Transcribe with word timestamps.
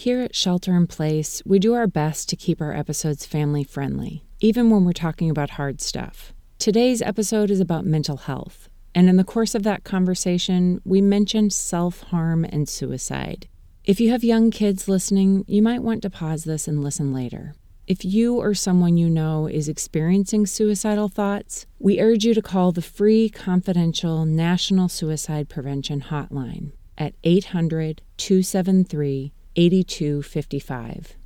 Here 0.00 0.20
at 0.20 0.36
Shelter 0.36 0.76
in 0.76 0.86
Place, 0.86 1.42
we 1.44 1.58
do 1.58 1.74
our 1.74 1.88
best 1.88 2.28
to 2.28 2.36
keep 2.36 2.60
our 2.60 2.72
episodes 2.72 3.26
family 3.26 3.64
friendly, 3.64 4.24
even 4.38 4.70
when 4.70 4.84
we're 4.84 4.92
talking 4.92 5.28
about 5.28 5.50
hard 5.58 5.80
stuff. 5.80 6.32
Today's 6.60 7.02
episode 7.02 7.50
is 7.50 7.58
about 7.58 7.84
mental 7.84 8.16
health, 8.18 8.68
and 8.94 9.08
in 9.08 9.16
the 9.16 9.24
course 9.24 9.56
of 9.56 9.64
that 9.64 9.82
conversation, 9.82 10.80
we 10.84 11.00
mentioned 11.00 11.52
self 11.52 12.02
harm 12.04 12.44
and 12.44 12.68
suicide. 12.68 13.48
If 13.82 13.98
you 13.98 14.12
have 14.12 14.22
young 14.22 14.52
kids 14.52 14.86
listening, 14.86 15.44
you 15.48 15.62
might 15.62 15.82
want 15.82 16.02
to 16.02 16.10
pause 16.10 16.44
this 16.44 16.68
and 16.68 16.80
listen 16.80 17.12
later. 17.12 17.56
If 17.88 18.04
you 18.04 18.36
or 18.36 18.54
someone 18.54 18.96
you 18.96 19.10
know 19.10 19.48
is 19.48 19.68
experiencing 19.68 20.46
suicidal 20.46 21.08
thoughts, 21.08 21.66
we 21.80 22.00
urge 22.00 22.24
you 22.24 22.34
to 22.34 22.40
call 22.40 22.70
the 22.70 22.82
free, 22.82 23.28
confidential 23.28 24.24
National 24.24 24.88
Suicide 24.88 25.48
Prevention 25.48 26.02
Hotline 26.02 26.70
at 26.96 27.14
800 27.24 28.02
273 28.16 29.32
8255. 29.58 31.16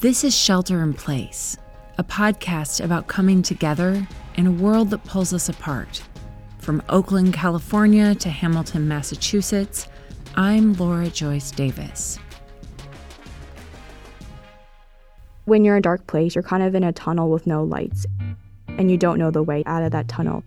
This 0.00 0.22
is 0.22 0.36
Shelter 0.36 0.82
in 0.82 0.92
Place, 0.92 1.56
a 1.96 2.04
podcast 2.04 2.84
about 2.84 3.06
coming 3.06 3.40
together 3.40 4.06
in 4.34 4.46
a 4.46 4.52
world 4.52 4.90
that 4.90 5.02
pulls 5.04 5.32
us 5.32 5.48
apart. 5.48 6.02
From 6.58 6.82
Oakland, 6.90 7.32
California 7.32 8.14
to 8.16 8.28
Hamilton, 8.28 8.86
Massachusetts, 8.86 9.88
I'm 10.34 10.74
Laura 10.74 11.08
Joyce 11.08 11.50
Davis. 11.50 12.18
when 15.46 15.64
you're 15.64 15.76
in 15.76 15.78
a 15.78 15.82
dark 15.82 16.06
place, 16.08 16.34
you're 16.34 16.42
kind 16.42 16.62
of 16.62 16.74
in 16.74 16.82
a 16.82 16.92
tunnel 16.92 17.30
with 17.30 17.46
no 17.46 17.62
lights 17.62 18.04
and 18.66 18.90
you 18.90 18.98
don't 18.98 19.18
know 19.18 19.30
the 19.30 19.42
way 19.42 19.62
out 19.64 19.82
of 19.82 19.92
that 19.92 20.08
tunnel. 20.08 20.44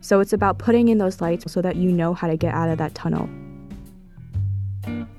So 0.00 0.20
it's 0.20 0.34
about 0.34 0.58
putting 0.58 0.88
in 0.88 0.98
those 0.98 1.20
lights 1.20 1.50
so 1.50 1.60
that 1.62 1.76
you 1.76 1.90
know 1.90 2.14
how 2.14 2.28
to 2.28 2.36
get 2.36 2.54
out 2.54 2.68
of 2.68 2.78
that 2.78 2.94
tunnel. 2.94 3.28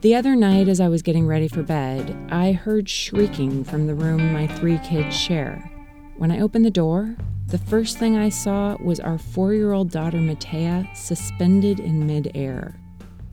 The 0.01 0.15
other 0.15 0.35
night, 0.35 0.67
as 0.67 0.79
I 0.79 0.87
was 0.87 1.01
getting 1.01 1.27
ready 1.27 1.47
for 1.47 1.63
bed, 1.63 2.15
I 2.29 2.51
heard 2.51 2.87
shrieking 2.87 3.63
from 3.63 3.87
the 3.87 3.95
room 3.95 4.31
my 4.31 4.47
three 4.47 4.77
kids 4.79 5.15
share. 5.15 5.71
When 6.17 6.31
I 6.31 6.39
opened 6.39 6.65
the 6.65 6.71
door, 6.71 7.15
the 7.47 7.57
first 7.57 7.97
thing 7.97 8.17
I 8.17 8.29
saw 8.29 8.77
was 8.81 8.99
our 8.99 9.17
four 9.17 9.53
year 9.53 9.71
old 9.71 9.91
daughter 9.91 10.17
Matea 10.17 10.95
suspended 10.95 11.79
in 11.79 12.05
midair. 12.05 12.79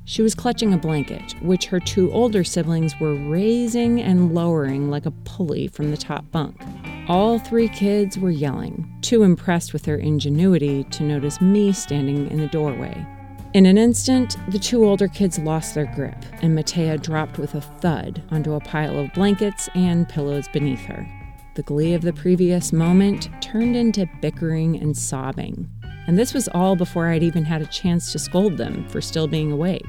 She 0.07 0.23
was 0.23 0.35
clutching 0.35 0.75
a 0.75 0.79
blanket, 0.79 1.35
which 1.41 1.67
her 1.67 1.81
two 1.81 2.13
older 2.13 2.45
siblings 2.45 2.98
were 3.01 3.15
raising 3.15 4.03
and 4.03 4.35
lowering 4.35 4.91
like 4.91 5.07
a 5.07 5.11
pulley 5.11 5.67
from 5.69 5.91
the 5.91 5.97
top 5.97 6.31
bunk. 6.31 6.61
All 7.09 7.39
three 7.39 7.69
kids 7.69 8.19
were 8.19 8.31
yelling, 8.31 8.93
too 9.01 9.23
impressed 9.23 9.73
with 9.73 9.83
their 9.83 9.97
ingenuity 9.97 10.85
to 10.85 11.03
notice 11.03 11.41
me 11.41 11.73
standing 11.73 12.31
in 12.31 12.39
the 12.39 12.48
doorway. 12.48 13.07
In 13.55 13.67
an 13.67 13.79
instant, 13.79 14.37
the 14.49 14.59
two 14.59 14.85
older 14.85 15.07
kids 15.07 15.39
lost 15.39 15.77
their 15.77 15.87
grip, 15.87 16.17
and 16.43 16.59
Matea 16.59 17.01
dropped 17.01 17.39
with 17.39 17.55
a 17.55 17.61
thud 17.61 18.21
onto 18.33 18.55
a 18.55 18.59
pile 18.59 18.99
of 18.99 19.15
blankets 19.15 19.69
and 19.77 20.09
pillows 20.09 20.49
beneath 20.49 20.85
her. 20.87 21.07
The 21.55 21.63
glee 21.63 21.95
of 21.95 22.03
the 22.03 22.13
previous 22.13 22.73
moment 22.73 23.29
turned 23.41 23.77
into 23.77 24.11
bickering 24.21 24.75
and 24.83 24.97
sobbing. 24.97 25.71
And 26.09 26.19
this 26.19 26.35
was 26.35 26.49
all 26.49 26.75
before 26.75 27.07
I'd 27.07 27.23
even 27.23 27.45
had 27.45 27.63
a 27.63 27.67
chance 27.67 28.11
to 28.11 28.19
scold 28.19 28.57
them 28.57 28.89
for 28.89 29.01
still 29.01 29.29
being 29.29 29.53
awake. 29.53 29.87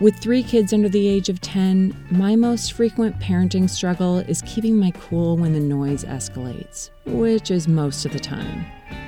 With 0.00 0.16
three 0.16 0.42
kids 0.42 0.72
under 0.72 0.88
the 0.88 1.06
age 1.06 1.28
of 1.28 1.42
10, 1.42 2.06
my 2.10 2.34
most 2.34 2.72
frequent 2.72 3.20
parenting 3.20 3.68
struggle 3.68 4.20
is 4.20 4.40
keeping 4.46 4.78
my 4.78 4.90
cool 4.92 5.36
when 5.36 5.52
the 5.52 5.60
noise 5.60 6.04
escalates, 6.04 6.88
which 7.04 7.50
is 7.50 7.68
most 7.68 8.06
of 8.06 8.14
the 8.14 8.18
time. 8.18 8.64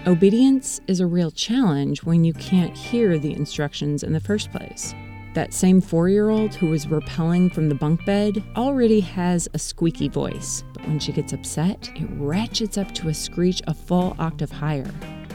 Obedience 0.06 0.80
is 0.86 1.00
a 1.00 1.06
real 1.06 1.30
challenge 1.30 2.02
when 2.02 2.24
you 2.24 2.34
can't 2.34 2.76
hear 2.76 3.18
the 3.18 3.32
instructions 3.32 4.02
in 4.02 4.12
the 4.12 4.20
first 4.20 4.50
place. 4.50 4.94
That 5.34 5.54
same 5.54 5.80
four 5.80 6.08
year 6.08 6.28
old 6.28 6.54
who 6.54 6.66
was 6.66 6.88
repelling 6.88 7.48
from 7.48 7.68
the 7.68 7.74
bunk 7.74 8.04
bed 8.04 8.42
already 8.56 9.00
has 9.00 9.48
a 9.54 9.58
squeaky 9.58 10.08
voice, 10.08 10.64
but 10.74 10.86
when 10.86 10.98
she 10.98 11.12
gets 11.12 11.32
upset, 11.32 11.90
it 11.94 12.08
ratchets 12.16 12.76
up 12.76 12.92
to 12.96 13.08
a 13.08 13.14
screech 13.14 13.62
a 13.66 13.74
full 13.74 14.14
octave 14.18 14.50
higher. 14.50 14.90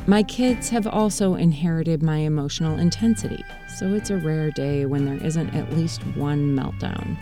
My 0.06 0.24
kids 0.24 0.70
have 0.70 0.88
also 0.88 1.36
inherited 1.36 2.04
my 2.04 2.20
emotional 2.20 2.80
intensity, 2.80 3.44
so 3.78 3.94
it's 3.94 4.10
a 4.10 4.18
rare 4.18 4.52
day 4.52 4.86
when 4.86 5.06
there 5.06 5.26
isn't 5.26 5.54
at 5.56 5.74
least 5.74 6.02
one 6.16 6.56
meltdown. 6.56 7.18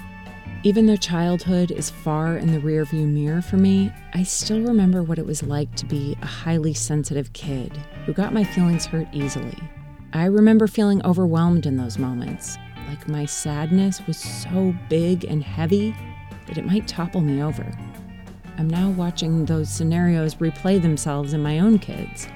Even 0.65 0.87
though 0.87 0.95
childhood 0.95 1.69
is 1.69 1.91
far 1.91 2.37
in 2.37 2.51
the 2.51 2.57
rearview 2.57 3.07
mirror 3.07 3.43
for 3.43 3.55
me, 3.55 3.93
I 4.15 4.23
still 4.23 4.61
remember 4.61 5.03
what 5.03 5.19
it 5.19 5.25
was 5.27 5.43
like 5.43 5.73
to 5.75 5.85
be 5.85 6.17
a 6.23 6.25
highly 6.25 6.73
sensitive 6.73 7.31
kid 7.33 7.71
who 8.07 8.13
got 8.13 8.33
my 8.33 8.43
feelings 8.43 8.87
hurt 8.87 9.07
easily. 9.13 9.55
I 10.13 10.25
remember 10.25 10.65
feeling 10.65 11.05
overwhelmed 11.05 11.67
in 11.67 11.77
those 11.77 11.99
moments, 11.99 12.57
like 12.89 13.07
my 13.07 13.27
sadness 13.27 14.01
was 14.07 14.17
so 14.17 14.73
big 14.89 15.23
and 15.25 15.43
heavy 15.43 15.95
that 16.47 16.57
it 16.57 16.65
might 16.65 16.87
topple 16.87 17.21
me 17.21 17.43
over. 17.43 17.71
I'm 18.57 18.67
now 18.67 18.89
watching 18.89 19.45
those 19.45 19.69
scenarios 19.69 20.33
replay 20.35 20.81
themselves 20.81 21.33
in 21.33 21.43
my 21.43 21.59
own 21.59 21.77
kids 21.77 22.27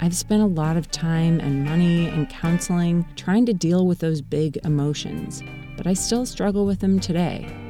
I've 0.00 0.16
spent 0.16 0.42
a 0.42 0.46
lot 0.46 0.76
of 0.76 0.90
time 0.90 1.40
and 1.40 1.64
money 1.64 2.08
and 2.08 2.28
counseling 2.28 3.06
trying 3.16 3.46
to 3.46 3.54
deal 3.54 3.86
with 3.86 4.00
those 4.00 4.20
big 4.20 4.58
emotions, 4.64 5.42
but 5.76 5.86
I 5.86 5.94
still 5.94 6.26
struggle 6.26 6.66
with 6.66 6.80
them 6.80 6.98
today. 6.98 7.63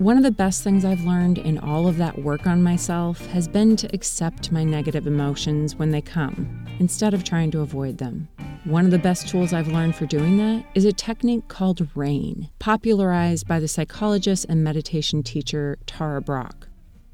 One 0.00 0.16
of 0.16 0.22
the 0.22 0.30
best 0.30 0.64
things 0.64 0.86
I've 0.86 1.04
learned 1.04 1.36
in 1.36 1.58
all 1.58 1.86
of 1.86 1.98
that 1.98 2.18
work 2.20 2.46
on 2.46 2.62
myself 2.62 3.18
has 3.26 3.46
been 3.46 3.76
to 3.76 3.94
accept 3.94 4.50
my 4.50 4.64
negative 4.64 5.06
emotions 5.06 5.76
when 5.76 5.90
they 5.90 6.00
come, 6.00 6.64
instead 6.78 7.12
of 7.12 7.22
trying 7.22 7.50
to 7.50 7.60
avoid 7.60 7.98
them. 7.98 8.26
One 8.64 8.86
of 8.86 8.92
the 8.92 8.98
best 8.98 9.28
tools 9.28 9.52
I've 9.52 9.68
learned 9.68 9.94
for 9.94 10.06
doing 10.06 10.38
that 10.38 10.64
is 10.74 10.86
a 10.86 10.92
technique 10.94 11.48
called 11.48 11.86
RAIN, 11.94 12.48
popularized 12.58 13.46
by 13.46 13.60
the 13.60 13.68
psychologist 13.68 14.46
and 14.48 14.64
meditation 14.64 15.22
teacher 15.22 15.76
Tara 15.84 16.22
Brach. 16.22 16.66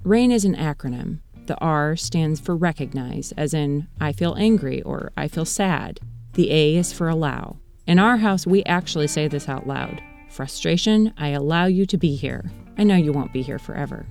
RAIN 0.05 0.31
is 0.31 0.45
an 0.45 0.55
acronym 0.55 1.19
the 1.47 1.59
R 1.59 1.97
stands 1.97 2.39
for 2.39 2.55
recognize, 2.55 3.33
as 3.37 3.53
in, 3.53 3.89
I 4.01 4.13
feel 4.13 4.37
angry 4.37 4.81
or 4.83 5.11
I 5.17 5.27
feel 5.27 5.45
sad. 5.45 5.99
The 6.35 6.53
A 6.53 6.77
is 6.77 6.93
for 6.93 7.09
allow. 7.09 7.57
In 7.89 7.99
our 7.99 8.19
house, 8.19 8.47
we 8.47 8.63
actually 8.63 9.09
say 9.09 9.27
this 9.27 9.49
out 9.49 9.67
loud 9.67 10.01
Frustration, 10.29 11.13
I 11.19 11.31
allow 11.31 11.67
you 11.67 11.85
to 11.87 11.97
be 11.97 12.15
here. 12.15 12.45
I 12.78 12.84
know 12.84 12.97
you 12.97 13.12
won't 13.12 13.32
be 13.32 13.42
here 13.42 13.59
forever. 13.59 14.06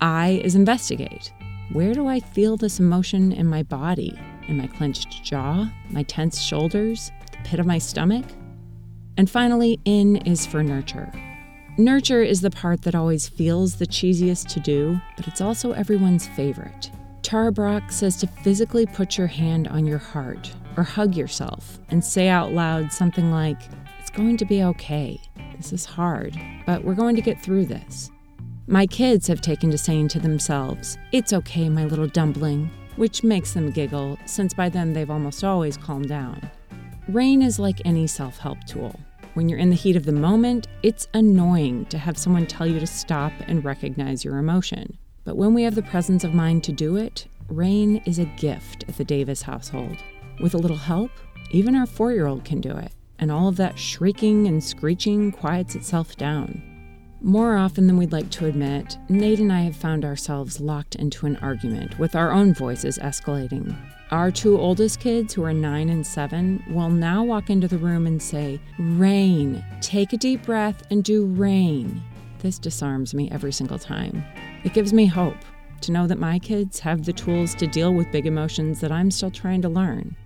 I 0.00 0.40
is 0.44 0.54
investigate. 0.54 1.32
Where 1.72 1.94
do 1.94 2.06
I 2.06 2.20
feel 2.20 2.56
this 2.56 2.78
emotion 2.78 3.32
in 3.32 3.46
my 3.46 3.62
body? 3.62 4.18
In 4.48 4.56
my 4.56 4.66
clenched 4.66 5.22
jaw? 5.24 5.70
My 5.90 6.02
tense 6.04 6.40
shoulders? 6.40 7.10
The 7.32 7.38
pit 7.48 7.60
of 7.60 7.66
my 7.66 7.78
stomach? 7.78 8.24
And 9.16 9.28
finally, 9.28 9.80
in 9.84 10.16
is 10.18 10.46
for 10.46 10.62
nurture. 10.62 11.10
Nurture 11.78 12.22
is 12.22 12.40
the 12.40 12.50
part 12.50 12.82
that 12.82 12.94
always 12.94 13.28
feels 13.28 13.76
the 13.76 13.86
cheesiest 13.86 14.48
to 14.48 14.60
do, 14.60 14.98
but 15.16 15.28
it's 15.28 15.40
also 15.40 15.72
everyone's 15.72 16.26
favorite. 16.28 16.90
Tara 17.22 17.52
Brach 17.52 17.90
says 17.90 18.16
to 18.18 18.26
physically 18.26 18.86
put 18.86 19.18
your 19.18 19.26
hand 19.26 19.68
on 19.68 19.84
your 19.84 19.98
heart 19.98 20.54
or 20.76 20.84
hug 20.84 21.14
yourself 21.14 21.78
and 21.90 22.02
say 22.02 22.28
out 22.28 22.52
loud 22.52 22.92
something 22.92 23.30
like, 23.30 23.58
It's 23.98 24.10
going 24.10 24.36
to 24.38 24.44
be 24.44 24.62
okay. 24.62 25.20
This 25.56 25.72
is 25.72 25.84
hard, 25.84 26.38
but 26.66 26.84
we're 26.84 26.94
going 26.94 27.16
to 27.16 27.22
get 27.22 27.40
through 27.40 27.66
this. 27.66 28.10
My 28.66 28.86
kids 28.86 29.26
have 29.28 29.40
taken 29.40 29.70
to 29.70 29.78
saying 29.78 30.08
to 30.08 30.20
themselves, 30.20 30.98
It's 31.12 31.32
okay, 31.32 31.68
my 31.68 31.84
little 31.84 32.08
dumpling, 32.08 32.70
which 32.96 33.22
makes 33.22 33.52
them 33.52 33.70
giggle, 33.70 34.18
since 34.26 34.52
by 34.52 34.68
then 34.68 34.92
they've 34.92 35.10
almost 35.10 35.44
always 35.44 35.76
calmed 35.76 36.08
down. 36.08 36.50
Rain 37.08 37.40
is 37.40 37.58
like 37.58 37.80
any 37.84 38.06
self 38.06 38.38
help 38.38 38.58
tool. 38.66 38.98
When 39.34 39.48
you're 39.48 39.58
in 39.58 39.70
the 39.70 39.76
heat 39.76 39.96
of 39.96 40.04
the 40.04 40.12
moment, 40.12 40.66
it's 40.82 41.08
annoying 41.14 41.86
to 41.86 41.98
have 41.98 42.18
someone 42.18 42.46
tell 42.46 42.66
you 42.66 42.80
to 42.80 42.86
stop 42.86 43.32
and 43.46 43.64
recognize 43.64 44.24
your 44.24 44.38
emotion. 44.38 44.98
But 45.24 45.36
when 45.36 45.54
we 45.54 45.62
have 45.62 45.74
the 45.74 45.82
presence 45.82 46.24
of 46.24 46.34
mind 46.34 46.64
to 46.64 46.72
do 46.72 46.96
it, 46.96 47.26
rain 47.48 48.02
is 48.06 48.18
a 48.18 48.24
gift 48.24 48.84
at 48.88 48.96
the 48.96 49.04
Davis 49.04 49.42
household. 49.42 49.96
With 50.40 50.54
a 50.54 50.58
little 50.58 50.76
help, 50.76 51.10
even 51.50 51.76
our 51.76 51.86
four 51.86 52.12
year 52.12 52.26
old 52.26 52.44
can 52.44 52.60
do 52.60 52.76
it, 52.76 52.92
and 53.18 53.30
all 53.30 53.48
of 53.48 53.56
that 53.56 53.78
shrieking 53.78 54.46
and 54.46 54.62
screeching 54.62 55.32
quiets 55.32 55.74
itself 55.74 56.16
down. 56.16 56.62
More 57.22 57.56
often 57.56 57.86
than 57.86 57.96
we'd 57.96 58.12
like 58.12 58.30
to 58.30 58.46
admit, 58.46 58.98
Nate 59.08 59.40
and 59.40 59.52
I 59.52 59.62
have 59.62 59.74
found 59.74 60.04
ourselves 60.04 60.60
locked 60.60 60.96
into 60.96 61.26
an 61.26 61.36
argument 61.38 61.98
with 61.98 62.14
our 62.14 62.30
own 62.30 62.54
voices 62.54 62.98
escalating. 62.98 63.74
Our 64.10 64.30
two 64.30 64.60
oldest 64.60 65.00
kids, 65.00 65.34
who 65.34 65.42
are 65.42 65.52
nine 65.52 65.88
and 65.88 66.06
seven, 66.06 66.62
will 66.70 66.90
now 66.90 67.24
walk 67.24 67.50
into 67.50 67.66
the 67.66 67.78
room 67.78 68.06
and 68.06 68.22
say, 68.22 68.60
Rain, 68.78 69.64
take 69.80 70.12
a 70.12 70.16
deep 70.16 70.44
breath 70.44 70.86
and 70.90 71.02
do 71.02 71.26
rain. 71.26 72.02
This 72.40 72.58
disarms 72.58 73.14
me 73.14 73.30
every 73.32 73.52
single 73.52 73.78
time. 73.78 74.22
It 74.62 74.74
gives 74.74 74.92
me 74.92 75.06
hope 75.06 75.38
to 75.80 75.92
know 75.92 76.06
that 76.06 76.18
my 76.18 76.38
kids 76.38 76.78
have 76.80 77.04
the 77.04 77.12
tools 77.12 77.54
to 77.56 77.66
deal 77.66 77.92
with 77.92 78.12
big 78.12 78.26
emotions 78.26 78.80
that 78.80 78.92
I'm 78.92 79.10
still 79.10 79.30
trying 79.30 79.62
to 79.62 79.68
learn. 79.68 80.16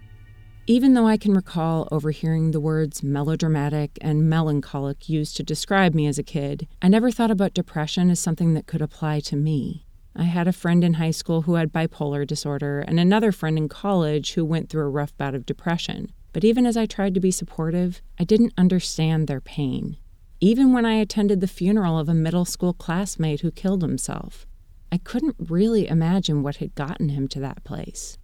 Even 0.70 0.94
though 0.94 1.08
I 1.08 1.16
can 1.16 1.34
recall 1.34 1.88
overhearing 1.90 2.52
the 2.52 2.60
words 2.60 3.02
melodramatic 3.02 3.98
and 4.00 4.30
melancholic 4.30 5.08
used 5.08 5.36
to 5.36 5.42
describe 5.42 5.96
me 5.96 6.06
as 6.06 6.16
a 6.16 6.22
kid, 6.22 6.68
I 6.80 6.86
never 6.86 7.10
thought 7.10 7.32
about 7.32 7.54
depression 7.54 8.08
as 8.08 8.20
something 8.20 8.54
that 8.54 8.68
could 8.68 8.80
apply 8.80 9.18
to 9.18 9.34
me. 9.34 9.84
I 10.14 10.22
had 10.22 10.46
a 10.46 10.52
friend 10.52 10.84
in 10.84 10.94
high 10.94 11.10
school 11.10 11.42
who 11.42 11.54
had 11.54 11.72
bipolar 11.72 12.24
disorder, 12.24 12.84
and 12.86 13.00
another 13.00 13.32
friend 13.32 13.58
in 13.58 13.68
college 13.68 14.34
who 14.34 14.44
went 14.44 14.68
through 14.68 14.84
a 14.84 14.88
rough 14.88 15.16
bout 15.16 15.34
of 15.34 15.44
depression. 15.44 16.12
But 16.32 16.44
even 16.44 16.64
as 16.64 16.76
I 16.76 16.86
tried 16.86 17.14
to 17.14 17.20
be 17.20 17.32
supportive, 17.32 18.00
I 18.20 18.22
didn't 18.22 18.54
understand 18.56 19.26
their 19.26 19.40
pain. 19.40 19.96
even 20.40 20.72
when 20.72 20.86
I 20.86 20.94
attended 20.94 21.40
the 21.40 21.48
funeral 21.48 21.98
of 21.98 22.08
a 22.08 22.14
middle 22.14 22.44
school 22.44 22.74
classmate 22.74 23.40
who 23.40 23.50
killed 23.50 23.82
himself. 23.82 24.46
I 24.92 24.98
couldn't 24.98 25.34
really 25.38 25.88
imagine 25.88 26.44
what 26.44 26.56
had 26.58 26.76
gotten 26.76 27.08
him 27.08 27.26
to 27.28 27.40
that 27.40 27.64
place. 27.64 28.16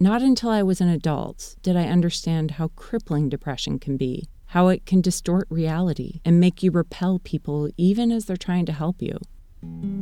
Not 0.00 0.22
until 0.22 0.50
I 0.50 0.62
was 0.62 0.80
an 0.80 0.88
adult 0.88 1.54
did 1.62 1.76
I 1.76 1.84
understand 1.84 2.52
how 2.52 2.68
crippling 2.74 3.28
depression 3.28 3.78
can 3.78 3.96
be, 3.96 4.28
how 4.46 4.68
it 4.68 4.86
can 4.86 5.00
distort 5.00 5.46
reality 5.50 6.20
and 6.24 6.40
make 6.40 6.62
you 6.62 6.72
repel 6.72 7.20
people 7.20 7.68
even 7.76 8.10
as 8.10 8.24
they're 8.24 8.36
trying 8.36 8.66
to 8.66 8.72
help 8.72 9.00
you. 9.00 9.18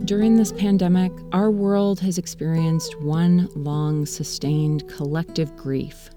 During 0.04 0.36
this 0.36 0.50
pandemic, 0.50 1.12
our 1.32 1.50
world 1.50 2.00
has 2.00 2.16
experienced 2.16 3.00
one 3.00 3.48
long, 3.54 4.06
sustained 4.06 4.88
collective 4.88 5.54
grief. 5.56 6.08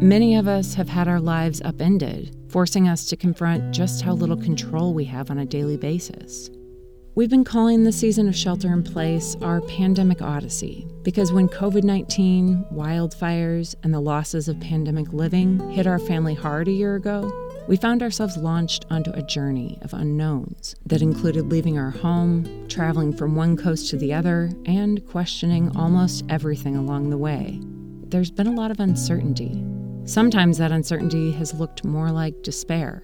Many 0.00 0.36
of 0.36 0.48
us 0.48 0.72
have 0.74 0.88
had 0.88 1.06
our 1.06 1.20
lives 1.20 1.60
upended, 1.62 2.34
forcing 2.48 2.88
us 2.88 3.04
to 3.06 3.16
confront 3.16 3.72
just 3.72 4.02
how 4.02 4.14
little 4.14 4.36
control 4.36 4.94
we 4.94 5.04
have 5.04 5.30
on 5.30 5.38
a 5.38 5.46
daily 5.46 5.76
basis. 5.76 6.50
We've 7.20 7.28
been 7.28 7.44
calling 7.44 7.84
the 7.84 7.92
season 7.92 8.30
of 8.30 8.34
shelter 8.34 8.72
in 8.72 8.82
place 8.82 9.36
our 9.42 9.60
pandemic 9.60 10.22
odyssey 10.22 10.86
because 11.02 11.32
when 11.32 11.50
COVID 11.50 11.84
19, 11.84 12.64
wildfires, 12.72 13.74
and 13.82 13.92
the 13.92 14.00
losses 14.00 14.48
of 14.48 14.58
pandemic 14.58 15.12
living 15.12 15.60
hit 15.68 15.86
our 15.86 15.98
family 15.98 16.32
hard 16.32 16.66
a 16.66 16.72
year 16.72 16.94
ago, 16.94 17.30
we 17.68 17.76
found 17.76 18.02
ourselves 18.02 18.38
launched 18.38 18.86
onto 18.88 19.10
a 19.10 19.20
journey 19.20 19.78
of 19.82 19.92
unknowns 19.92 20.74
that 20.86 21.02
included 21.02 21.50
leaving 21.50 21.76
our 21.76 21.90
home, 21.90 22.66
traveling 22.70 23.14
from 23.14 23.36
one 23.36 23.54
coast 23.54 23.90
to 23.90 23.98
the 23.98 24.14
other, 24.14 24.50
and 24.64 25.06
questioning 25.06 25.76
almost 25.76 26.24
everything 26.30 26.74
along 26.74 27.10
the 27.10 27.18
way. 27.18 27.60
There's 28.06 28.30
been 28.30 28.46
a 28.46 28.54
lot 28.54 28.70
of 28.70 28.80
uncertainty. 28.80 29.62
Sometimes 30.06 30.56
that 30.56 30.72
uncertainty 30.72 31.32
has 31.32 31.52
looked 31.52 31.84
more 31.84 32.10
like 32.12 32.42
despair. 32.42 33.02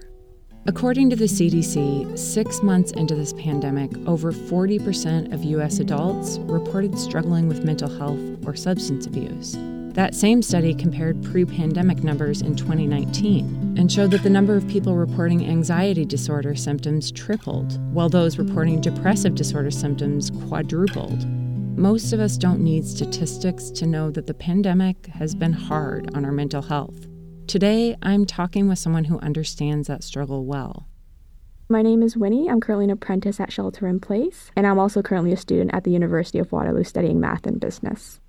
According 0.67 1.09
to 1.11 1.15
the 1.15 1.25
CDC, 1.25 2.19
six 2.19 2.61
months 2.61 2.91
into 2.91 3.15
this 3.15 3.31
pandemic, 3.31 3.89
over 4.05 4.33
40% 4.33 5.33
of 5.33 5.45
U.S. 5.45 5.79
adults 5.79 6.39
reported 6.39 6.99
struggling 6.99 7.47
with 7.47 7.63
mental 7.63 7.87
health 7.87 8.19
or 8.45 8.53
substance 8.53 9.07
abuse. 9.07 9.55
That 9.93 10.13
same 10.13 10.41
study 10.41 10.73
compared 10.73 11.23
pre 11.23 11.45
pandemic 11.45 12.03
numbers 12.03 12.41
in 12.41 12.57
2019 12.57 13.75
and 13.77 13.89
showed 13.89 14.11
that 14.11 14.23
the 14.23 14.29
number 14.29 14.57
of 14.57 14.67
people 14.67 14.97
reporting 14.97 15.47
anxiety 15.47 16.03
disorder 16.03 16.53
symptoms 16.53 17.13
tripled, 17.13 17.79
while 17.93 18.09
those 18.09 18.37
reporting 18.37 18.81
depressive 18.81 19.35
disorder 19.35 19.71
symptoms 19.71 20.31
quadrupled. 20.49 21.25
Most 21.77 22.11
of 22.11 22.19
us 22.19 22.35
don't 22.35 22.59
need 22.59 22.85
statistics 22.85 23.69
to 23.69 23.85
know 23.85 24.11
that 24.11 24.27
the 24.27 24.33
pandemic 24.33 25.05
has 25.07 25.33
been 25.33 25.53
hard 25.53 26.13
on 26.13 26.25
our 26.25 26.33
mental 26.33 26.61
health. 26.61 27.07
Today, 27.47 27.95
I'm 28.01 28.25
talking 28.25 28.67
with 28.67 28.77
someone 28.77 29.05
who 29.05 29.19
understands 29.19 29.87
that 29.87 30.03
struggle 30.03 30.45
well. 30.45 30.89
My 31.69 31.81
name 31.81 32.03
is 32.03 32.17
Winnie. 32.17 32.49
I'm 32.49 32.59
currently 32.59 32.83
an 32.83 32.91
apprentice 32.91 33.39
at 33.39 33.53
Shelter 33.53 33.87
in 33.87 34.01
Place, 34.01 34.51
and 34.57 34.67
I'm 34.67 34.77
also 34.77 35.01
currently 35.01 35.31
a 35.31 35.37
student 35.37 35.73
at 35.73 35.85
the 35.85 35.91
University 35.91 36.39
of 36.39 36.51
Waterloo 36.51 36.83
studying 36.83 37.21
math 37.21 37.47
and 37.47 37.57
business. 37.57 38.19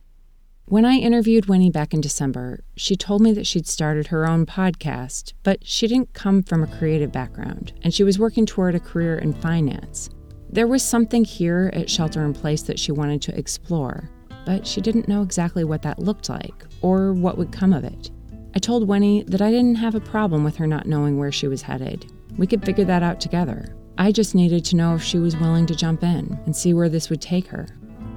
When 0.67 0.85
I 0.85 0.99
interviewed 0.99 1.47
Winnie 1.47 1.71
back 1.71 1.93
in 1.93 2.01
December, 2.01 2.63
she 2.77 2.95
told 2.95 3.21
me 3.21 3.33
that 3.33 3.45
she'd 3.45 3.67
started 3.67 4.07
her 4.07 4.25
own 4.25 4.47
podcast, 4.47 5.33
but 5.43 5.67
she 5.67 5.89
didn't 5.89 6.15
come 6.15 6.45
from 6.45 6.63
a 6.63 6.79
creative 6.79 7.11
background, 7.11 7.73
and 7.83 7.93
she 7.93 8.05
was 8.05 8.21
working 8.21 8.47
toward 8.47 8.77
a 8.77 8.81
career 8.81 9.19
in 9.19 9.33
finance. 9.33 10.11
There 10.49 10.69
was 10.69 10.85
something 10.85 11.25
here 11.25 11.73
at 11.73 11.91
Shelter 11.91 12.25
in 12.25 12.35
Place 12.35 12.63
that 12.63 12.79
she 12.79 12.93
wanted 12.93 13.21
to 13.23 13.37
explore, 13.37 14.09
but 14.47 14.65
she 14.65 14.81
didn't 14.81 15.09
know 15.09 15.23
exactly 15.23 15.65
what 15.65 15.83
that 15.83 15.99
looked 15.99 16.29
like 16.29 16.65
or 16.83 17.13
what 17.13 17.37
would 17.37 17.51
come 17.51 17.73
of 17.73 17.83
it. 17.83 18.13
I 18.55 18.59
told 18.59 18.89
Winnie 18.89 19.25
that 19.25 19.43
I 19.43 19.51
didn't 19.51 19.77
have 19.77 19.95
a 19.95 20.01
problem 20.01 20.43
with 20.43 20.57
her 20.57 20.67
not 20.67 20.87
knowing 20.87 21.19
where 21.19 21.33
she 21.33 21.49
was 21.49 21.63
headed. 21.63 22.11
We 22.37 22.47
could 22.47 22.65
figure 22.65 22.85
that 22.85 23.03
out 23.03 23.21
together. 23.21 23.75
I 23.99 24.13
just 24.13 24.35
needed 24.35 24.65
to 24.67 24.77
know 24.77 24.95
if 24.95 25.03
she 25.03 25.19
was 25.19 25.37
willing 25.37 25.67
to 25.67 25.75
jump 25.75 26.03
in 26.03 26.39
and 26.47 26.55
see 26.55 26.73
where 26.73 26.89
this 26.89 27.11
would 27.11 27.21
take 27.21 27.49
her. 27.49 27.67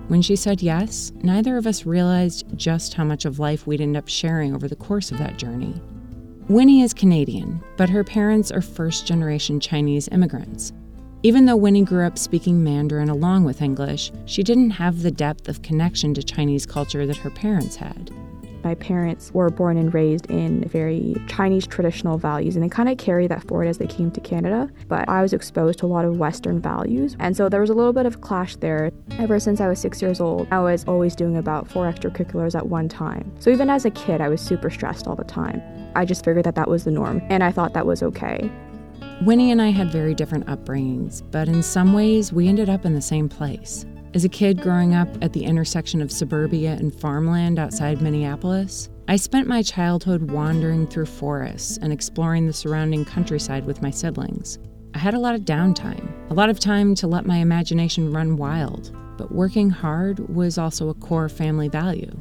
When 0.08 0.22
she 0.22 0.36
said 0.36 0.62
yes, 0.62 1.12
neither 1.22 1.58
of 1.58 1.66
us 1.66 1.86
realized 1.86 2.46
just 2.58 2.94
how 2.94 3.04
much 3.04 3.26
of 3.26 3.40
life 3.40 3.66
we'd 3.66 3.82
end 3.82 3.98
up 3.98 4.08
sharing 4.08 4.54
over 4.54 4.68
the 4.68 4.76
course 4.76 5.12
of 5.12 5.18
that 5.18 5.38
journey. 5.38 5.74
Winnie 6.48 6.82
is 6.82 6.94
Canadian, 6.94 7.64
but 7.78 7.90
her 7.90 8.04
parents 8.04 8.52
are 8.52 8.62
first 8.62 9.08
generation 9.08 9.60
Chinese 9.60 10.10
immigrants. 10.10 10.74
Even 11.24 11.46
though 11.46 11.56
Winnie 11.56 11.84
grew 11.84 12.06
up 12.06 12.18
speaking 12.18 12.64
Mandarin 12.64 13.10
along 13.10 13.44
with 13.46 13.62
English, 13.62 14.12
she 14.26 14.44
didn't 14.44 14.72
have 14.72 15.02
the 15.02 15.12
depth 15.12 15.48
of 15.48 15.62
connection 15.62 16.14
to 16.14 16.24
Chinese 16.24 16.66
culture 16.66 17.06
that 17.06 17.18
her 17.18 17.30
parents 17.30 17.76
had. 17.76 18.12
My 18.64 18.76
parents 18.76 19.32
were 19.34 19.50
born 19.50 19.78
and 19.78 19.94
raised 19.94 20.30
in 20.30 20.68
very 20.68 21.16
Chinese 21.28 21.66
traditional 21.66 22.18
values, 22.18 22.56
and 22.56 22.64
they 22.64 22.70
kind 22.70 22.90
of 22.90 22.98
carry 22.98 23.28
that 23.28 23.44
forward 23.48 23.68
as 23.68 23.78
they 23.78 23.88
came 23.88 24.12
to 24.12 24.22
Canada. 24.22 24.70
But 24.88 25.10
I 25.10 25.22
was 25.22 25.34
exposed 25.34 25.80
to 25.80 25.86
a 25.86 25.88
lot 25.88 26.06
of 26.06 26.18
Western 26.18 26.62
values, 26.62 27.16
and 27.20 27.36
so 27.36 27.50
there 27.50 27.62
was 27.62 27.70
a 27.70 27.74
little 27.74 27.94
bit 27.94 28.06
of 28.06 28.22
clash 28.22 28.56
there. 28.58 28.92
Ever 29.18 29.40
since 29.40 29.60
I 29.62 29.68
was 29.68 29.80
six 29.80 30.02
years 30.02 30.20
old, 30.20 30.48
I 30.52 30.60
was 30.60 30.86
always 30.86 31.16
doing 31.16 31.38
about 31.38 31.70
four 31.70 31.92
extracurriculars 31.92 32.56
at 32.56 32.68
one 32.68 32.88
time. 32.88 33.32
So 33.40 33.50
even 33.50 33.70
as 33.70 33.86
a 33.86 33.92
kid, 33.92 34.22
I 34.22 34.30
was 34.30 34.42
super 34.42 34.70
stressed 34.70 35.08
all 35.08 35.16
the 35.16 35.24
time. 35.24 35.62
I 35.96 36.06
just 36.06 36.24
figured 36.24 36.46
that 36.46 36.56
that 36.56 36.70
was 36.70 36.84
the 36.84 36.92
norm, 36.92 37.22
and 37.30 37.44
I 37.44 37.52
thought 37.52 37.74
that 37.74 37.86
was 37.86 38.04
okay. 38.04 38.52
Winnie 39.24 39.52
and 39.52 39.62
I 39.62 39.70
had 39.70 39.92
very 39.92 40.16
different 40.16 40.48
upbringings, 40.48 41.22
but 41.30 41.48
in 41.48 41.62
some 41.62 41.94
ways, 41.94 42.34
we 42.34 42.48
ended 42.48 42.70
up 42.70 42.86
in 42.86 42.96
the 42.96 43.02
same 43.02 43.30
place. 43.30 43.86
As 44.14 44.26
a 44.26 44.30
kid 44.30 44.60
growing 44.62 44.94
up 44.94 45.08
at 45.24 45.32
the 45.32 45.46
intersection 45.46 46.02
of 46.02 46.12
suburbia 46.12 46.74
and 46.74 46.94
farmland 46.94 47.58
outside 47.58 48.02
Minneapolis, 48.02 48.90
I 49.08 49.16
spent 49.16 49.48
my 49.48 49.62
childhood 49.62 50.32
wandering 50.32 50.86
through 50.86 51.06
forests 51.06 51.78
and 51.78 51.94
exploring 51.94 52.46
the 52.46 52.52
surrounding 52.52 53.06
countryside 53.06 53.66
with 53.66 53.82
my 53.82 53.90
siblings. 53.90 54.60
I 54.94 54.98
had 54.98 55.14
a 55.14 55.20
lot 55.20 55.36
of 55.36 55.42
downtime, 55.42 56.12
a 56.30 56.34
lot 56.34 56.50
of 56.50 56.60
time 56.60 56.94
to 56.96 57.08
let 57.08 57.26
my 57.26 57.38
imagination 57.38 58.12
run 58.12 58.36
wild, 58.36 58.94
but 59.18 59.32
working 59.32 59.70
hard 59.70 60.20
was 60.28 60.58
also 60.58 60.90
a 60.90 60.94
core 60.96 61.30
family 61.30 61.70
value. 61.70 62.12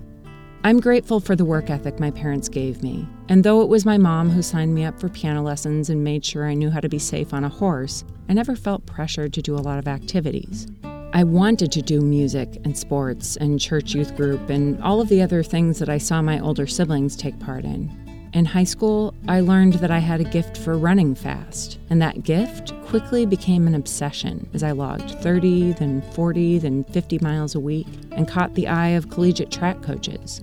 I'm 0.63 0.79
grateful 0.79 1.19
for 1.19 1.35
the 1.35 1.45
work 1.45 1.71
ethic 1.71 1.99
my 1.99 2.13
parents 2.13 2.49
gave 2.49 2.85
me, 2.85 3.09
and 3.29 3.43
though 3.43 3.63
it 3.63 3.69
was 3.69 3.85
my 3.85 3.99
mom 3.99 4.31
who 4.31 4.43
signed 4.43 4.77
me 4.77 4.85
up 4.85 5.01
for 5.01 5.09
piano 5.09 5.43
lessons 5.43 5.91
and 5.91 6.05
made 6.05 6.25
sure 6.25 6.47
I 6.47 6.55
knew 6.55 6.71
how 6.71 6.79
to 6.79 6.89
be 6.89 7.01
safe 7.01 7.35
on 7.35 7.43
a 7.43 7.49
horse, 7.49 8.05
I 8.29 8.35
never 8.35 8.55
felt 8.55 8.87
pressured 8.87 9.33
to 9.33 9.43
do 9.43 9.57
a 9.57 9.59
lot 9.59 9.81
of 9.81 9.89
activities. 9.89 10.69
I 11.13 11.25
wanted 11.25 11.73
to 11.73 11.83
do 11.83 12.01
music 12.01 12.61
and 12.65 12.79
sports 12.79 13.37
and 13.37 13.59
church 13.59 13.95
youth 13.95 14.15
group 14.17 14.49
and 14.49 14.81
all 14.81 15.01
of 15.01 15.09
the 15.09 15.23
other 15.23 15.43
things 15.43 15.81
that 15.81 15.89
I 15.89 15.99
saw 15.99 16.23
my 16.23 16.39
older 16.39 16.69
siblings 16.69 17.17
take 17.17 17.37
part 17.41 17.65
in. 17.65 17.91
In 18.33 18.45
high 18.45 18.65
school, 18.65 19.13
I 19.27 19.41
learned 19.41 19.75
that 19.75 19.91
I 19.91 19.99
had 19.99 20.21
a 20.21 20.25
gift 20.25 20.57
for 20.57 20.79
running 20.79 21.17
fast, 21.17 21.81
and 21.91 22.01
that 22.01 22.23
gift 22.23 22.73
quickly 22.85 23.27
became 23.27 23.67
an 23.67 23.75
obsession 23.75 24.49
as 24.55 24.63
I 24.63 24.71
logged 24.71 25.11
30, 25.21 25.73
then 25.73 26.01
40, 26.13 26.59
then 26.59 26.85
50 26.85 27.19
miles 27.19 27.57
a 27.57 27.61
week 27.61 27.89
and 28.13 28.29
caught 28.29 28.55
the 28.55 28.69
eye 28.69 28.91
of 28.91 29.11
collegiate 29.11 29.51
track 29.51 29.83
coaches. 29.83 30.41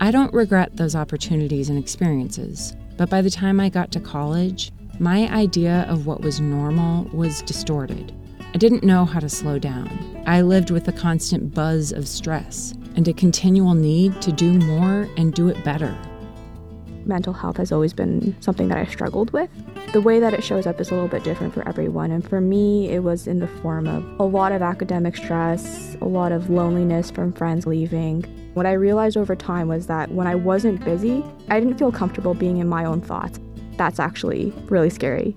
I 0.00 0.10
don't 0.10 0.34
regret 0.34 0.76
those 0.76 0.96
opportunities 0.96 1.70
and 1.70 1.78
experiences, 1.78 2.74
but 2.96 3.10
by 3.10 3.22
the 3.22 3.30
time 3.30 3.60
I 3.60 3.68
got 3.68 3.92
to 3.92 4.00
college, 4.00 4.72
my 4.98 5.28
idea 5.28 5.86
of 5.88 6.06
what 6.06 6.20
was 6.20 6.40
normal 6.40 7.04
was 7.12 7.42
distorted. 7.42 8.12
I 8.52 8.58
didn't 8.58 8.82
know 8.82 9.04
how 9.04 9.20
to 9.20 9.28
slow 9.28 9.60
down. 9.60 9.88
I 10.26 10.40
lived 10.40 10.72
with 10.72 10.88
a 10.88 10.92
constant 10.92 11.54
buzz 11.54 11.92
of 11.92 12.08
stress 12.08 12.74
and 12.96 13.06
a 13.06 13.12
continual 13.12 13.74
need 13.74 14.20
to 14.22 14.32
do 14.32 14.52
more 14.52 15.08
and 15.16 15.32
do 15.32 15.48
it 15.48 15.62
better. 15.62 15.96
Mental 17.04 17.32
health 17.32 17.58
has 17.58 17.70
always 17.70 17.92
been 17.92 18.34
something 18.40 18.66
that 18.66 18.76
I 18.76 18.86
struggled 18.86 19.32
with. 19.32 19.50
The 19.92 20.00
way 20.00 20.18
that 20.18 20.34
it 20.34 20.42
shows 20.42 20.66
up 20.66 20.80
is 20.80 20.90
a 20.90 20.94
little 20.94 21.08
bit 21.08 21.22
different 21.22 21.54
for 21.54 21.66
everyone, 21.68 22.10
and 22.10 22.28
for 22.28 22.40
me, 22.40 22.90
it 22.90 23.04
was 23.04 23.28
in 23.28 23.38
the 23.38 23.46
form 23.46 23.86
of 23.86 24.04
a 24.18 24.24
lot 24.24 24.50
of 24.50 24.62
academic 24.62 25.16
stress, 25.16 25.96
a 26.00 26.04
lot 26.04 26.32
of 26.32 26.50
loneliness 26.50 27.10
from 27.10 27.32
friends 27.32 27.68
leaving. 27.68 28.22
What 28.54 28.66
I 28.66 28.72
realized 28.72 29.16
over 29.16 29.36
time 29.36 29.68
was 29.68 29.86
that 29.86 30.10
when 30.10 30.26
I 30.26 30.34
wasn't 30.34 30.84
busy, 30.84 31.24
I 31.48 31.60
didn't 31.60 31.78
feel 31.78 31.92
comfortable 31.92 32.34
being 32.34 32.58
in 32.58 32.68
my 32.68 32.84
own 32.84 33.00
thoughts. 33.00 33.38
That's 33.76 34.00
actually 34.00 34.52
really 34.66 34.90
scary. 34.90 35.36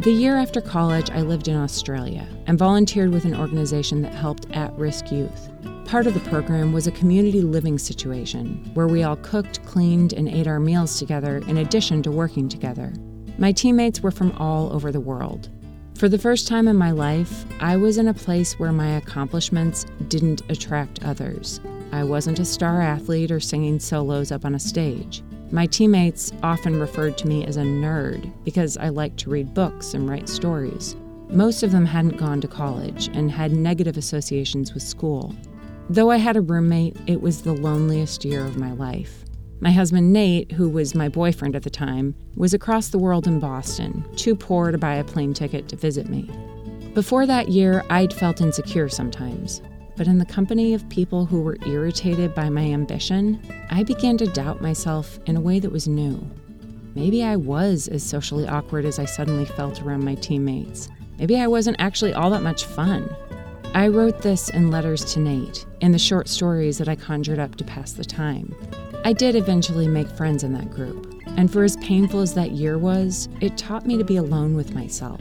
The 0.00 0.10
year 0.10 0.36
after 0.36 0.60
college, 0.60 1.08
I 1.10 1.22
lived 1.22 1.46
in 1.46 1.56
Australia 1.56 2.26
and 2.46 2.58
volunteered 2.58 3.10
with 3.10 3.24
an 3.24 3.34
organization 3.34 4.02
that 4.02 4.12
helped 4.12 4.50
at 4.50 4.76
risk 4.76 5.12
youth. 5.12 5.48
Part 5.86 6.06
of 6.06 6.14
the 6.14 6.28
program 6.28 6.72
was 6.72 6.86
a 6.86 6.92
community 6.92 7.42
living 7.42 7.78
situation 7.78 8.70
where 8.74 8.88
we 8.88 9.04
all 9.04 9.16
cooked, 9.16 9.64
cleaned, 9.64 10.12
and 10.12 10.28
ate 10.28 10.48
our 10.48 10.58
meals 10.58 10.98
together 10.98 11.38
in 11.46 11.58
addition 11.58 12.02
to 12.02 12.10
working 12.10 12.48
together. 12.48 12.92
My 13.38 13.52
teammates 13.52 14.00
were 14.00 14.10
from 14.10 14.32
all 14.32 14.72
over 14.72 14.90
the 14.90 15.00
world. 15.00 15.48
For 15.96 16.08
the 16.08 16.18
first 16.18 16.48
time 16.48 16.66
in 16.66 16.76
my 16.76 16.90
life, 16.90 17.44
I 17.60 17.76
was 17.76 17.96
in 17.96 18.08
a 18.08 18.14
place 18.14 18.58
where 18.58 18.72
my 18.72 18.96
accomplishments 18.96 19.86
didn't 20.08 20.42
attract 20.50 21.04
others. 21.04 21.60
I 21.92 22.02
wasn't 22.02 22.40
a 22.40 22.44
star 22.44 22.82
athlete 22.82 23.30
or 23.30 23.38
singing 23.38 23.78
solos 23.78 24.32
up 24.32 24.44
on 24.44 24.56
a 24.56 24.60
stage. 24.60 25.22
My 25.54 25.66
teammates 25.66 26.32
often 26.42 26.80
referred 26.80 27.16
to 27.18 27.28
me 27.28 27.44
as 27.46 27.58
a 27.58 27.62
nerd 27.62 28.28
because 28.42 28.76
I 28.76 28.88
liked 28.88 29.18
to 29.20 29.30
read 29.30 29.54
books 29.54 29.94
and 29.94 30.10
write 30.10 30.28
stories. 30.28 30.96
Most 31.28 31.62
of 31.62 31.70
them 31.70 31.86
hadn't 31.86 32.16
gone 32.16 32.40
to 32.40 32.48
college 32.48 33.06
and 33.14 33.30
had 33.30 33.52
negative 33.52 33.96
associations 33.96 34.74
with 34.74 34.82
school. 34.82 35.32
Though 35.88 36.10
I 36.10 36.16
had 36.16 36.36
a 36.36 36.40
roommate, 36.40 36.96
it 37.06 37.20
was 37.20 37.42
the 37.42 37.52
loneliest 37.52 38.24
year 38.24 38.44
of 38.44 38.56
my 38.56 38.72
life. 38.72 39.24
My 39.60 39.70
husband 39.70 40.12
Nate, 40.12 40.50
who 40.50 40.68
was 40.68 40.96
my 40.96 41.08
boyfriend 41.08 41.54
at 41.54 41.62
the 41.62 41.70
time, 41.70 42.16
was 42.34 42.52
across 42.52 42.88
the 42.88 42.98
world 42.98 43.28
in 43.28 43.38
Boston, 43.38 44.04
too 44.16 44.34
poor 44.34 44.72
to 44.72 44.78
buy 44.78 44.96
a 44.96 45.04
plane 45.04 45.34
ticket 45.34 45.68
to 45.68 45.76
visit 45.76 46.08
me. 46.08 46.28
Before 46.94 47.26
that 47.26 47.50
year, 47.50 47.84
I'd 47.90 48.12
felt 48.12 48.40
insecure 48.40 48.88
sometimes, 48.88 49.62
but 49.96 50.06
in 50.06 50.18
the 50.18 50.24
company 50.24 50.74
of 50.74 50.88
people 50.88 51.24
who 51.24 51.40
were 51.40 51.58
irritated 51.66 52.34
by 52.34 52.48
my 52.48 52.62
ambition, 52.62 53.40
I 53.70 53.82
began 53.82 54.16
to 54.18 54.26
doubt 54.26 54.60
myself 54.60 55.18
in 55.26 55.36
a 55.36 55.40
way 55.40 55.58
that 55.60 55.70
was 55.72 55.88
new. 55.88 56.24
Maybe 56.94 57.24
I 57.24 57.36
was 57.36 57.88
as 57.88 58.02
socially 58.02 58.46
awkward 58.46 58.84
as 58.84 58.98
I 58.98 59.04
suddenly 59.04 59.44
felt 59.44 59.82
around 59.82 60.04
my 60.04 60.14
teammates. 60.14 60.88
Maybe 61.18 61.38
I 61.38 61.46
wasn't 61.46 61.80
actually 61.80 62.12
all 62.12 62.30
that 62.30 62.42
much 62.42 62.64
fun. 62.64 63.08
I 63.74 63.88
wrote 63.88 64.22
this 64.22 64.48
in 64.50 64.70
letters 64.70 65.04
to 65.14 65.20
Nate, 65.20 65.66
in 65.80 65.92
the 65.92 65.98
short 65.98 66.28
stories 66.28 66.78
that 66.78 66.88
I 66.88 66.94
conjured 66.94 67.40
up 67.40 67.56
to 67.56 67.64
pass 67.64 67.92
the 67.92 68.04
time. 68.04 68.54
I 69.04 69.12
did 69.12 69.34
eventually 69.34 69.88
make 69.88 70.08
friends 70.08 70.44
in 70.44 70.52
that 70.54 70.70
group, 70.70 71.12
and 71.36 71.52
for 71.52 71.64
as 71.64 71.76
painful 71.78 72.20
as 72.20 72.34
that 72.34 72.52
year 72.52 72.78
was, 72.78 73.28
it 73.40 73.58
taught 73.58 73.86
me 73.86 73.98
to 73.98 74.04
be 74.04 74.16
alone 74.16 74.54
with 74.54 74.74
myself. 74.74 75.20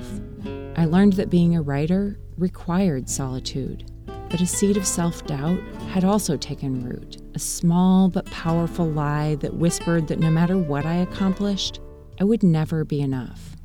I 0.76 0.86
learned 0.86 1.14
that 1.14 1.30
being 1.30 1.56
a 1.56 1.62
writer 1.62 2.20
required 2.38 3.10
solitude, 3.10 3.92
but 4.34 4.42
a 4.42 4.48
seed 4.48 4.78
of 4.78 4.88
self 4.88 5.24
doubt 5.28 5.60
had 5.90 6.04
also 6.04 6.36
taken 6.36 6.84
root, 6.84 7.18
a 7.36 7.40
small 7.40 8.10
but 8.10 8.26
powerful 8.32 8.90
lie 8.90 9.36
that 9.36 9.54
whispered 9.54 10.08
that 10.08 10.18
no 10.18 10.32
matter 10.32 10.58
what 10.58 10.88
I 10.88 10.96
accomplished, 10.96 11.80
I 12.20 12.24
would 12.24 12.42
never 12.42 12.84
be 12.84 13.00
enough. 13.00 13.56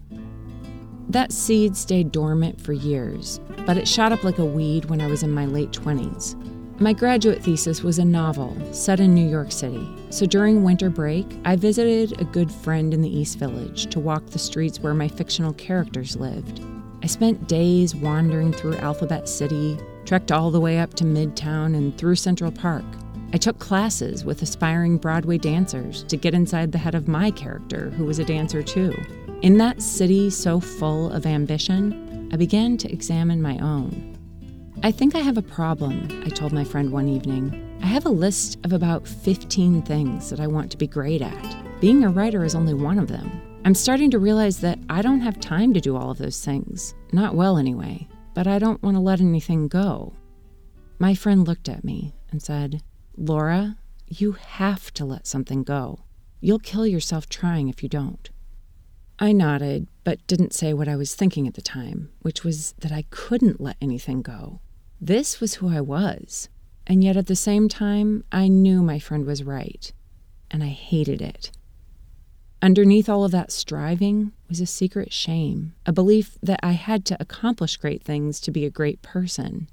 That 1.08 1.32
seed 1.32 1.74
stayed 1.74 2.12
dormant 2.12 2.60
for 2.60 2.74
years, 2.74 3.40
but 3.64 3.78
it 3.78 3.88
shot 3.88 4.12
up 4.12 4.24
like 4.24 4.36
a 4.36 4.44
weed 4.44 4.84
when 4.90 5.00
I 5.00 5.06
was 5.06 5.22
in 5.22 5.30
my 5.30 5.46
late 5.46 5.70
20s. 5.70 6.36
My 6.78 6.92
graduate 6.92 7.42
thesis 7.42 7.82
was 7.82 7.98
a 7.98 8.04
novel 8.04 8.54
set 8.74 9.00
in 9.00 9.14
New 9.14 9.26
York 9.26 9.52
City, 9.52 9.88
so 10.10 10.26
during 10.26 10.62
winter 10.62 10.90
break, 10.90 11.24
I 11.46 11.56
visited 11.56 12.20
a 12.20 12.26
good 12.26 12.52
friend 12.52 12.92
in 12.92 13.00
the 13.00 13.08
East 13.08 13.38
Village 13.38 13.86
to 13.86 14.00
walk 14.00 14.26
the 14.26 14.38
streets 14.38 14.80
where 14.80 14.92
my 14.92 15.08
fictional 15.08 15.54
characters 15.54 16.14
lived. 16.14 16.60
I 17.02 17.06
spent 17.06 17.48
days 17.48 17.94
wandering 17.94 18.52
through 18.52 18.76
Alphabet 18.76 19.30
City, 19.30 19.78
trekked 20.08 20.32
all 20.32 20.50
the 20.50 20.58
way 20.58 20.78
up 20.78 20.94
to 20.94 21.04
Midtown 21.04 21.76
and 21.76 21.96
through 21.98 22.14
Central 22.14 22.50
Park. 22.50 22.82
I 23.34 23.36
took 23.36 23.58
classes 23.58 24.24
with 24.24 24.40
aspiring 24.40 24.96
Broadway 24.96 25.36
dancers 25.36 26.02
to 26.04 26.16
get 26.16 26.32
inside 26.32 26.72
the 26.72 26.78
head 26.78 26.94
of 26.94 27.08
my 27.08 27.30
character, 27.30 27.90
who 27.90 28.06
was 28.06 28.18
a 28.18 28.24
dancer 28.24 28.62
too. 28.62 28.98
In 29.42 29.58
that 29.58 29.82
city 29.82 30.30
so 30.30 30.60
full 30.60 31.12
of 31.12 31.26
ambition, 31.26 32.30
I 32.32 32.36
began 32.36 32.78
to 32.78 32.90
examine 32.90 33.42
my 33.42 33.58
own. 33.58 34.16
I 34.82 34.92
think 34.92 35.14
I 35.14 35.18
have 35.18 35.36
a 35.36 35.42
problem, 35.42 36.22
I 36.24 36.30
told 36.30 36.54
my 36.54 36.64
friend 36.64 36.90
one 36.90 37.10
evening. 37.10 37.78
I 37.82 37.86
have 37.86 38.06
a 38.06 38.08
list 38.08 38.56
of 38.64 38.72
about 38.72 39.06
15 39.06 39.82
things 39.82 40.30
that 40.30 40.40
I 40.40 40.46
want 40.46 40.70
to 40.70 40.78
be 40.78 40.86
great 40.86 41.20
at. 41.20 41.80
Being 41.82 42.02
a 42.02 42.08
writer 42.08 42.44
is 42.44 42.54
only 42.54 42.72
one 42.72 42.98
of 42.98 43.08
them. 43.08 43.42
I'm 43.66 43.74
starting 43.74 44.10
to 44.12 44.18
realize 44.18 44.60
that 44.60 44.78
I 44.88 45.02
don't 45.02 45.20
have 45.20 45.38
time 45.38 45.74
to 45.74 45.82
do 45.82 45.98
all 45.98 46.10
of 46.10 46.16
those 46.16 46.42
things. 46.42 46.94
Not 47.12 47.34
well, 47.34 47.58
anyway. 47.58 48.08
But 48.38 48.46
I 48.46 48.60
don't 48.60 48.80
want 48.84 48.94
to 48.94 49.00
let 49.00 49.20
anything 49.20 49.66
go. 49.66 50.12
My 51.00 51.12
friend 51.16 51.44
looked 51.44 51.68
at 51.68 51.82
me 51.82 52.14
and 52.30 52.40
said, 52.40 52.84
Laura, 53.16 53.78
you 54.06 54.30
have 54.30 54.94
to 54.94 55.04
let 55.04 55.26
something 55.26 55.64
go. 55.64 56.04
You'll 56.40 56.60
kill 56.60 56.86
yourself 56.86 57.28
trying 57.28 57.66
if 57.66 57.82
you 57.82 57.88
don't. 57.88 58.30
I 59.18 59.32
nodded, 59.32 59.88
but 60.04 60.24
didn't 60.28 60.54
say 60.54 60.72
what 60.72 60.86
I 60.86 60.94
was 60.94 61.16
thinking 61.16 61.48
at 61.48 61.54
the 61.54 61.62
time, 61.62 62.10
which 62.20 62.44
was 62.44 62.74
that 62.78 62.92
I 62.92 63.06
couldn't 63.10 63.60
let 63.60 63.76
anything 63.80 64.22
go. 64.22 64.60
This 65.00 65.40
was 65.40 65.54
who 65.54 65.68
I 65.68 65.80
was. 65.80 66.48
And 66.86 67.02
yet 67.02 67.16
at 67.16 67.26
the 67.26 67.34
same 67.34 67.68
time, 67.68 68.22
I 68.30 68.46
knew 68.46 68.82
my 68.82 69.00
friend 69.00 69.26
was 69.26 69.42
right. 69.42 69.92
And 70.48 70.62
I 70.62 70.68
hated 70.68 71.20
it. 71.20 71.50
Underneath 72.60 73.08
all 73.08 73.24
of 73.24 73.30
that 73.30 73.52
striving 73.52 74.32
was 74.48 74.60
a 74.60 74.66
secret 74.66 75.12
shame, 75.12 75.74
a 75.86 75.92
belief 75.92 76.36
that 76.42 76.58
I 76.60 76.72
had 76.72 77.04
to 77.06 77.16
accomplish 77.20 77.76
great 77.76 78.02
things 78.02 78.40
to 78.40 78.50
be 78.50 78.64
a 78.64 78.70
great 78.70 79.00
person. 79.00 79.68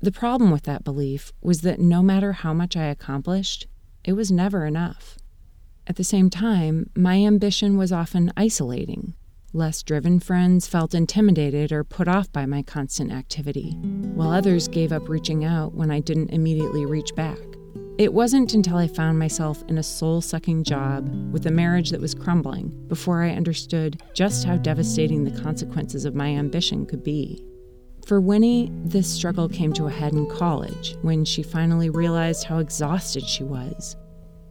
The 0.00 0.12
problem 0.12 0.52
with 0.52 0.62
that 0.62 0.84
belief 0.84 1.32
was 1.42 1.62
that 1.62 1.80
no 1.80 2.00
matter 2.00 2.32
how 2.32 2.54
much 2.54 2.76
I 2.76 2.84
accomplished, 2.84 3.66
it 4.04 4.12
was 4.12 4.30
never 4.30 4.64
enough. 4.66 5.18
At 5.88 5.96
the 5.96 6.04
same 6.04 6.30
time, 6.30 6.90
my 6.94 7.16
ambition 7.16 7.76
was 7.76 7.90
often 7.90 8.32
isolating. 8.36 9.14
Less 9.52 9.82
driven 9.82 10.20
friends 10.20 10.68
felt 10.68 10.94
intimidated 10.94 11.72
or 11.72 11.82
put 11.82 12.06
off 12.06 12.30
by 12.30 12.46
my 12.46 12.62
constant 12.62 13.10
activity, 13.10 13.72
while 14.14 14.30
others 14.30 14.68
gave 14.68 14.92
up 14.92 15.08
reaching 15.08 15.44
out 15.44 15.74
when 15.74 15.90
I 15.90 15.98
didn't 15.98 16.30
immediately 16.30 16.86
reach 16.86 17.12
back. 17.16 17.57
It 17.98 18.14
wasn't 18.14 18.54
until 18.54 18.76
I 18.76 18.86
found 18.86 19.18
myself 19.18 19.64
in 19.66 19.76
a 19.76 19.82
soul 19.82 20.20
sucking 20.20 20.62
job 20.62 21.10
with 21.32 21.46
a 21.46 21.50
marriage 21.50 21.90
that 21.90 22.00
was 22.00 22.14
crumbling 22.14 22.68
before 22.86 23.24
I 23.24 23.30
understood 23.30 24.00
just 24.14 24.44
how 24.44 24.56
devastating 24.56 25.24
the 25.24 25.42
consequences 25.42 26.04
of 26.04 26.14
my 26.14 26.28
ambition 26.28 26.86
could 26.86 27.02
be. 27.02 27.44
For 28.06 28.20
Winnie, 28.20 28.70
this 28.84 29.12
struggle 29.12 29.48
came 29.48 29.72
to 29.72 29.86
a 29.86 29.90
head 29.90 30.12
in 30.12 30.30
college 30.30 30.96
when 31.02 31.24
she 31.24 31.42
finally 31.42 31.90
realized 31.90 32.44
how 32.44 32.58
exhausted 32.58 33.24
she 33.24 33.42
was 33.42 33.96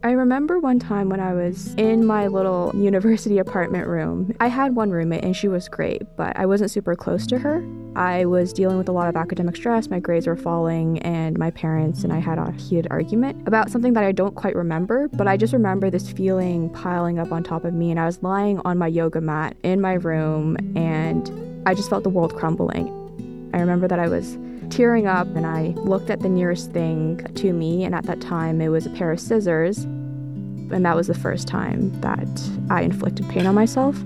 I 0.00 0.12
remember 0.12 0.60
one 0.60 0.78
time 0.78 1.08
when 1.08 1.18
I 1.18 1.34
was 1.34 1.74
in 1.74 2.06
my 2.06 2.28
little 2.28 2.70
university 2.72 3.38
apartment 3.38 3.88
room. 3.88 4.32
I 4.38 4.46
had 4.46 4.76
one 4.76 4.92
roommate 4.92 5.24
and 5.24 5.34
she 5.34 5.48
was 5.48 5.68
great, 5.68 6.02
but 6.16 6.38
I 6.38 6.46
wasn't 6.46 6.70
super 6.70 6.94
close 6.94 7.26
to 7.26 7.38
her. 7.38 7.66
I 7.96 8.24
was 8.24 8.52
dealing 8.52 8.78
with 8.78 8.88
a 8.88 8.92
lot 8.92 9.08
of 9.08 9.16
academic 9.16 9.56
stress, 9.56 9.90
my 9.90 9.98
grades 9.98 10.28
were 10.28 10.36
falling, 10.36 11.00
and 11.00 11.36
my 11.36 11.50
parents 11.50 12.04
and 12.04 12.12
I 12.12 12.20
had 12.20 12.38
a 12.38 12.52
heated 12.52 12.86
argument 12.92 13.48
about 13.48 13.70
something 13.70 13.92
that 13.94 14.04
I 14.04 14.12
don't 14.12 14.36
quite 14.36 14.54
remember, 14.54 15.08
but 15.08 15.26
I 15.26 15.36
just 15.36 15.52
remember 15.52 15.90
this 15.90 16.12
feeling 16.12 16.70
piling 16.70 17.18
up 17.18 17.32
on 17.32 17.42
top 17.42 17.64
of 17.64 17.74
me, 17.74 17.90
and 17.90 17.98
I 17.98 18.06
was 18.06 18.22
lying 18.22 18.60
on 18.64 18.78
my 18.78 18.86
yoga 18.86 19.20
mat 19.20 19.56
in 19.64 19.80
my 19.80 19.94
room, 19.94 20.56
and 20.76 21.28
I 21.66 21.74
just 21.74 21.90
felt 21.90 22.04
the 22.04 22.10
world 22.10 22.36
crumbling. 22.36 22.86
I 23.52 23.58
remember 23.58 23.88
that 23.88 23.98
I 23.98 24.06
was 24.06 24.38
tearing 24.70 25.06
up 25.06 25.26
and 25.34 25.46
I 25.46 25.68
looked 25.76 26.10
at 26.10 26.20
the 26.20 26.28
nearest 26.28 26.72
thing 26.72 27.18
to 27.34 27.52
me, 27.52 27.84
and 27.84 27.94
at 27.94 28.04
that 28.04 28.20
time 28.20 28.60
it 28.60 28.68
was 28.68 28.86
a 28.86 28.90
pair 28.90 29.10
of 29.10 29.20
scissors. 29.20 29.78
And 29.78 30.84
that 30.84 30.96
was 30.96 31.06
the 31.06 31.14
first 31.14 31.48
time 31.48 31.98
that 32.00 32.28
I 32.70 32.82
inflicted 32.82 33.28
pain 33.28 33.46
on 33.46 33.54
myself. 33.54 33.96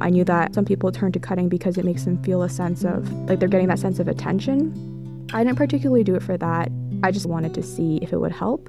I 0.00 0.10
knew 0.10 0.24
that 0.24 0.54
some 0.54 0.64
people 0.64 0.90
turn 0.90 1.12
to 1.12 1.20
cutting 1.20 1.48
because 1.48 1.78
it 1.78 1.84
makes 1.84 2.04
them 2.04 2.22
feel 2.22 2.42
a 2.42 2.48
sense 2.48 2.84
of 2.84 3.10
like 3.28 3.38
they're 3.38 3.48
getting 3.48 3.68
that 3.68 3.78
sense 3.78 3.98
of 3.98 4.08
attention. 4.08 5.28
I 5.32 5.44
didn't 5.44 5.58
particularly 5.58 6.04
do 6.04 6.14
it 6.14 6.22
for 6.22 6.36
that. 6.36 6.70
I 7.02 7.10
just 7.10 7.26
wanted 7.26 7.54
to 7.54 7.62
see 7.62 7.98
if 8.02 8.12
it 8.12 8.18
would 8.18 8.32
help. 8.32 8.68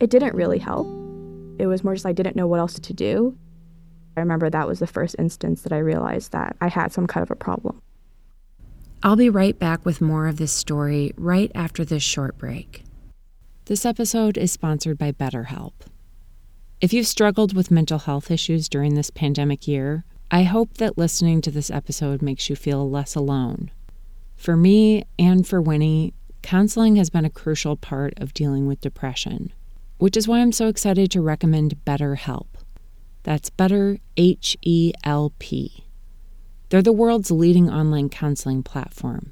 It 0.00 0.10
didn't 0.10 0.34
really 0.34 0.58
help. 0.58 0.86
It 1.58 1.66
was 1.66 1.82
more 1.82 1.94
just 1.94 2.06
I 2.06 2.12
didn't 2.12 2.36
know 2.36 2.46
what 2.46 2.60
else 2.60 2.78
to 2.78 2.92
do. 2.92 3.36
I 4.16 4.20
remember 4.20 4.50
that 4.50 4.66
was 4.66 4.78
the 4.78 4.86
first 4.86 5.16
instance 5.18 5.62
that 5.62 5.72
I 5.72 5.78
realized 5.78 6.32
that 6.32 6.56
I 6.60 6.68
had 6.68 6.92
some 6.92 7.06
kind 7.06 7.22
of 7.22 7.30
a 7.30 7.36
problem. 7.36 7.80
I'll 9.02 9.16
be 9.16 9.30
right 9.30 9.58
back 9.58 9.84
with 9.84 10.00
more 10.00 10.26
of 10.26 10.38
this 10.38 10.52
story 10.52 11.12
right 11.16 11.52
after 11.54 11.84
this 11.84 12.02
short 12.02 12.38
break. 12.38 12.82
This 13.66 13.84
episode 13.84 14.38
is 14.38 14.52
sponsored 14.52 14.96
by 14.96 15.12
BetterHelp. 15.12 15.72
If 16.80 16.92
you've 16.92 17.06
struggled 17.06 17.54
with 17.54 17.70
mental 17.70 17.98
health 17.98 18.30
issues 18.30 18.68
during 18.68 18.94
this 18.94 19.10
pandemic 19.10 19.68
year, 19.68 20.04
I 20.30 20.44
hope 20.44 20.74
that 20.78 20.98
listening 20.98 21.40
to 21.42 21.50
this 21.50 21.70
episode 21.70 22.22
makes 22.22 22.48
you 22.48 22.56
feel 22.56 22.90
less 22.90 23.14
alone. 23.14 23.70
For 24.34 24.56
me 24.56 25.04
and 25.18 25.46
for 25.46 25.60
Winnie, 25.60 26.14
counseling 26.42 26.96
has 26.96 27.10
been 27.10 27.24
a 27.24 27.30
crucial 27.30 27.76
part 27.76 28.14
of 28.16 28.34
dealing 28.34 28.66
with 28.66 28.80
depression, 28.80 29.52
which 29.98 30.16
is 30.16 30.26
why 30.26 30.40
I'm 30.40 30.52
so 30.52 30.68
excited 30.68 31.10
to 31.10 31.20
recommend 31.20 31.84
BetterHelp. 31.84 32.46
That's 33.24 33.50
Better 33.50 33.98
H 34.16 34.56
E 34.62 34.92
L 35.04 35.32
P. 35.38 35.85
They're 36.68 36.82
the 36.82 36.92
world's 36.92 37.30
leading 37.30 37.70
online 37.70 38.08
counseling 38.08 38.64
platform. 38.64 39.30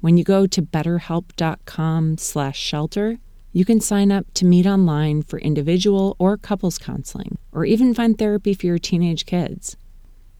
When 0.00 0.16
you 0.16 0.22
go 0.22 0.46
to 0.46 0.62
betterhelp.com/shelter, 0.62 3.18
you 3.52 3.64
can 3.64 3.80
sign 3.80 4.12
up 4.12 4.26
to 4.34 4.44
meet 4.44 4.66
online 4.66 5.22
for 5.22 5.40
individual 5.40 6.14
or 6.20 6.36
couples 6.36 6.78
counseling, 6.78 7.36
or 7.50 7.64
even 7.64 7.94
find 7.94 8.16
therapy 8.16 8.54
for 8.54 8.66
your 8.66 8.78
teenage 8.78 9.26
kids. 9.26 9.76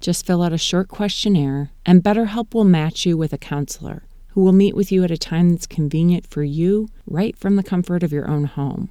Just 0.00 0.24
fill 0.24 0.42
out 0.42 0.52
a 0.52 0.58
short 0.58 0.86
questionnaire, 0.86 1.72
and 1.84 2.04
BetterHelp 2.04 2.54
will 2.54 2.64
match 2.64 3.04
you 3.04 3.16
with 3.16 3.32
a 3.32 3.38
counselor 3.38 4.04
who 4.28 4.42
will 4.42 4.52
meet 4.52 4.76
with 4.76 4.92
you 4.92 5.02
at 5.02 5.10
a 5.10 5.18
time 5.18 5.50
that's 5.50 5.66
convenient 5.66 6.24
for 6.24 6.44
you 6.44 6.88
right 7.04 7.36
from 7.36 7.56
the 7.56 7.64
comfort 7.64 8.04
of 8.04 8.12
your 8.12 8.30
own 8.30 8.44
home. 8.44 8.90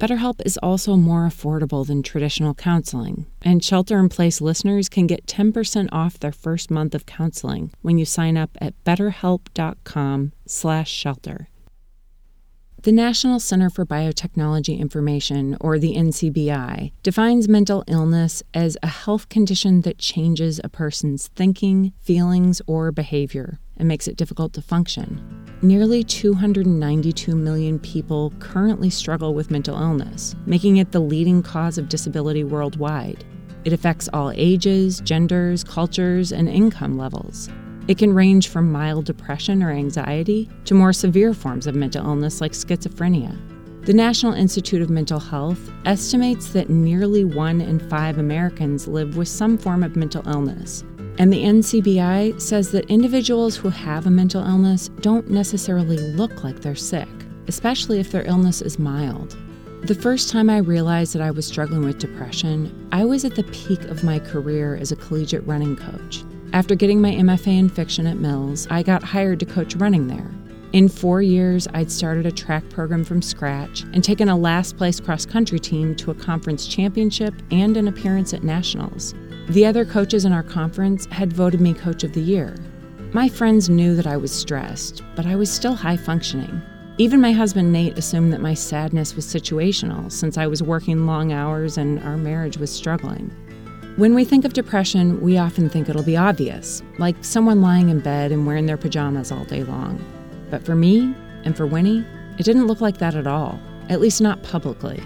BetterHelp 0.00 0.40
is 0.46 0.58
also 0.62 0.96
more 0.96 1.28
affordable 1.28 1.86
than 1.86 2.02
traditional 2.02 2.54
counseling, 2.54 3.26
and 3.42 3.62
Shelter 3.62 3.98
in 3.98 4.08
Place 4.08 4.40
listeners 4.40 4.88
can 4.88 5.06
get 5.06 5.26
10% 5.26 5.90
off 5.92 6.18
their 6.18 6.32
first 6.32 6.70
month 6.70 6.94
of 6.94 7.04
counseling 7.04 7.70
when 7.82 7.98
you 7.98 8.06
sign 8.06 8.38
up 8.38 8.56
at 8.62 8.82
betterhelp.com/shelter. 8.82 11.48
The 12.82 12.92
National 12.92 13.38
Center 13.38 13.68
for 13.68 13.84
Biotechnology 13.84 14.78
Information, 14.78 15.54
or 15.60 15.78
the 15.78 15.94
NCBI, 15.94 16.92
defines 17.02 17.46
mental 17.46 17.84
illness 17.86 18.42
as 18.54 18.78
a 18.82 18.86
health 18.86 19.28
condition 19.28 19.82
that 19.82 19.98
changes 19.98 20.62
a 20.64 20.70
person's 20.70 21.28
thinking, 21.36 21.92
feelings, 22.00 22.62
or 22.66 22.90
behavior 22.90 23.60
and 23.80 23.88
makes 23.88 24.06
it 24.06 24.16
difficult 24.16 24.52
to 24.52 24.62
function. 24.62 25.20
nearly 25.62 26.02
292 26.02 27.34
million 27.34 27.78
people 27.80 28.32
currently 28.38 28.88
struggle 28.88 29.34
with 29.34 29.50
mental 29.50 29.76
illness, 29.76 30.34
making 30.46 30.78
it 30.78 30.92
the 30.92 31.00
leading 31.00 31.42
cause 31.42 31.76
of 31.76 31.88
disability 31.88 32.44
worldwide. 32.44 33.24
It 33.64 33.74
affects 33.74 34.08
all 34.12 34.32
ages, 34.36 35.00
genders, 35.00 35.62
cultures, 35.62 36.32
and 36.32 36.48
income 36.48 36.96
levels. 36.96 37.50
It 37.88 37.98
can 37.98 38.14
range 38.14 38.48
from 38.48 38.72
mild 38.72 39.04
depression 39.04 39.62
or 39.62 39.70
anxiety 39.70 40.48
to 40.64 40.74
more 40.74 40.92
severe 40.94 41.34
forms 41.34 41.66
of 41.66 41.74
mental 41.74 42.06
illness 42.06 42.40
like 42.40 42.52
schizophrenia. 42.52 43.36
The 43.84 43.94
National 43.94 44.34
Institute 44.34 44.82
of 44.82 44.90
Mental 44.90 45.18
Health 45.18 45.70
estimates 45.86 46.52
that 46.52 46.68
nearly 46.70 47.24
one 47.24 47.60
in 47.60 47.80
five 47.88 48.18
Americans 48.18 48.86
live 48.86 49.16
with 49.16 49.28
some 49.28 49.58
form 49.58 49.82
of 49.82 49.96
mental 49.96 50.26
illness. 50.28 50.84
And 51.20 51.30
the 51.30 51.44
NCBI 51.44 52.40
says 52.40 52.72
that 52.72 52.88
individuals 52.90 53.54
who 53.54 53.68
have 53.68 54.06
a 54.06 54.10
mental 54.10 54.42
illness 54.42 54.88
don't 55.02 55.28
necessarily 55.28 55.98
look 55.98 56.42
like 56.42 56.60
they're 56.60 56.74
sick, 56.74 57.10
especially 57.46 58.00
if 58.00 58.10
their 58.10 58.26
illness 58.26 58.62
is 58.62 58.78
mild. 58.78 59.36
The 59.82 59.94
first 59.94 60.30
time 60.30 60.48
I 60.48 60.56
realized 60.56 61.12
that 61.12 61.20
I 61.20 61.30
was 61.30 61.46
struggling 61.46 61.84
with 61.84 61.98
depression, 61.98 62.88
I 62.90 63.04
was 63.04 63.26
at 63.26 63.34
the 63.34 63.44
peak 63.44 63.82
of 63.84 64.02
my 64.02 64.18
career 64.18 64.76
as 64.76 64.92
a 64.92 64.96
collegiate 64.96 65.46
running 65.46 65.76
coach. 65.76 66.24
After 66.54 66.74
getting 66.74 67.02
my 67.02 67.10
MFA 67.12 67.58
in 67.58 67.68
fiction 67.68 68.06
at 68.06 68.16
Mills, 68.16 68.66
I 68.70 68.82
got 68.82 69.02
hired 69.02 69.40
to 69.40 69.46
coach 69.46 69.76
running 69.76 70.06
there. 70.06 70.30
In 70.72 70.88
four 70.88 71.20
years, 71.20 71.68
I'd 71.74 71.92
started 71.92 72.24
a 72.24 72.32
track 72.32 72.66
program 72.70 73.04
from 73.04 73.20
scratch 73.20 73.82
and 73.92 74.02
taken 74.02 74.30
a 74.30 74.38
last 74.38 74.78
place 74.78 74.98
cross 75.00 75.26
country 75.26 75.58
team 75.58 75.94
to 75.96 76.12
a 76.12 76.14
conference 76.14 76.66
championship 76.66 77.34
and 77.50 77.76
an 77.76 77.88
appearance 77.88 78.32
at 78.32 78.42
nationals. 78.42 79.14
The 79.50 79.66
other 79.66 79.84
coaches 79.84 80.24
in 80.24 80.32
our 80.32 80.44
conference 80.44 81.06
had 81.06 81.32
voted 81.32 81.60
me 81.60 81.74
Coach 81.74 82.04
of 82.04 82.12
the 82.12 82.20
Year. 82.20 82.54
My 83.12 83.28
friends 83.28 83.68
knew 83.68 83.96
that 83.96 84.06
I 84.06 84.16
was 84.16 84.30
stressed, 84.30 85.02
but 85.16 85.26
I 85.26 85.34
was 85.34 85.50
still 85.50 85.74
high 85.74 85.96
functioning. 85.96 86.62
Even 86.98 87.20
my 87.20 87.32
husband 87.32 87.72
Nate 87.72 87.98
assumed 87.98 88.32
that 88.32 88.40
my 88.40 88.54
sadness 88.54 89.16
was 89.16 89.26
situational 89.26 90.12
since 90.12 90.38
I 90.38 90.46
was 90.46 90.62
working 90.62 91.04
long 91.04 91.32
hours 91.32 91.78
and 91.78 91.98
our 92.04 92.16
marriage 92.16 92.58
was 92.58 92.70
struggling. 92.70 93.28
When 93.96 94.14
we 94.14 94.24
think 94.24 94.44
of 94.44 94.52
depression, 94.52 95.20
we 95.20 95.36
often 95.36 95.68
think 95.68 95.88
it'll 95.88 96.04
be 96.04 96.16
obvious, 96.16 96.84
like 96.98 97.16
someone 97.20 97.60
lying 97.60 97.88
in 97.88 97.98
bed 97.98 98.30
and 98.30 98.46
wearing 98.46 98.66
their 98.66 98.76
pajamas 98.76 99.32
all 99.32 99.44
day 99.46 99.64
long. 99.64 99.98
But 100.48 100.64
for 100.64 100.76
me 100.76 101.12
and 101.42 101.56
for 101.56 101.66
Winnie, 101.66 102.06
it 102.38 102.44
didn't 102.44 102.68
look 102.68 102.80
like 102.80 102.98
that 102.98 103.16
at 103.16 103.26
all, 103.26 103.58
at 103.88 104.00
least 104.00 104.20
not 104.20 104.44
publicly. 104.44 105.02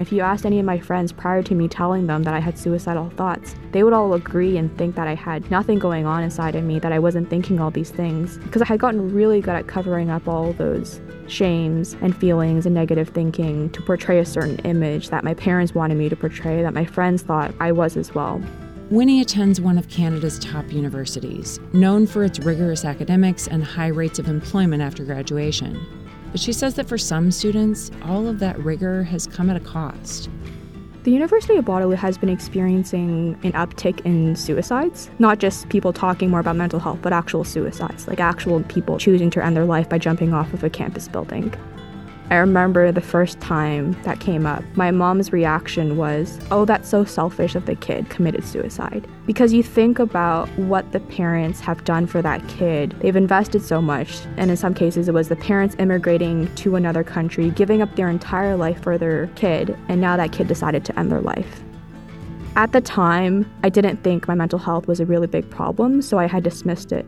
If 0.00 0.10
you 0.10 0.22
asked 0.22 0.44
any 0.44 0.58
of 0.58 0.66
my 0.66 0.78
friends 0.80 1.12
prior 1.12 1.42
to 1.44 1.54
me 1.54 1.68
telling 1.68 2.06
them 2.06 2.24
that 2.24 2.34
I 2.34 2.40
had 2.40 2.58
suicidal 2.58 3.10
thoughts, 3.10 3.54
they 3.70 3.84
would 3.84 3.92
all 3.92 4.14
agree 4.14 4.56
and 4.56 4.76
think 4.76 4.96
that 4.96 5.06
I 5.06 5.14
had 5.14 5.48
nothing 5.50 5.78
going 5.78 6.04
on 6.04 6.24
inside 6.24 6.56
of 6.56 6.64
me, 6.64 6.80
that 6.80 6.92
I 6.92 6.98
wasn't 6.98 7.30
thinking 7.30 7.60
all 7.60 7.70
these 7.70 7.90
things. 7.90 8.38
Because 8.38 8.62
I 8.62 8.66
had 8.66 8.80
gotten 8.80 9.14
really 9.14 9.40
good 9.40 9.54
at 9.54 9.68
covering 9.68 10.10
up 10.10 10.26
all 10.26 10.52
those 10.54 11.00
shames 11.28 11.96
and 12.00 12.16
feelings 12.16 12.66
and 12.66 12.74
negative 12.74 13.10
thinking 13.10 13.70
to 13.70 13.82
portray 13.82 14.18
a 14.18 14.26
certain 14.26 14.58
image 14.60 15.10
that 15.10 15.22
my 15.22 15.34
parents 15.34 15.74
wanted 15.74 15.96
me 15.96 16.08
to 16.08 16.16
portray, 16.16 16.62
that 16.62 16.74
my 16.74 16.84
friends 16.84 17.22
thought 17.22 17.54
I 17.60 17.70
was 17.70 17.96
as 17.96 18.14
well. 18.14 18.42
Winnie 18.90 19.22
attends 19.22 19.60
one 19.60 19.78
of 19.78 19.88
Canada's 19.88 20.38
top 20.40 20.70
universities, 20.72 21.58
known 21.72 22.06
for 22.06 22.22
its 22.22 22.40
rigorous 22.40 22.84
academics 22.84 23.48
and 23.48 23.64
high 23.64 23.88
rates 23.88 24.18
of 24.18 24.28
employment 24.28 24.82
after 24.82 25.04
graduation. 25.04 26.03
But 26.34 26.40
she 26.40 26.52
says 26.52 26.74
that 26.74 26.88
for 26.88 26.98
some 26.98 27.30
students, 27.30 27.92
all 28.02 28.26
of 28.26 28.40
that 28.40 28.58
rigor 28.58 29.04
has 29.04 29.24
come 29.24 29.48
at 29.50 29.56
a 29.56 29.60
cost. 29.60 30.28
The 31.04 31.12
University 31.12 31.54
of 31.54 31.68
Waterloo 31.68 31.94
has 31.94 32.18
been 32.18 32.28
experiencing 32.28 33.38
an 33.44 33.52
uptick 33.52 34.04
in 34.04 34.34
suicides, 34.34 35.10
not 35.20 35.38
just 35.38 35.68
people 35.68 35.92
talking 35.92 36.30
more 36.30 36.40
about 36.40 36.56
mental 36.56 36.80
health, 36.80 36.98
but 37.02 37.12
actual 37.12 37.44
suicides, 37.44 38.08
like 38.08 38.18
actual 38.18 38.64
people 38.64 38.98
choosing 38.98 39.30
to 39.30 39.44
end 39.44 39.56
their 39.56 39.64
life 39.64 39.88
by 39.88 39.96
jumping 39.96 40.34
off 40.34 40.52
of 40.52 40.64
a 40.64 40.70
campus 40.70 41.06
building. 41.06 41.54
I 42.30 42.36
remember 42.36 42.90
the 42.90 43.02
first 43.02 43.38
time 43.40 43.92
that 44.02 44.18
came 44.18 44.46
up, 44.46 44.64
my 44.76 44.90
mom's 44.90 45.30
reaction 45.30 45.98
was, 45.98 46.40
Oh, 46.50 46.64
that's 46.64 46.88
so 46.88 47.04
selfish 47.04 47.52
that 47.52 47.66
the 47.66 47.74
kid 47.74 48.08
committed 48.08 48.44
suicide. 48.44 49.06
Because 49.26 49.52
you 49.52 49.62
think 49.62 49.98
about 49.98 50.48
what 50.58 50.90
the 50.92 51.00
parents 51.00 51.60
have 51.60 51.84
done 51.84 52.06
for 52.06 52.22
that 52.22 52.46
kid. 52.48 52.96
They've 53.00 53.14
invested 53.14 53.62
so 53.62 53.82
much, 53.82 54.22
and 54.38 54.50
in 54.50 54.56
some 54.56 54.72
cases, 54.72 55.06
it 55.06 55.12
was 55.12 55.28
the 55.28 55.36
parents 55.36 55.76
immigrating 55.78 56.52
to 56.56 56.76
another 56.76 57.04
country, 57.04 57.50
giving 57.50 57.82
up 57.82 57.94
their 57.94 58.08
entire 58.08 58.56
life 58.56 58.82
for 58.82 58.96
their 58.96 59.26
kid, 59.28 59.76
and 59.88 60.00
now 60.00 60.16
that 60.16 60.32
kid 60.32 60.48
decided 60.48 60.82
to 60.86 60.98
end 60.98 61.12
their 61.12 61.20
life. 61.20 61.62
At 62.56 62.72
the 62.72 62.80
time, 62.80 63.50
I 63.62 63.68
didn't 63.68 64.02
think 64.02 64.28
my 64.28 64.34
mental 64.34 64.58
health 64.58 64.86
was 64.86 64.98
a 64.98 65.06
really 65.06 65.26
big 65.26 65.48
problem, 65.50 66.00
so 66.00 66.18
I 66.18 66.26
had 66.26 66.42
dismissed 66.42 66.90
it. 66.90 67.04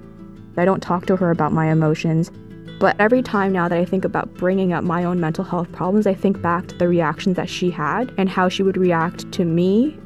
I 0.59 0.65
don't 0.65 0.83
talk 0.83 1.07
to 1.07 1.17
her 1.17 1.31
about 1.31 1.53
my 1.53 1.71
emotions. 1.71 2.31
But 2.79 2.95
every 3.01 3.23
time 3.23 3.53
now 3.53 3.69
that 3.69 3.79
I 3.79 3.87
think 3.87 4.05
about 4.05 4.35
bringing 4.35 4.75
up 4.75 4.85
my 4.85 5.05
own 5.05 5.19
mental 5.19 5.45
health 5.45 5.73
problems, 5.73 6.07
I 6.07 6.13
think 6.13 6.43
back 6.43 6.67
to 6.69 6.75
the 6.77 6.89
reactions 6.89 7.37
that 7.37 7.49
she 7.49 7.71
had 7.71 8.13
and 8.19 8.29
how 8.29 8.51
she 8.51 8.63
would 8.63 8.77
react 8.77 9.31
to 9.33 9.45
me. 9.45 9.99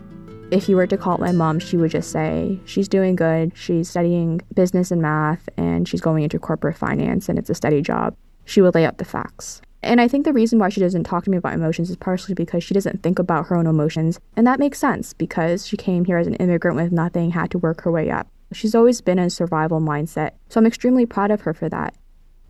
If 0.52 0.68
you 0.68 0.76
were 0.76 0.86
to 0.86 0.96
call 0.96 1.18
my 1.18 1.32
mom, 1.32 1.58
she 1.58 1.76
would 1.76 1.90
just 1.90 2.10
say, 2.10 2.60
She's 2.64 2.88
doing 2.88 3.16
good. 3.16 3.52
She's 3.56 3.88
studying 3.88 4.40
business 4.54 4.90
and 4.90 5.02
math, 5.02 5.48
and 5.56 5.88
she's 5.88 6.00
going 6.00 6.22
into 6.22 6.38
corporate 6.38 6.76
finance, 6.76 7.28
and 7.28 7.38
it's 7.38 7.50
a 7.50 7.54
steady 7.54 7.82
job. 7.82 8.16
She 8.44 8.60
would 8.60 8.74
lay 8.74 8.84
out 8.84 8.98
the 8.98 9.04
facts. 9.04 9.62
And 9.82 10.00
I 10.00 10.08
think 10.08 10.24
the 10.24 10.32
reason 10.32 10.58
why 10.58 10.68
she 10.68 10.80
doesn't 10.80 11.04
talk 11.04 11.24
to 11.24 11.30
me 11.30 11.38
about 11.38 11.54
emotions 11.54 11.88
is 11.90 11.96
partially 11.96 12.34
because 12.34 12.62
she 12.62 12.74
doesn't 12.74 13.02
think 13.02 13.18
about 13.18 13.46
her 13.46 13.56
own 13.56 13.66
emotions. 13.66 14.20
And 14.36 14.46
that 14.46 14.58
makes 14.60 14.78
sense 14.78 15.12
because 15.12 15.66
she 15.66 15.76
came 15.76 16.04
here 16.04 16.18
as 16.18 16.26
an 16.26 16.34
immigrant 16.34 16.76
with 16.76 16.92
nothing, 16.92 17.30
had 17.30 17.50
to 17.52 17.58
work 17.58 17.82
her 17.82 17.90
way 17.90 18.10
up. 18.10 18.28
She's 18.52 18.74
always 18.74 19.00
been 19.00 19.18
in 19.18 19.26
a 19.26 19.30
survival 19.30 19.80
mindset. 19.80 20.32
So 20.48 20.60
I'm 20.60 20.66
extremely 20.66 21.06
proud 21.06 21.30
of 21.30 21.42
her 21.42 21.54
for 21.54 21.68
that. 21.68 21.94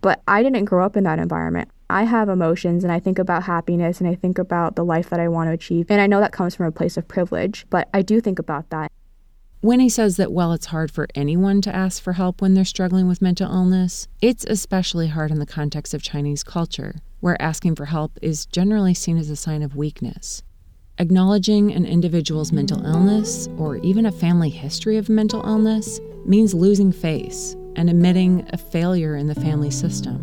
But 0.00 0.22
I 0.26 0.42
didn't 0.42 0.64
grow 0.64 0.84
up 0.84 0.96
in 0.96 1.04
that 1.04 1.18
environment. 1.18 1.70
I 1.90 2.04
have 2.04 2.28
emotions 2.28 2.84
and 2.84 2.92
I 2.92 3.00
think 3.00 3.18
about 3.18 3.42
happiness 3.42 4.00
and 4.00 4.08
I 4.08 4.14
think 4.14 4.38
about 4.38 4.76
the 4.76 4.84
life 4.84 5.10
that 5.10 5.20
I 5.20 5.28
want 5.28 5.48
to 5.48 5.52
achieve. 5.52 5.86
And 5.90 6.00
I 6.00 6.06
know 6.06 6.20
that 6.20 6.32
comes 6.32 6.54
from 6.54 6.66
a 6.66 6.72
place 6.72 6.96
of 6.96 7.08
privilege, 7.08 7.66
but 7.68 7.88
I 7.92 8.02
do 8.02 8.20
think 8.20 8.38
about 8.38 8.70
that. 8.70 8.92
Winnie 9.62 9.90
says 9.90 10.16
that 10.16 10.32
while 10.32 10.52
it's 10.52 10.66
hard 10.66 10.90
for 10.90 11.06
anyone 11.14 11.60
to 11.62 11.74
ask 11.74 12.02
for 12.02 12.14
help 12.14 12.40
when 12.40 12.54
they're 12.54 12.64
struggling 12.64 13.08
with 13.08 13.20
mental 13.20 13.52
illness, 13.52 14.08
it's 14.22 14.46
especially 14.48 15.08
hard 15.08 15.30
in 15.30 15.38
the 15.38 15.44
context 15.44 15.92
of 15.92 16.02
Chinese 16.02 16.42
culture, 16.42 16.94
where 17.18 17.40
asking 17.42 17.74
for 17.74 17.86
help 17.86 18.18
is 18.22 18.46
generally 18.46 18.94
seen 18.94 19.18
as 19.18 19.28
a 19.28 19.36
sign 19.36 19.62
of 19.62 19.76
weakness. 19.76 20.42
Acknowledging 20.98 21.72
an 21.72 21.84
individual's 21.84 22.52
mental 22.52 22.86
illness, 22.86 23.48
or 23.58 23.76
even 23.78 24.06
a 24.06 24.12
family 24.12 24.48
history 24.48 24.96
of 24.96 25.10
mental 25.10 25.46
illness, 25.46 26.00
means 26.24 26.54
losing 26.54 26.90
face 26.90 27.54
and 27.81 27.88
admitting 27.88 28.47
a 28.53 28.59
failure 28.59 29.16
in 29.16 29.27
the 29.27 29.35
family 29.35 29.71
system. 29.71 30.23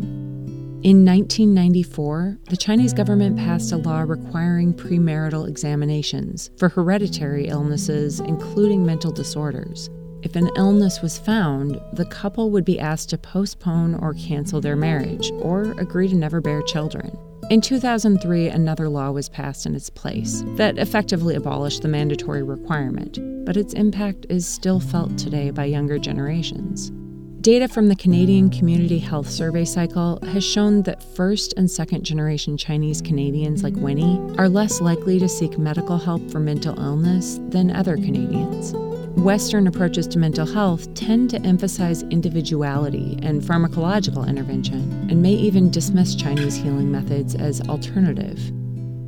In 0.84 1.04
1994, 1.04 2.38
the 2.48 2.56
Chinese 2.56 2.92
government 2.92 3.36
passed 3.36 3.72
a 3.72 3.76
law 3.76 4.02
requiring 4.02 4.72
premarital 4.72 5.48
examinations 5.48 6.50
for 6.56 6.68
hereditary 6.68 7.48
illnesses, 7.48 8.20
including 8.20 8.86
mental 8.86 9.10
disorders. 9.10 9.90
If 10.22 10.36
an 10.36 10.50
illness 10.54 11.02
was 11.02 11.18
found, 11.18 11.80
the 11.94 12.04
couple 12.04 12.52
would 12.52 12.64
be 12.64 12.78
asked 12.78 13.10
to 13.10 13.18
postpone 13.18 13.96
or 13.96 14.14
cancel 14.14 14.60
their 14.60 14.76
marriage 14.76 15.32
or 15.40 15.72
agree 15.80 16.06
to 16.06 16.14
never 16.14 16.40
bear 16.40 16.62
children. 16.62 17.18
In 17.50 17.60
2003, 17.60 18.50
another 18.50 18.88
law 18.88 19.10
was 19.10 19.28
passed 19.28 19.66
in 19.66 19.74
its 19.74 19.90
place 19.90 20.44
that 20.50 20.78
effectively 20.78 21.34
abolished 21.34 21.82
the 21.82 21.88
mandatory 21.88 22.44
requirement, 22.44 23.18
but 23.44 23.56
its 23.56 23.74
impact 23.74 24.26
is 24.28 24.46
still 24.46 24.78
felt 24.78 25.18
today 25.18 25.50
by 25.50 25.64
younger 25.64 25.98
generations. 25.98 26.92
Data 27.40 27.68
from 27.68 27.88
the 27.88 27.94
Canadian 27.94 28.50
Community 28.50 28.98
Health 28.98 29.30
Survey 29.30 29.64
cycle 29.64 30.18
has 30.24 30.44
shown 30.44 30.82
that 30.82 31.00
first 31.14 31.54
and 31.56 31.70
second 31.70 32.02
generation 32.02 32.56
Chinese 32.56 33.00
Canadians 33.00 33.62
like 33.62 33.76
Winnie 33.76 34.18
are 34.38 34.48
less 34.48 34.80
likely 34.80 35.20
to 35.20 35.28
seek 35.28 35.56
medical 35.56 35.98
help 35.98 36.28
for 36.32 36.40
mental 36.40 36.76
illness 36.80 37.38
than 37.50 37.70
other 37.70 37.94
Canadians. 37.94 38.72
Western 39.20 39.68
approaches 39.68 40.08
to 40.08 40.18
mental 40.18 40.46
health 40.46 40.92
tend 40.94 41.30
to 41.30 41.40
emphasize 41.42 42.02
individuality 42.04 43.16
and 43.22 43.40
pharmacological 43.40 44.26
intervention, 44.26 45.06
and 45.08 45.22
may 45.22 45.32
even 45.32 45.70
dismiss 45.70 46.16
Chinese 46.16 46.56
healing 46.56 46.90
methods 46.90 47.36
as 47.36 47.60
alternative. 47.68 48.40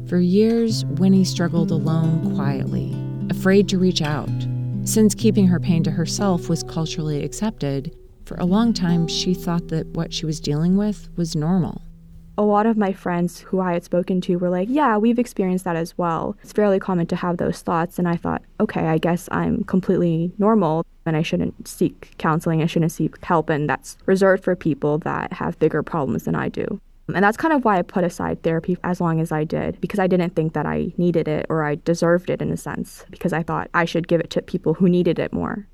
For 0.09 0.21
years, 0.21 0.85
Winnie 0.85 1.25
struggled 1.25 1.73
alone 1.73 2.37
quietly, 2.37 2.95
afraid 3.29 3.69
to 3.71 3.79
reach 3.79 4.03
out. 4.03 4.31
Since 4.85 5.17
keeping 5.17 5.49
her 5.49 5.59
pain 5.59 5.83
to 5.83 5.91
herself 5.91 6.49
was 6.49 6.63
culturally 6.63 7.25
accepted, 7.25 7.97
for 8.31 8.37
a 8.37 8.47
long 8.47 8.73
time, 8.73 9.09
she 9.09 9.35
thought 9.35 9.67
that 9.69 9.89
what 9.89 10.15
she 10.15 10.25
was 10.25 10.39
dealing 10.39 10.77
with 10.77 11.09
was 11.17 11.35
normal. 11.35 11.83
A 12.39 12.45
lot 12.45 12.65
of 12.65 12.77
my 12.77 12.93
friends 12.93 13.41
who 13.41 13.59
I 13.59 13.73
had 13.73 13.83
spoken 13.83 14.21
to 14.21 14.37
were 14.37 14.49
like, 14.49 14.69
Yeah, 14.71 14.99
we've 14.99 15.19
experienced 15.19 15.65
that 15.65 15.75
as 15.75 15.99
well. 15.99 16.37
It's 16.41 16.53
fairly 16.53 16.79
common 16.79 17.09
to 17.09 17.17
have 17.17 17.39
those 17.39 17.61
thoughts. 17.61 17.99
And 17.99 18.07
I 18.07 18.15
thought, 18.15 18.43
okay, 18.61 18.87
I 18.87 18.99
guess 18.99 19.29
I'm 19.33 19.65
completely 19.65 20.31
normal 20.39 20.87
and 21.05 21.17
I 21.17 21.23
shouldn't 21.23 21.67
seek 21.67 22.17
counseling. 22.19 22.63
I 22.63 22.67
shouldn't 22.67 22.93
seek 22.93 23.23
help. 23.25 23.51
And 23.51 23.69
that's 23.69 23.99
reserved 24.07 24.45
for 24.45 24.55
people 24.55 24.99
that 24.99 25.33
have 25.33 25.59
bigger 25.59 25.83
problems 25.83 26.23
than 26.23 26.37
I 26.37 26.51
do. 26.51 26.81
And 27.13 27.25
that's 27.25 27.37
kind 27.37 27.53
of 27.53 27.65
why 27.65 27.81
I 27.81 27.83
put 27.83 28.05
aside 28.05 28.45
therapy 28.45 28.77
as 28.85 29.01
long 29.01 29.21
as 29.21 29.33
I 29.33 29.43
did, 29.43 29.81
because 29.81 29.99
I 29.99 30.07
didn't 30.07 30.37
think 30.37 30.53
that 30.53 30.67
I 30.67 30.93
needed 30.99 31.27
it 31.27 31.47
or 31.49 31.65
I 31.65 31.79
deserved 31.85 32.31
it 32.31 32.41
in 32.41 32.53
a 32.53 32.57
sense, 32.57 33.05
because 33.11 33.33
I 33.33 33.43
thought 33.43 33.71
I 33.75 33.87
should 33.87 34.07
give 34.07 34.21
it 34.21 34.31
to 34.31 34.41
people 34.41 34.75
who 34.75 34.89
needed 34.89 35.19
it 35.19 35.33
more. 35.33 35.67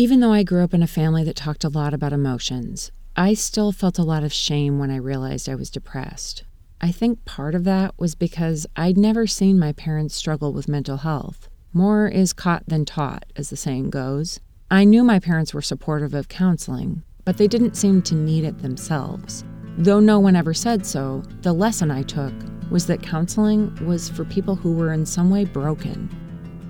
Even 0.00 0.20
though 0.20 0.32
I 0.32 0.44
grew 0.44 0.64
up 0.64 0.72
in 0.72 0.82
a 0.82 0.86
family 0.86 1.24
that 1.24 1.36
talked 1.36 1.62
a 1.62 1.68
lot 1.68 1.92
about 1.92 2.14
emotions, 2.14 2.90
I 3.16 3.34
still 3.34 3.70
felt 3.70 3.98
a 3.98 4.02
lot 4.02 4.24
of 4.24 4.32
shame 4.32 4.78
when 4.78 4.90
I 4.90 4.96
realized 4.96 5.46
I 5.46 5.54
was 5.54 5.68
depressed. 5.68 6.42
I 6.80 6.90
think 6.90 7.26
part 7.26 7.54
of 7.54 7.64
that 7.64 7.92
was 7.98 8.14
because 8.14 8.66
I'd 8.76 8.96
never 8.96 9.26
seen 9.26 9.58
my 9.58 9.72
parents 9.72 10.14
struggle 10.14 10.54
with 10.54 10.70
mental 10.70 10.96
health. 10.96 11.50
More 11.74 12.08
is 12.08 12.32
caught 12.32 12.64
than 12.66 12.86
taught, 12.86 13.26
as 13.36 13.50
the 13.50 13.58
saying 13.58 13.90
goes. 13.90 14.40
I 14.70 14.84
knew 14.84 15.04
my 15.04 15.18
parents 15.18 15.52
were 15.52 15.60
supportive 15.60 16.14
of 16.14 16.28
counseling, 16.28 17.02
but 17.26 17.36
they 17.36 17.46
didn't 17.46 17.76
seem 17.76 18.00
to 18.04 18.14
need 18.14 18.44
it 18.44 18.60
themselves. 18.60 19.44
Though 19.76 20.00
no 20.00 20.18
one 20.18 20.34
ever 20.34 20.54
said 20.54 20.86
so, 20.86 21.22
the 21.42 21.52
lesson 21.52 21.90
I 21.90 22.04
took 22.04 22.32
was 22.70 22.86
that 22.86 23.02
counseling 23.02 23.76
was 23.84 24.08
for 24.08 24.24
people 24.24 24.54
who 24.54 24.72
were 24.72 24.94
in 24.94 25.04
some 25.04 25.28
way 25.28 25.44
broken. 25.44 26.08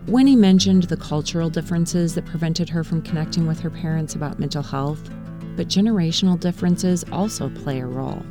Winnie 0.07 0.37
mentioned 0.37 0.85
the 0.85 0.97
cultural 0.97 1.51
differences 1.51 2.15
that 2.15 2.25
prevented 2.25 2.69
her 2.71 2.83
from 2.83 3.03
connecting 3.03 3.47
with 3.47 3.61
her 3.61 3.71
parents 3.71 4.15
about 4.15 4.39
mental 4.39 4.63
health, 4.63 5.11
but 5.57 5.69
generational 5.69 6.41
differences 6.41 7.05
also 7.13 7.51
play 7.51 7.81
a 7.81 7.87
role. 7.87 8.25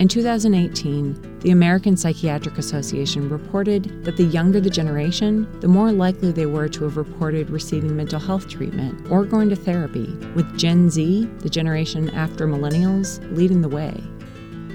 In 0.00 0.08
2018, 0.08 1.38
the 1.38 1.52
American 1.52 1.96
Psychiatric 1.96 2.58
Association 2.58 3.28
reported 3.28 4.04
that 4.04 4.16
the 4.16 4.24
younger 4.24 4.60
the 4.60 4.68
generation, 4.68 5.48
the 5.60 5.68
more 5.68 5.92
likely 5.92 6.32
they 6.32 6.46
were 6.46 6.68
to 6.70 6.82
have 6.82 6.96
reported 6.96 7.48
receiving 7.48 7.94
mental 7.94 8.18
health 8.18 8.48
treatment 8.48 9.08
or 9.08 9.24
going 9.24 9.48
to 9.50 9.56
therapy, 9.56 10.06
with 10.34 10.58
Gen 10.58 10.90
Z, 10.90 11.26
the 11.38 11.48
generation 11.48 12.10
after 12.10 12.48
millennials, 12.48 13.20
leading 13.36 13.62
the 13.62 13.68
way. 13.68 14.02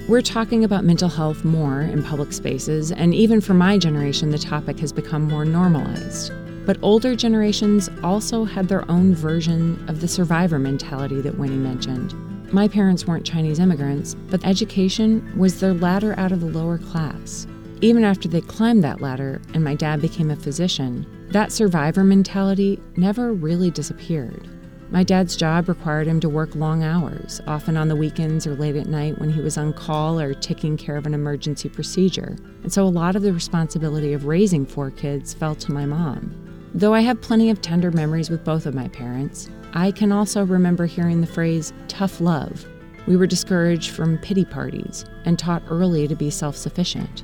We're 0.10 0.24
talking 0.24 0.63
about 0.63 0.86
mental 0.86 1.08
health 1.08 1.45
more 1.45 1.82
in 1.82 2.02
public 2.02 2.34
spaces, 2.34 2.91
and 2.91 3.13
even 3.13 3.39
for 3.41 3.54
my 3.54 3.78
generation, 3.78 4.32
the 4.32 4.39
topic 4.39 4.80
has 4.80 4.91
become 4.91 5.22
more 5.22 5.45
normalized. 5.45 6.34
But 6.65 6.80
older 6.82 7.15
generations 7.15 7.91
also 8.04 8.43
had 8.43 8.67
their 8.67 8.89
own 8.89 9.13
version 9.13 9.88
of 9.88 10.02
the 10.02 10.08
survivor 10.08 10.58
mentality 10.58 11.22
that 11.22 11.38
Winnie 11.38 11.58
mentioned. 11.58 12.15
My 12.52 12.67
parents 12.67 13.06
weren't 13.06 13.24
Chinese 13.24 13.60
immigrants, 13.60 14.15
but 14.32 14.43
education 14.43 15.32
was 15.38 15.60
their 15.60 15.76
ladder 15.76 16.15
out 16.17 16.32
of 16.32 16.41
the 16.41 16.48
lower 16.48 16.80
class. 16.80 17.45
Even 17.82 18.04
after 18.04 18.28
they 18.28 18.41
climbed 18.41 18.84
that 18.84 19.02
ladder 19.02 19.39
and 19.54 19.63
my 19.63 19.76
dad 19.76 20.02
became 20.02 20.32
a 20.32 20.36
physician, 20.36 21.06
that 21.30 21.52
survivor 21.52 22.04
mentality 22.04 22.82
never 22.95 23.32
really 23.32 23.69
disappeared. 23.69 24.50
My 24.91 25.04
dad's 25.04 25.36
job 25.36 25.69
required 25.69 26.08
him 26.08 26.19
to 26.21 26.30
work 26.30 26.56
long 26.56 26.84
hours, 26.84 27.39
often 27.45 27.78
on 27.78 27.89
the 27.89 27.95
weekends 27.95 28.47
or 28.47 28.56
late 28.56 28.75
at 28.75 28.88
night 28.88 29.19
when 29.19 29.30
he 29.30 29.39
was 29.39 29.56
on 29.56 29.71
call 29.71 30.19
or 30.19 30.34
taking 30.34 30.78
care 30.78 30.97
of 30.97 31.06
an 31.06 31.13
emergency 31.13 31.69
procedure. 31.69 32.36
And 32.63 32.73
so 32.73 32.86
a 32.86 32.89
lot 32.89 33.15
of 33.15 33.21
the 33.21 33.32
responsibility 33.32 34.13
of 34.13 34.25
raising 34.25 34.65
four 34.65 34.89
kids 34.89 35.32
fell 35.32 35.54
to 35.56 35.71
my 35.71 35.86
mom. 35.86 36.36
Though 36.73 36.93
I 36.93 37.02
have 37.02 37.21
plenty 37.21 37.52
of 37.52 37.62
tender 37.62 37.91
memories 37.91 38.32
with 38.32 38.43
both 38.43 38.65
of 38.65 38.73
my 38.73 38.88
parents, 38.88 39.49
I 39.73 39.91
can 39.91 40.12
also 40.12 40.43
remember 40.43 40.88
hearing 40.88 41.21
the 41.21 41.28
phrase 41.28 41.71
tough 41.88 42.19
love. 42.19 42.65
We 43.06 43.15
were 43.15 43.28
discouraged 43.28 43.91
from 43.91 44.17
pity 44.17 44.45
parties 44.45 45.06
and 45.25 45.38
taught 45.38 45.63
early 45.69 46.08
to 46.08 46.15
be 46.15 46.32
self 46.32 46.56
sufficient. 46.56 47.23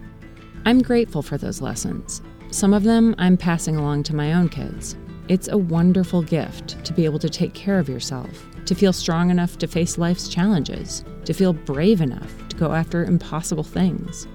I'm 0.65 0.81
grateful 0.83 1.23
for 1.23 1.37
those 1.39 1.61
lessons. 1.61 2.21
Some 2.51 2.75
of 2.75 2.83
them 2.83 3.15
I'm 3.17 3.37
passing 3.37 3.75
along 3.75 4.03
to 4.03 4.15
my 4.15 4.33
own 4.33 4.49
kids. 4.49 4.95
It's 5.27 5.47
a 5.47 5.57
wonderful 5.57 6.21
gift 6.21 6.85
to 6.85 6.93
be 6.93 7.03
able 7.03 7.17
to 7.17 7.29
take 7.29 7.55
care 7.55 7.79
of 7.79 7.89
yourself, 7.89 8.45
to 8.65 8.75
feel 8.75 8.93
strong 8.93 9.31
enough 9.31 9.57
to 9.57 9.67
face 9.67 9.97
life's 9.97 10.29
challenges, 10.29 11.03
to 11.25 11.33
feel 11.33 11.51
brave 11.51 11.99
enough 11.99 12.31
to 12.49 12.55
go 12.55 12.73
after 12.73 13.03
impossible 13.03 13.63
things. 13.63 14.27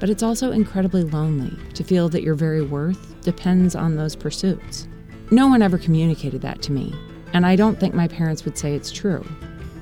But 0.00 0.10
it's 0.10 0.22
also 0.22 0.52
incredibly 0.52 1.02
lonely 1.02 1.56
to 1.72 1.82
feel 1.82 2.10
that 2.10 2.22
your 2.22 2.34
very 2.34 2.60
worth 2.60 3.18
depends 3.22 3.74
on 3.74 3.96
those 3.96 4.14
pursuits. 4.14 4.86
No 5.30 5.48
one 5.48 5.62
ever 5.62 5.78
communicated 5.78 6.42
that 6.42 6.60
to 6.62 6.72
me, 6.72 6.94
and 7.32 7.46
I 7.46 7.56
don't 7.56 7.80
think 7.80 7.94
my 7.94 8.06
parents 8.06 8.44
would 8.44 8.58
say 8.58 8.74
it's 8.74 8.92
true. 8.92 9.24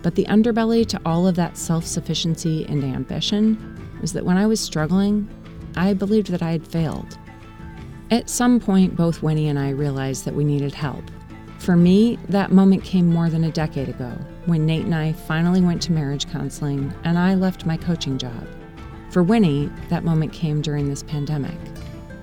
But 0.00 0.14
the 0.14 0.26
underbelly 0.26 0.86
to 0.86 1.00
all 1.04 1.26
of 1.26 1.34
that 1.34 1.56
self 1.56 1.84
sufficiency 1.84 2.64
and 2.66 2.84
ambition 2.84 3.98
was 4.00 4.12
that 4.12 4.24
when 4.24 4.36
I 4.36 4.46
was 4.46 4.60
struggling, 4.60 5.28
I 5.74 5.92
believed 5.92 6.28
that 6.28 6.42
I 6.42 6.52
had 6.52 6.68
failed. 6.68 7.18
At 8.10 8.28
some 8.28 8.58
point, 8.58 8.96
both 8.96 9.22
Winnie 9.22 9.48
and 9.48 9.58
I 9.58 9.70
realized 9.70 10.24
that 10.24 10.34
we 10.34 10.42
needed 10.42 10.74
help. 10.74 11.04
For 11.58 11.76
me, 11.76 12.18
that 12.28 12.50
moment 12.50 12.82
came 12.82 13.06
more 13.06 13.30
than 13.30 13.44
a 13.44 13.52
decade 13.52 13.88
ago 13.88 14.10
when 14.46 14.66
Nate 14.66 14.86
and 14.86 14.94
I 14.94 15.12
finally 15.12 15.60
went 15.60 15.80
to 15.82 15.92
marriage 15.92 16.26
counseling 16.28 16.92
and 17.04 17.16
I 17.16 17.36
left 17.36 17.66
my 17.66 17.76
coaching 17.76 18.18
job. 18.18 18.48
For 19.10 19.22
Winnie, 19.22 19.70
that 19.90 20.02
moment 20.02 20.32
came 20.32 20.60
during 20.60 20.88
this 20.88 21.04
pandemic. 21.04 21.56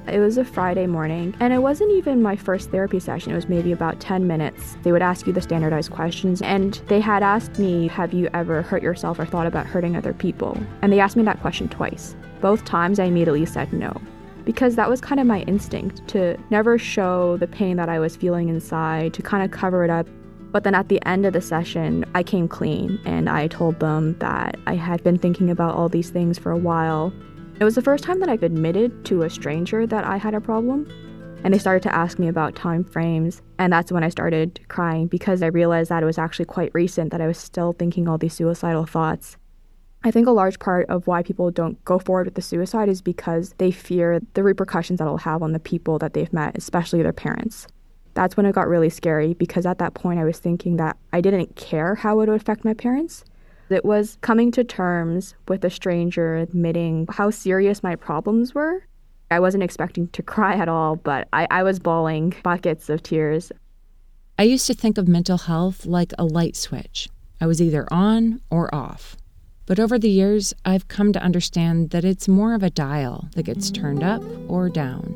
It 0.10 0.19
was 0.19 0.38
a 0.38 0.43
Friday 0.43 0.88
morning, 0.88 1.36
and 1.39 1.54
it 1.54 1.60
wasn't 1.60 1.91
even 1.91 2.21
my 2.21 2.36
first 2.36 2.69
therapy 2.69 3.00
session. 3.00 3.32
It 3.32 3.36
was 3.36 3.50
maybe 3.50 3.71
about 3.71 4.00
10 4.00 4.26
minutes. 4.26 4.78
They 4.84 4.91
would 4.93 5.02
ask 5.02 5.28
you 5.28 5.34
the 5.34 5.41
standardized 5.41 5.91
questions, 5.91 6.41
and 6.41 6.76
they 6.88 7.02
had 7.02 7.23
asked 7.23 7.60
me, 7.60 7.88
Have 7.89 8.13
you 8.13 8.30
ever 8.34 8.62
hurt 8.62 8.82
yourself 8.82 9.19
or 9.19 9.26
thought 9.26 9.47
about 9.47 9.65
hurting 9.65 9.97
other 9.97 10.13
people? 10.13 10.58
And 10.82 10.91
they 10.91 11.02
asked 11.02 11.17
me 11.17 11.23
that 11.23 11.41
question 11.41 11.67
twice. 11.67 12.15
Both 12.39 12.63
times 12.63 13.00
I 13.00 13.06
immediately 13.06 13.45
said 13.45 13.73
no. 13.73 14.02
Because 14.47 14.75
that 14.77 14.89
was 14.89 14.99
kind 14.99 15.19
of 15.19 15.27
my 15.27 15.41
instinct 15.41 16.07
to 16.07 16.38
never 16.49 16.79
show 16.79 17.38
the 17.38 17.47
pain 17.47 17.77
that 17.77 17.89
I 17.89 17.99
was 17.99 18.15
feeling 18.15 18.49
inside, 18.49 19.13
to 19.13 19.21
kind 19.21 19.43
of 19.43 19.51
cover 19.51 19.83
it 19.83 19.91
up. 19.91 20.07
But 20.51 20.63
then 20.63 20.73
at 20.73 20.88
the 20.88 21.05
end 21.05 21.25
of 21.27 21.33
the 21.33 21.41
session, 21.41 22.03
I 22.15 22.23
came 22.23 22.47
clean 22.47 22.99
and 23.05 23.29
I 23.29 23.47
told 23.47 23.79
them 23.79 24.17
that 24.19 24.57
I 24.65 24.73
had 24.75 25.03
been 25.03 25.19
thinking 25.19 25.51
about 25.51 25.75
all 25.75 25.89
these 25.89 26.10
things 26.10 26.39
for 26.39 26.51
a 26.51 26.57
while 26.57 27.13
it 27.60 27.63
was 27.63 27.73
the 27.73 27.81
first 27.81 28.03
time 28.03 28.19
that 28.19 28.29
I've 28.29 28.43
admitted 28.43 29.03
to 29.05 29.23
a 29.23 29.29
stranger 29.31 29.88
that 29.88 30.03
I 30.03 30.17
had 30.17 30.36
a 30.36 30.41
problem. 30.41 30.88
And 31.43 31.51
they 31.51 31.57
started 31.57 31.81
to 31.83 31.95
ask 31.95 32.19
me 32.19 32.27
about 32.27 32.55
time 32.55 32.83
frames. 32.83 33.41
And 33.57 33.73
that's 33.73 33.91
when 33.91 34.03
I 34.03 34.10
started 34.10 34.60
crying 34.67 35.07
because 35.07 35.41
I 35.41 35.47
realized 35.47 35.89
that 35.89 36.03
it 36.03 36.05
was 36.05 36.19
actually 36.19 36.45
quite 36.45 36.71
recent 36.75 37.12
that 37.12 37.21
I 37.21 37.25
was 37.25 37.38
still 37.39 37.73
thinking 37.73 38.07
all 38.07 38.19
these 38.19 38.36
suicidal 38.36 38.86
thoughts. 38.86 39.38
I 40.07 40.11
think 40.11 40.25
a 40.25 40.31
large 40.31 40.57
part 40.59 40.89
of 40.89 41.05
why 41.05 41.21
people 41.21 41.51
don't 41.51 41.83
go 41.83 41.99
forward 41.99 42.27
with 42.27 42.35
the 42.35 42.41
suicide 42.41 42.87
is 42.87 43.01
because 43.01 43.53
they 43.57 43.71
fear 43.71 44.21
the 44.35 44.43
repercussions 44.43 44.99
that 44.99 45.03
it'll 45.03 45.17
have 45.17 45.43
on 45.43 45.51
the 45.51 45.59
people 45.59 45.99
that 45.99 46.13
they've 46.13 46.31
met, 46.31 46.57
especially 46.57 47.03
their 47.03 47.11
parents. 47.11 47.67
That's 48.13 48.37
when 48.37 48.45
it 48.45 48.55
got 48.55 48.69
really 48.69 48.89
scary 48.89 49.33
because 49.33 49.65
at 49.65 49.79
that 49.79 49.95
point 49.95 50.17
I 50.17 50.23
was 50.23 50.39
thinking 50.39 50.77
that 50.77 50.95
I 51.11 51.19
didn't 51.19 51.57
care 51.57 51.95
how 51.95 52.21
it 52.21 52.29
would 52.29 52.39
affect 52.39 52.63
my 52.63 52.73
parents. 52.73 53.25
It 53.69 53.83
was 53.83 54.17
coming 54.21 54.49
to 54.53 54.63
terms 54.63 55.35
with 55.49 55.65
a 55.65 55.69
stranger 55.69 56.37
admitting 56.37 57.07
how 57.09 57.29
serious 57.29 57.83
my 57.83 57.97
problems 57.97 58.55
were. 58.55 58.85
I 59.29 59.41
wasn't 59.41 59.63
expecting 59.63 60.07
to 60.07 60.23
cry 60.33 60.53
at 60.53 60.69
all, 60.69 60.95
but 60.95 61.27
I, 61.33 61.47
I 61.51 61.63
was 61.63 61.79
bawling 61.79 62.33
buckets 62.43 62.87
of 62.87 63.03
tears. 63.03 63.51
I 64.39 64.43
used 64.43 64.67
to 64.67 64.73
think 64.73 64.97
of 64.97 65.09
mental 65.09 65.37
health 65.37 65.85
like 65.85 66.13
a 66.17 66.23
light 66.23 66.55
switch. 66.55 67.09
I 67.41 67.45
was 67.45 67.61
either 67.61 67.85
on 67.91 68.39
or 68.49 68.73
off. 68.73 69.16
But 69.67 69.80
over 69.82 69.99
the 69.99 70.10
years, 70.10 70.53
I've 70.63 70.88
come 70.88 71.12
to 71.12 71.21
understand 71.21 71.89
that 71.89 72.06
it's 72.06 72.30
more 72.30 72.56
of 72.56 72.63
a 72.63 72.69
dial 72.69 73.27
that 73.36 73.43
gets 73.43 73.69
turned 73.69 74.01
up 74.01 74.23
or 74.47 74.69
down. 74.69 75.13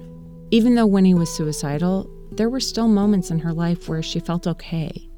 Even 0.52 0.76
though 0.76 0.86
Winnie 0.86 1.14
was 1.14 1.34
suicidal, 1.34 2.10
there 2.34 2.50
were 2.50 2.60
still 2.60 2.90
moments 2.90 3.32
in 3.32 3.40
her 3.40 3.54
life 3.54 3.88
where 3.88 4.04
she 4.04 4.20
felt 4.20 4.46
okay. 4.46 5.10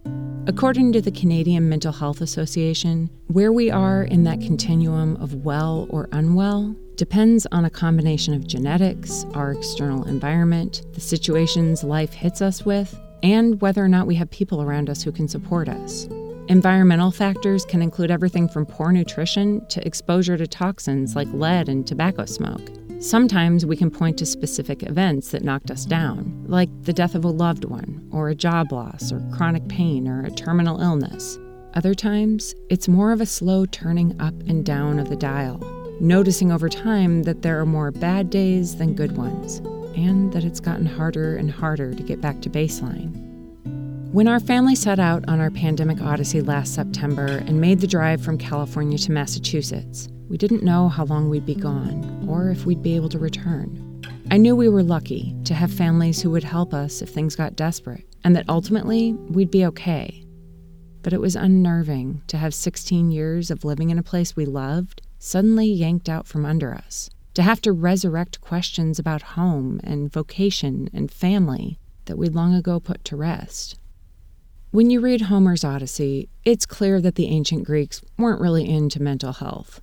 According 0.46 0.94
to 0.94 1.02
the 1.02 1.12
Canadian 1.12 1.68
Mental 1.68 1.92
Health 1.92 2.22
Association, 2.22 3.10
where 3.28 3.52
we 3.52 3.72
are 3.72 4.04
in 4.04 4.24
that 4.26 4.40
continuum 4.40 5.16
of 5.16 5.34
well 5.34 5.88
or 5.90 6.10
unwell 6.12 6.76
depends 6.96 7.48
on 7.52 7.66
a 7.66 7.72
combination 7.72 8.36
of 8.36 8.46
genetics, 8.46 9.26
our 9.34 9.52
external 9.52 10.04
environment, 10.04 10.84
the 10.94 11.02
situations 11.02 11.84
life 11.84 12.14
hits 12.14 12.40
us 12.40 12.66
with, 12.66 13.00
and 13.24 13.60
whether 13.62 13.84
or 13.84 13.90
not 13.90 14.06
we 14.06 14.16
have 14.16 14.30
people 14.30 14.62
around 14.62 14.92
us 14.92 15.02
who 15.02 15.12
can 15.12 15.28
support 15.28 15.68
us. 15.68 16.08
Environmental 16.50 17.10
factors 17.10 17.64
can 17.64 17.82
include 17.82 18.12
everything 18.12 18.50
from 18.50 18.66
poor 18.66 18.92
nutrition 18.92 19.66
to 19.68 19.86
exposure 19.88 20.36
to 20.36 20.46
toxins 20.46 21.16
like 21.16 21.28
lead 21.32 21.70
and 21.70 21.88
tobacco 21.88 22.26
smoke. 22.26 22.70
Sometimes 23.00 23.66
we 23.66 23.78
can 23.78 23.90
point 23.90 24.18
to 24.18 24.26
specific 24.26 24.84
events 24.84 25.32
that 25.32 25.44
knocked 25.44 25.72
us 25.72 25.86
down, 25.86 26.44
like 26.48 26.70
the 26.82 26.92
death 26.92 27.16
of 27.16 27.24
a 27.24 27.30
loved 27.30 27.64
one, 27.64 28.06
or 28.12 28.28
a 28.28 28.36
job 28.36 28.74
loss, 28.74 29.10
or 29.10 29.22
chronic 29.34 29.66
pain, 29.70 30.06
or 30.06 30.26
a 30.26 30.32
terminal 30.32 30.82
illness. 30.82 31.40
Other 31.76 31.94
times, 31.94 32.54
it's 32.70 32.90
more 32.90 33.14
of 33.14 33.22
a 33.22 33.26
slow 33.26 33.66
turning 33.66 34.20
up 34.20 34.34
and 34.42 34.66
down 34.66 35.00
of 35.00 35.10
the 35.10 35.16
dial, 35.16 35.60
noticing 36.02 36.52
over 36.52 36.68
time 36.68 37.24
that 37.24 37.42
there 37.42 37.60
are 37.60 37.66
more 37.66 37.92
bad 37.92 38.30
days 38.30 38.76
than 38.76 38.96
good 38.96 39.16
ones, 39.16 39.60
and 39.96 40.34
that 40.34 40.44
it's 40.44 40.60
gotten 40.60 40.86
harder 40.86 41.38
and 41.38 41.50
harder 41.50 41.94
to 41.94 42.04
get 42.04 42.20
back 42.20 42.42
to 42.42 42.50
baseline. 42.50 43.23
When 44.14 44.28
our 44.28 44.40
family 44.40 44.76
set 44.76 45.00
out 45.00 45.28
on 45.28 45.40
our 45.40 45.50
pandemic 45.50 46.00
odyssey 46.00 46.40
last 46.40 46.76
September 46.76 47.26
and 47.26 47.60
made 47.60 47.80
the 47.80 47.88
drive 47.88 48.22
from 48.22 48.38
California 48.38 49.00
to 49.00 49.12
Massachusetts, 49.12 50.08
we 50.30 50.38
didn't 50.38 50.62
know 50.62 50.88
how 50.88 51.06
long 51.06 51.32
we'd 51.32 51.48
be 51.48 51.56
gone 51.56 52.28
or 52.30 52.52
if 52.52 52.64
we'd 52.64 52.84
be 52.84 52.96
able 52.96 53.10
to 53.10 53.18
return. 53.18 54.04
I 54.30 54.38
knew 54.38 54.56
we 54.56 54.70
were 54.70 54.84
lucky 54.84 55.36
to 55.46 55.56
have 55.56 55.74
families 55.74 56.22
who 56.22 56.30
would 56.30 56.44
help 56.44 56.76
us 56.76 57.02
if 57.02 57.10
things 57.10 57.36
got 57.36 57.56
desperate, 57.56 58.06
and 58.24 58.36
that 58.36 58.48
ultimately 58.48 59.14
we'd 59.14 59.50
be 59.50 59.66
okay. 59.66 60.24
But 61.02 61.14
it 61.14 61.20
was 61.20 61.36
unnerving 61.36 62.22
to 62.28 62.38
have 62.38 62.54
16 62.54 63.10
years 63.10 63.50
of 63.50 63.66
living 63.66 63.90
in 63.90 63.98
a 63.98 64.04
place 64.04 64.36
we 64.36 64.46
loved 64.46 65.02
suddenly 65.18 65.66
yanked 65.66 66.08
out 66.08 66.28
from 66.28 66.46
under 66.46 66.72
us, 66.72 67.10
to 67.34 67.42
have 67.42 67.62
to 67.62 67.72
resurrect 67.72 68.42
questions 68.42 69.00
about 69.00 69.24
home 69.24 69.82
and 69.84 70.14
vocation 70.14 70.88
and 70.94 71.10
family 71.10 71.80
that 72.06 72.20
we'd 72.20 72.36
long 72.36 72.54
ago 72.54 72.80
put 72.80 73.04
to 73.06 73.16
rest. 73.16 73.80
When 74.74 74.90
you 74.90 75.02
read 75.02 75.22
Homer's 75.22 75.64
Odyssey, 75.64 76.30
it's 76.46 76.66
clear 76.66 77.00
that 77.00 77.14
the 77.14 77.28
ancient 77.28 77.64
Greeks 77.64 78.02
weren't 78.18 78.42
really 78.42 78.68
into 78.68 79.00
mental 79.00 79.32
health. 79.32 79.80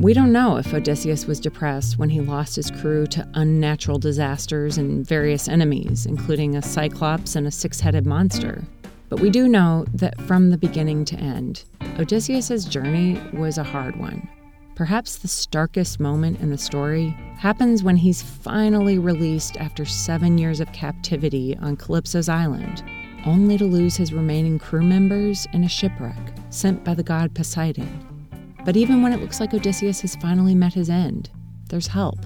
We 0.00 0.12
don't 0.12 0.32
know 0.32 0.56
if 0.56 0.74
Odysseus 0.74 1.24
was 1.24 1.38
depressed 1.38 1.98
when 1.98 2.08
he 2.08 2.20
lost 2.20 2.56
his 2.56 2.68
crew 2.68 3.06
to 3.06 3.28
unnatural 3.34 4.00
disasters 4.00 4.76
and 4.76 5.06
various 5.06 5.46
enemies, 5.46 6.04
including 6.04 6.56
a 6.56 6.62
cyclops 6.62 7.36
and 7.36 7.46
a 7.46 7.52
six 7.52 7.78
headed 7.78 8.06
monster. 8.06 8.64
But 9.08 9.20
we 9.20 9.30
do 9.30 9.46
know 9.46 9.84
that 9.94 10.20
from 10.22 10.50
the 10.50 10.58
beginning 10.58 11.04
to 11.04 11.16
end, 11.16 11.62
Odysseus's 12.00 12.64
journey 12.64 13.22
was 13.34 13.56
a 13.56 13.62
hard 13.62 13.94
one. 13.94 14.28
Perhaps 14.74 15.18
the 15.18 15.28
starkest 15.28 16.00
moment 16.00 16.40
in 16.40 16.50
the 16.50 16.58
story 16.58 17.10
happens 17.38 17.84
when 17.84 17.94
he's 17.94 18.20
finally 18.20 18.98
released 18.98 19.56
after 19.58 19.84
seven 19.84 20.38
years 20.38 20.58
of 20.58 20.72
captivity 20.72 21.56
on 21.58 21.76
Calypso's 21.76 22.28
island, 22.28 22.82
only 23.26 23.58
to 23.58 23.64
lose 23.64 23.96
his 23.96 24.12
remaining 24.12 24.58
crew 24.58 24.82
members 24.82 25.46
in 25.52 25.64
a 25.64 25.68
shipwreck 25.68 26.16
sent 26.50 26.84
by 26.84 26.94
the 26.94 27.02
god 27.02 27.34
Poseidon. 27.34 28.28
But 28.64 28.76
even 28.76 29.02
when 29.02 29.12
it 29.12 29.20
looks 29.20 29.40
like 29.40 29.52
Odysseus 29.52 30.00
has 30.00 30.16
finally 30.16 30.54
met 30.54 30.72
his 30.72 30.88
end, 30.88 31.30
there's 31.68 31.86
help. 31.86 32.18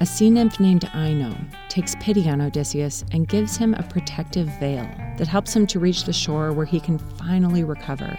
A 0.00 0.06
sea 0.06 0.30
nymph 0.30 0.58
named 0.60 0.90
Ino 0.94 1.36
takes 1.68 1.94
pity 2.00 2.28
on 2.28 2.40
Odysseus 2.40 3.04
and 3.12 3.28
gives 3.28 3.56
him 3.56 3.74
a 3.74 3.82
protective 3.82 4.48
veil 4.58 4.88
that 5.18 5.28
helps 5.28 5.54
him 5.54 5.66
to 5.68 5.78
reach 5.78 6.04
the 6.04 6.12
shore 6.12 6.52
where 6.52 6.66
he 6.66 6.80
can 6.80 6.98
finally 6.98 7.64
recover. 7.64 8.16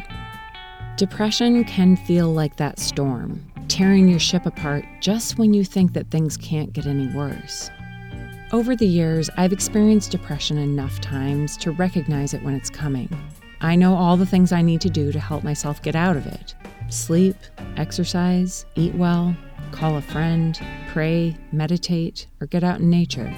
Depression 0.98 1.64
can 1.64 1.96
feel 1.96 2.32
like 2.32 2.56
that 2.58 2.78
storm, 2.78 3.44
tearing 3.68 4.08
your 4.08 4.20
ship 4.20 4.46
apart 4.46 4.86
just 5.00 5.40
when 5.40 5.54
you 5.54 5.64
think 5.64 5.94
that 5.94 6.12
things 6.12 6.38
can't 6.38 6.74
get 6.74 6.86
any 6.86 7.08
worse. 7.16 7.72
Over 8.54 8.76
the 8.76 8.86
years, 8.86 9.30
I've 9.38 9.54
experienced 9.54 10.12
depression 10.12 10.58
enough 10.58 11.00
times 11.00 11.56
to 11.58 11.72
recognize 11.72 12.34
it 12.34 12.44
when 12.44 12.54
it's 12.54 12.70
coming. 12.70 13.10
I 13.62 13.78
know 13.78 13.96
all 13.96 14.18
the 14.18 14.26
things 14.26 14.52
I 14.52 14.62
need 14.62 14.82
to 14.82 14.90
do 14.90 15.14
to 15.14 15.20
help 15.22 15.46
myself 15.46 15.82
get 15.82 15.96
out 15.96 16.18
of 16.18 16.28
it 16.28 16.54
sleep, 16.90 17.38
exercise, 17.78 18.66
eat 18.76 18.94
well, 18.96 19.34
call 19.72 19.96
a 19.96 20.02
friend, 20.02 20.60
pray, 20.90 21.34
meditate, 21.54 22.28
or 22.42 22.48
get 22.48 22.66
out 22.66 22.82
in 22.82 22.90
nature. 22.90 23.34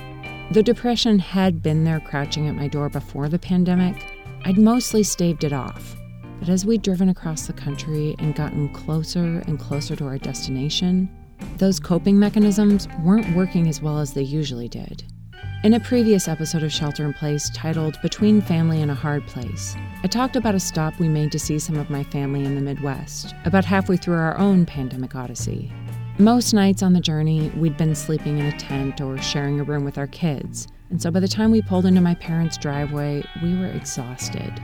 Though 0.50 0.64
depression 0.64 1.20
had 1.20 1.62
been 1.62 1.84
there 1.84 2.00
crouching 2.00 2.48
at 2.48 2.56
my 2.56 2.68
door 2.68 2.90
before 2.90 3.30
the 3.30 3.38
pandemic, 3.38 4.04
I'd 4.46 4.58
mostly 4.58 5.04
staved 5.04 5.44
it 5.44 5.54
off. 5.54 5.96
But 6.40 6.50
as 6.50 6.66
we'd 6.66 6.82
driven 6.82 7.10
across 7.10 7.46
the 7.46 7.54
country 7.54 8.16
and 8.18 8.34
gotten 8.34 8.74
closer 8.74 9.44
and 9.46 9.60
closer 9.60 9.96
to 9.96 10.06
our 10.08 10.18
destination, 10.18 11.08
those 11.58 11.80
coping 11.80 12.20
mechanisms 12.20 12.88
weren't 13.04 13.36
working 13.36 13.68
as 13.68 13.82
well 13.82 14.00
as 14.00 14.14
they 14.14 14.22
usually 14.22 14.68
did. 14.68 15.04
In 15.64 15.76
a 15.76 15.80
previous 15.80 16.28
episode 16.28 16.64
of 16.64 16.74
Shelter 16.74 17.06
in 17.06 17.14
Place 17.14 17.50
titled 17.52 17.98
Between 18.02 18.42
Family 18.42 18.82
and 18.82 18.92
a 18.92 18.96
Hard 18.96 19.26
Place, 19.28 19.78
I 20.04 20.08
talked 20.08 20.36
about 20.36 20.56
a 20.56 20.60
stop 20.60 21.00
we 21.00 21.08
made 21.08 21.32
to 21.32 21.40
see 21.40 21.58
some 21.58 21.78
of 21.78 21.90
my 21.90 22.04
family 22.04 22.44
in 22.44 22.56
the 22.56 22.62
Midwest, 22.62 23.34
about 23.46 23.64
halfway 23.64 23.96
through 23.96 24.18
our 24.18 24.38
own 24.38 24.66
pandemic 24.66 25.16
odyssey. 25.16 25.72
Most 26.18 26.54
nights 26.54 26.84
on 26.84 26.92
the 26.92 27.00
journey, 27.00 27.50
we'd 27.56 27.78
been 27.78 27.96
sleeping 27.96 28.40
in 28.40 28.48
a 28.48 28.58
tent 28.60 29.00
or 29.00 29.18
sharing 29.18 29.60
a 29.60 29.64
room 29.64 29.86
with 29.86 29.98
our 29.98 30.08
kids, 30.08 30.68
and 30.90 31.02
so 31.02 31.10
by 31.10 31.22
the 31.22 31.28
time 31.30 31.50
we 31.50 31.62
pulled 31.62 31.86
into 31.86 32.02
my 32.02 32.16
parents' 32.16 32.58
driveway, 32.58 33.24
we 33.42 33.58
were 33.58 33.68
exhausted. 33.68 34.62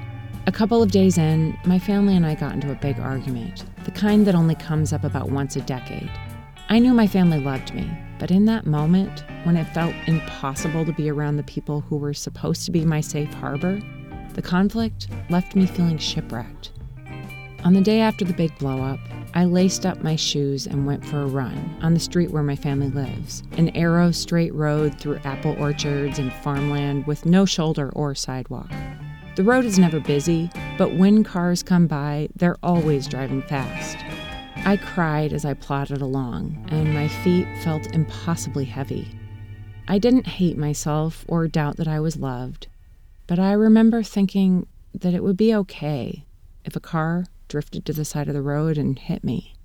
A 0.48 0.52
couple 0.52 0.84
of 0.84 0.92
days 0.92 1.18
in, 1.18 1.58
my 1.64 1.80
family 1.80 2.16
and 2.16 2.26
I 2.26 2.36
got 2.36 2.54
into 2.54 2.72
a 2.72 2.76
big 2.76 3.00
argument, 3.00 3.64
the 3.86 3.92
kind 3.92 4.28
that 4.28 4.36
only 4.36 4.56
comes 4.56 4.92
up 4.92 5.04
about 5.04 5.30
once 5.30 5.56
a 5.56 5.62
decade. 5.62 6.12
I 6.72 6.78
knew 6.78 6.94
my 6.94 7.08
family 7.08 7.40
loved 7.40 7.74
me, 7.74 7.90
but 8.20 8.30
in 8.30 8.46
that 8.46 8.68
moment, 8.68 9.24
when 9.42 9.58
it 9.58 9.74
felt 9.74 9.96
impossible 10.06 10.86
to 10.86 10.94
be 10.94 11.10
around 11.10 11.38
the 11.38 11.44
people 11.44 11.82
who 11.82 11.98
were 11.98 12.14
supposed 12.14 12.64
to 12.66 12.72
be 12.72 12.86
my 12.86 13.02
safe 13.02 13.34
harbor, 13.34 13.82
the 14.36 14.44
conflict 14.44 15.08
left 15.32 15.56
me 15.56 15.66
feeling 15.66 15.98
shipwrecked. 15.98 16.72
On 17.64 17.74
the 17.74 17.82
day 17.82 18.02
after 18.02 18.24
the 18.24 18.34
big 18.34 18.56
blowup, 18.60 19.00
I 19.34 19.46
laced 19.46 19.88
up 19.88 20.04
my 20.04 20.16
shoes 20.16 20.68
and 20.68 20.86
went 20.86 21.04
for 21.04 21.24
a 21.24 21.28
run 21.28 21.76
on 21.82 21.96
the 21.96 22.00
street 22.00 22.30
where 22.30 22.44
my 22.44 22.56
family 22.56 22.92
lives, 22.92 23.42
an 23.54 23.70
arrow 23.70 24.12
straight 24.12 24.54
road 24.54 25.00
through 25.00 25.22
apple 25.24 25.56
orchards 25.60 26.20
and 26.20 26.32
farmland 26.32 27.08
with 27.08 27.26
no 27.26 27.46
shoulder 27.46 27.90
or 27.96 28.14
sidewalk. 28.14 28.70
The 29.38 29.44
road 29.44 29.66
is 29.66 29.80
never 29.80 30.00
busy, 30.00 30.52
but 30.78 30.94
when 30.94 31.24
cars 31.24 31.64
come 31.64 31.88
by, 31.88 32.30
they're 32.36 32.58
always 32.62 33.08
driving 33.08 33.42
fast. 33.42 33.98
I 34.66 34.78
cried 34.78 35.34
as 35.34 35.46
I 35.46 35.54
plodded 35.54 36.02
along, 36.02 36.66
and 36.70 36.94
my 36.94 37.08
feet 37.08 37.48
felt 37.64 37.94
impossibly 37.94 38.66
heavy. 38.66 39.08
I 39.88 39.98
didn't 39.98 40.28
hate 40.28 40.58
myself 40.58 41.26
or 41.28 41.48
doubt 41.48 41.78
that 41.78 41.88
I 41.88 42.00
was 42.00 42.18
loved, 42.18 42.68
but 43.26 43.40
I 43.40 43.54
remember 43.54 44.04
thinking 44.04 44.68
that 44.94 45.14
it 45.14 45.24
would 45.24 45.38
be 45.38 45.56
okay 45.56 46.26
if 46.66 46.76
a 46.76 46.80
car 46.80 47.26
drifted 47.48 47.86
to 47.86 47.94
the 47.94 48.06
side 48.06 48.28
of 48.28 48.34
the 48.34 48.42
road 48.42 48.78
and 48.78 49.00
hit 49.00 49.24
me. 49.24 49.56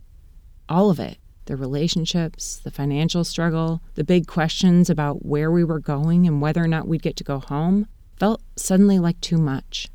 All 0.69 0.91
of 0.91 0.99
it 0.99 1.19
the 1.47 1.57
relationships, 1.57 2.57
the 2.57 2.71
financial 2.71 3.23
struggle, 3.23 3.83
the 3.97 4.05
big 4.05 4.27
questions 4.27 4.89
about 4.89 5.27
where 5.27 5.51
we 5.51 5.63
were 5.63 5.79
going 5.79 6.27
and 6.27 6.41
whether 6.41 6.65
or 6.65 6.69
not 6.69 6.89
we'd 6.89 7.03
get 7.03 7.17
to 7.17 7.25
go 7.25 7.39
home 7.39 7.87
felt 8.17 8.41
suddenly 8.57 8.99
like 8.99 9.21
too 9.21 9.37
much. 9.37 9.89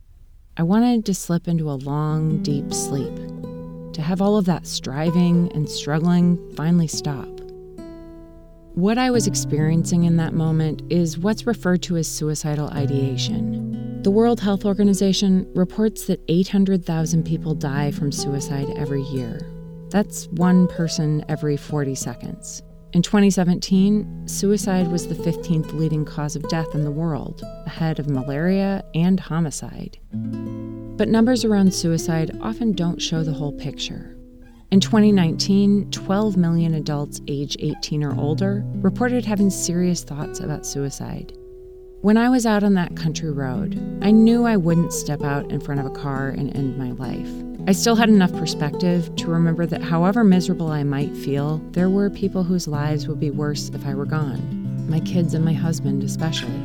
I 0.56 0.62
wanted 0.62 1.06
to 1.06 1.14
slip 1.16 1.48
into 1.48 1.72
a 1.72 1.74
long, 1.74 2.44
deep 2.44 2.72
sleep 2.72 3.49
to 4.00 4.06
have 4.06 4.22
all 4.22 4.38
of 4.38 4.46
that 4.46 4.66
striving 4.66 5.52
and 5.54 5.70
struggling 5.70 6.40
finally 6.56 6.88
stop. 6.88 7.28
What 8.74 8.98
I 8.98 9.12
was 9.12 9.28
experiencing 9.28 10.06
in 10.06 10.16
that 10.18 10.34
moment 10.34 10.82
is 10.90 11.18
what's 11.18 11.46
referred 11.46 11.84
to 11.84 11.98
as 11.98 12.08
suicidal 12.08 12.70
ideation. 12.70 14.02
The 14.04 14.12
World 14.12 14.40
Health 14.40 14.64
Organization 14.64 15.52
reports 15.54 16.06
that 16.06 16.22
800,000 16.30 17.26
people 17.26 17.54
die 17.54 17.92
from 17.92 18.14
suicide 18.14 18.70
every 18.78 19.02
year. 19.02 19.42
That's 19.90 20.28
one 20.30 20.70
person 20.70 21.26
every 21.28 21.58
40 21.58 21.94
seconds. 21.96 22.64
In 22.94 23.02
2017, 23.02 24.30
suicide 24.30 24.88
was 24.88 25.10
the 25.10 25.16
15th 25.16 25.74
leading 25.74 26.06
cause 26.06 26.38
of 26.38 26.48
death 26.48 26.74
in 26.74 26.86
the 26.86 26.92
world, 26.92 27.44
ahead 27.66 28.00
of 28.00 28.10
malaria 28.10 28.82
and 28.96 29.20
homicide. 29.20 30.00
But 31.00 31.08
numbers 31.08 31.46
around 31.46 31.74
suicide 31.74 32.38
often 32.42 32.74
don't 32.74 33.02
show 33.02 33.24
the 33.24 33.32
whole 33.32 33.54
picture. 33.54 34.18
In 34.70 34.82
2019, 34.82 35.92
12 35.92 36.36
million 36.36 36.74
adults 36.74 37.22
age 37.30 37.56
18 37.58 38.04
or 38.04 38.20
older 38.20 38.66
reported 38.82 39.24
having 39.24 39.50
serious 39.50 40.04
thoughts 40.04 40.42
about 40.42 40.66
suicide. 40.66 41.32
When 42.02 42.18
I 42.18 42.28
was 42.28 42.46
out 42.46 42.66
on 42.66 42.74
that 42.74 42.98
country 42.98 43.32
road, 43.32 43.76
I 44.02 44.12
knew 44.12 44.46
I 44.46 44.58
wouldn't 44.58 44.92
step 44.92 45.24
out 45.24 45.50
in 45.50 45.62
front 45.62 45.80
of 45.80 45.86
a 45.86 45.96
car 45.98 46.32
and 46.32 46.54
end 46.54 46.78
my 46.78 46.92
life. 46.92 47.32
I 47.66 47.72
still 47.72 47.96
had 47.96 48.10
enough 48.10 48.34
perspective 48.34 49.16
to 49.16 49.28
remember 49.28 49.66
that 49.68 49.82
however 49.82 50.26
miserable 50.26 50.68
I 50.68 50.84
might 50.84 51.16
feel, 51.16 51.60
there 51.72 51.90
were 51.90 52.10
people 52.10 52.44
whose 52.44 52.68
lives 52.68 53.08
would 53.08 53.22
be 53.22 53.32
worse 53.32 53.70
if 53.70 53.86
I 53.86 53.96
were 53.96 54.06
gone. 54.06 54.86
My 54.90 55.00
kids 55.00 55.34
and 55.34 55.46
my 55.46 55.54
husband, 55.54 56.04
especially. 56.04 56.62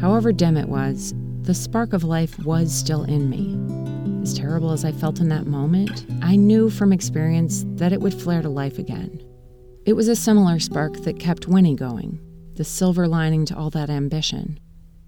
However 0.00 0.30
dim 0.30 0.56
it 0.56 0.68
was, 0.68 1.12
the 1.44 1.54
spark 1.54 1.92
of 1.92 2.04
life 2.04 2.38
was 2.38 2.72
still 2.74 3.04
in 3.04 3.28
me. 3.28 4.22
As 4.22 4.32
terrible 4.32 4.70
as 4.70 4.82
I 4.82 4.92
felt 4.92 5.20
in 5.20 5.28
that 5.28 5.46
moment, 5.46 6.06
I 6.22 6.36
knew 6.36 6.70
from 6.70 6.90
experience 6.90 7.66
that 7.74 7.92
it 7.92 8.00
would 8.00 8.14
flare 8.14 8.40
to 8.40 8.48
life 8.48 8.78
again. 8.78 9.22
It 9.84 9.92
was 9.92 10.08
a 10.08 10.16
similar 10.16 10.58
spark 10.58 10.94
that 11.02 11.18
kept 11.18 11.46
Winnie 11.46 11.74
going, 11.74 12.18
the 12.54 12.64
silver 12.64 13.06
lining 13.06 13.44
to 13.46 13.56
all 13.56 13.68
that 13.70 13.90
ambition. 13.90 14.58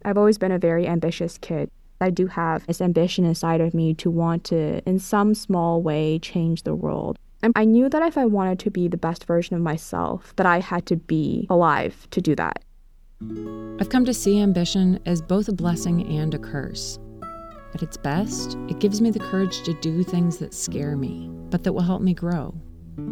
I've 0.05 0.18
always 0.18 0.37
been 0.37 0.53
a 0.53 0.59
very 0.59 0.87
ambitious 0.87 1.38
kid. 1.38 1.70
I 2.03 2.11
do 2.11 2.27
have 2.27 2.66
this 2.66 2.83
ambition 2.83 3.25
inside 3.25 3.62
of 3.62 3.72
me 3.72 3.94
to 3.94 4.11
want 4.11 4.44
to, 4.44 4.87
in 4.87 4.99
some 4.99 5.35
small 5.35 5.81
way, 5.81 6.18
change 6.18 6.64
the 6.64 6.75
world. 6.75 7.18
And 7.42 7.55
I 7.57 7.64
knew 7.64 7.88
that 7.88 8.03
if 8.03 8.18
I 8.18 8.27
wanted 8.27 8.59
to 8.59 8.70
be 8.70 8.88
the 8.88 8.99
best 8.99 9.25
version 9.25 9.57
of 9.57 9.62
myself, 9.62 10.35
that 10.37 10.44
I 10.44 10.61
had 10.61 10.85
to 10.87 10.96
be 10.96 11.46
alive 11.49 12.07
to 12.11 12.20
do 12.20 12.35
that. 12.35 12.62
I've 13.81 13.89
come 13.89 14.05
to 14.05 14.13
see 14.13 14.41
ambition 14.41 15.01
as 15.07 15.23
both 15.23 15.49
a 15.49 15.53
blessing 15.53 16.07
and 16.19 16.35
a 16.35 16.39
curse. 16.39 16.99
At 17.75 17.83
its 17.83 17.97
best, 17.97 18.59
it 18.69 18.79
gives 18.79 19.01
me 19.01 19.11
the 19.11 19.21
courage 19.21 19.63
to 19.63 19.73
do 19.81 20.03
things 20.03 20.37
that 20.39 20.53
scare 20.53 20.97
me, 20.97 21.31
but 21.51 21.65
that 21.65 21.73
will 21.73 21.83
help 21.83 22.03
me 22.03 22.13
grow. 22.13 22.55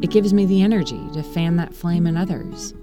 It 0.02 0.10
gives 0.10 0.34
me 0.34 0.44
the 0.46 0.62
energy 0.62 1.00
to 1.14 1.22
fan 1.22 1.56
that 1.56 1.74
flame 1.74 2.06
in 2.06 2.16
others. 2.16 2.74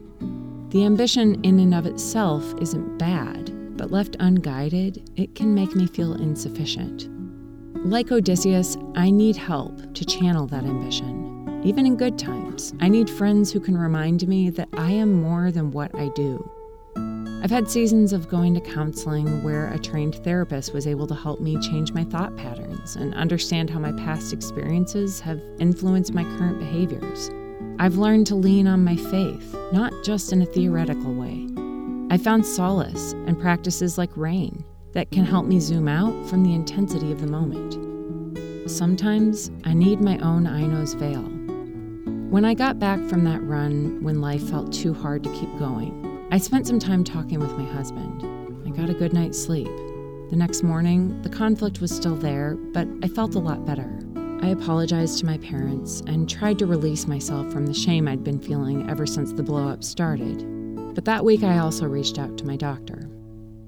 The 0.70 0.86
ambition 0.86 1.44
in 1.44 1.60
and 1.60 1.74
of 1.76 1.86
itself 1.86 2.54
isn't 2.60 2.98
bad, 2.98 3.78
but 3.78 3.92
left 3.92 4.16
unguided, 4.20 5.10
it 5.16 5.36
can 5.36 5.54
make 5.54 5.76
me 5.76 5.86
feel 5.88 6.14
insufficient. 6.14 7.08
Like 7.86 8.12
Odysseus, 8.12 8.78
I 8.96 9.10
need 9.10 9.36
help 9.36 9.94
to 9.94 10.06
channel 10.06 10.48
that 10.48 10.64
ambition. 10.64 11.62
Even 11.64 11.86
in 11.86 11.98
good 11.98 12.18
times, 12.18 12.74
I 12.80 12.90
need 12.90 13.10
friends 13.10 13.52
who 13.52 13.60
can 13.60 13.78
remind 13.78 14.28
me 14.28 14.50
that 14.52 14.70
I 14.74 14.92
am 14.92 15.22
more 15.22 15.52
than 15.52 15.72
what 15.72 15.94
I 15.94 16.10
do. 16.16 16.50
I've 17.44 17.50
had 17.50 17.70
seasons 17.70 18.14
of 18.14 18.30
going 18.30 18.54
to 18.54 18.62
counseling 18.62 19.42
where 19.42 19.68
a 19.74 19.80
trained 19.80 20.16
therapist 20.24 20.74
was 20.74 20.86
able 20.86 21.08
to 21.08 21.16
help 21.16 21.40
me 21.40 21.60
change 21.60 21.92
my 21.92 22.04
thought 22.04 22.36
patterns 22.38 22.96
and 22.96 23.16
understand 23.16 23.70
how 23.70 23.80
my 23.80 23.92
past 23.94 24.32
experiences 24.32 25.20
have 25.22 25.42
influenced 25.60 26.14
my 26.14 26.24
current 26.38 26.60
behaviors. 26.60 27.32
I've 27.80 27.98
learned 27.98 28.28
to 28.28 28.36
lean 28.36 28.68
on 28.68 28.84
my 28.84 28.96
faith, 28.96 29.56
not 29.74 29.92
just 30.04 30.32
in 30.32 30.44
a 30.44 30.46
theoretical 30.46 31.14
way. 31.14 31.48
I 32.12 32.18
found 32.18 32.46
solace 32.46 33.14
in 33.14 33.36
practices 33.36 33.98
like 33.98 34.16
RAIN, 34.16 34.64
that 34.94 35.12
can 35.12 35.26
help 35.26 35.46
me 35.46 35.60
zoom 35.60 35.88
out 35.88 36.30
from 36.30 36.44
the 36.44 36.54
intensity 36.54 37.12
of 37.12 37.22
the 37.22 37.28
moment. 37.28 38.70
Sometimes 38.70 39.50
I 39.64 39.74
need 39.74 40.02
my 40.02 40.18
own 40.20 40.46
Ino's 40.46 40.94
veil. 40.94 41.24
When 42.30 42.46
I 42.46 42.54
got 42.54 42.80
back 42.80 43.00
from 43.06 43.24
that 43.26 43.42
run 43.44 44.04
when 44.04 44.22
life 44.22 44.50
felt 44.50 44.72
too 44.72 44.94
hard 44.94 45.24
to 45.24 45.34
keep 45.34 45.50
going, 45.58 46.01
I 46.34 46.38
spent 46.38 46.66
some 46.66 46.80
time 46.80 47.04
talking 47.04 47.42
with 47.42 47.58
my 47.58 47.66
husband. 47.66 48.24
I 48.66 48.70
got 48.70 48.90
a 48.90 48.94
good 48.94 49.12
night's 49.12 49.38
sleep. 49.38 49.68
The 50.30 50.38
next 50.38 50.64
morning, 50.64 51.22
the 51.24 51.30
conflict 51.30 51.82
was 51.82 51.94
still 51.94 52.16
there, 52.16 52.56
but 52.56 52.88
I 53.04 53.10
felt 53.10 53.36
a 53.36 53.40
lot 53.40 53.66
better. 53.66 54.00
I 54.42 54.48
apologized 54.48 55.20
to 55.20 55.26
my 55.26 55.40
parents 55.40 56.02
and 56.08 56.30
tried 56.30 56.58
to 56.60 56.66
release 56.66 57.06
myself 57.06 57.52
from 57.52 57.66
the 57.66 57.74
shame 57.74 58.08
I'd 58.08 58.24
been 58.24 58.40
feeling 58.40 58.90
ever 58.90 59.06
since 59.06 59.34
the 59.34 59.44
blowup 59.44 59.84
started. 59.84 60.96
But 60.96 61.04
that 61.04 61.26
week, 61.26 61.44
I 61.44 61.58
also 61.58 61.86
reached 61.86 62.18
out 62.18 62.38
to 62.38 62.48
my 62.48 62.56
doctor. 62.56 63.10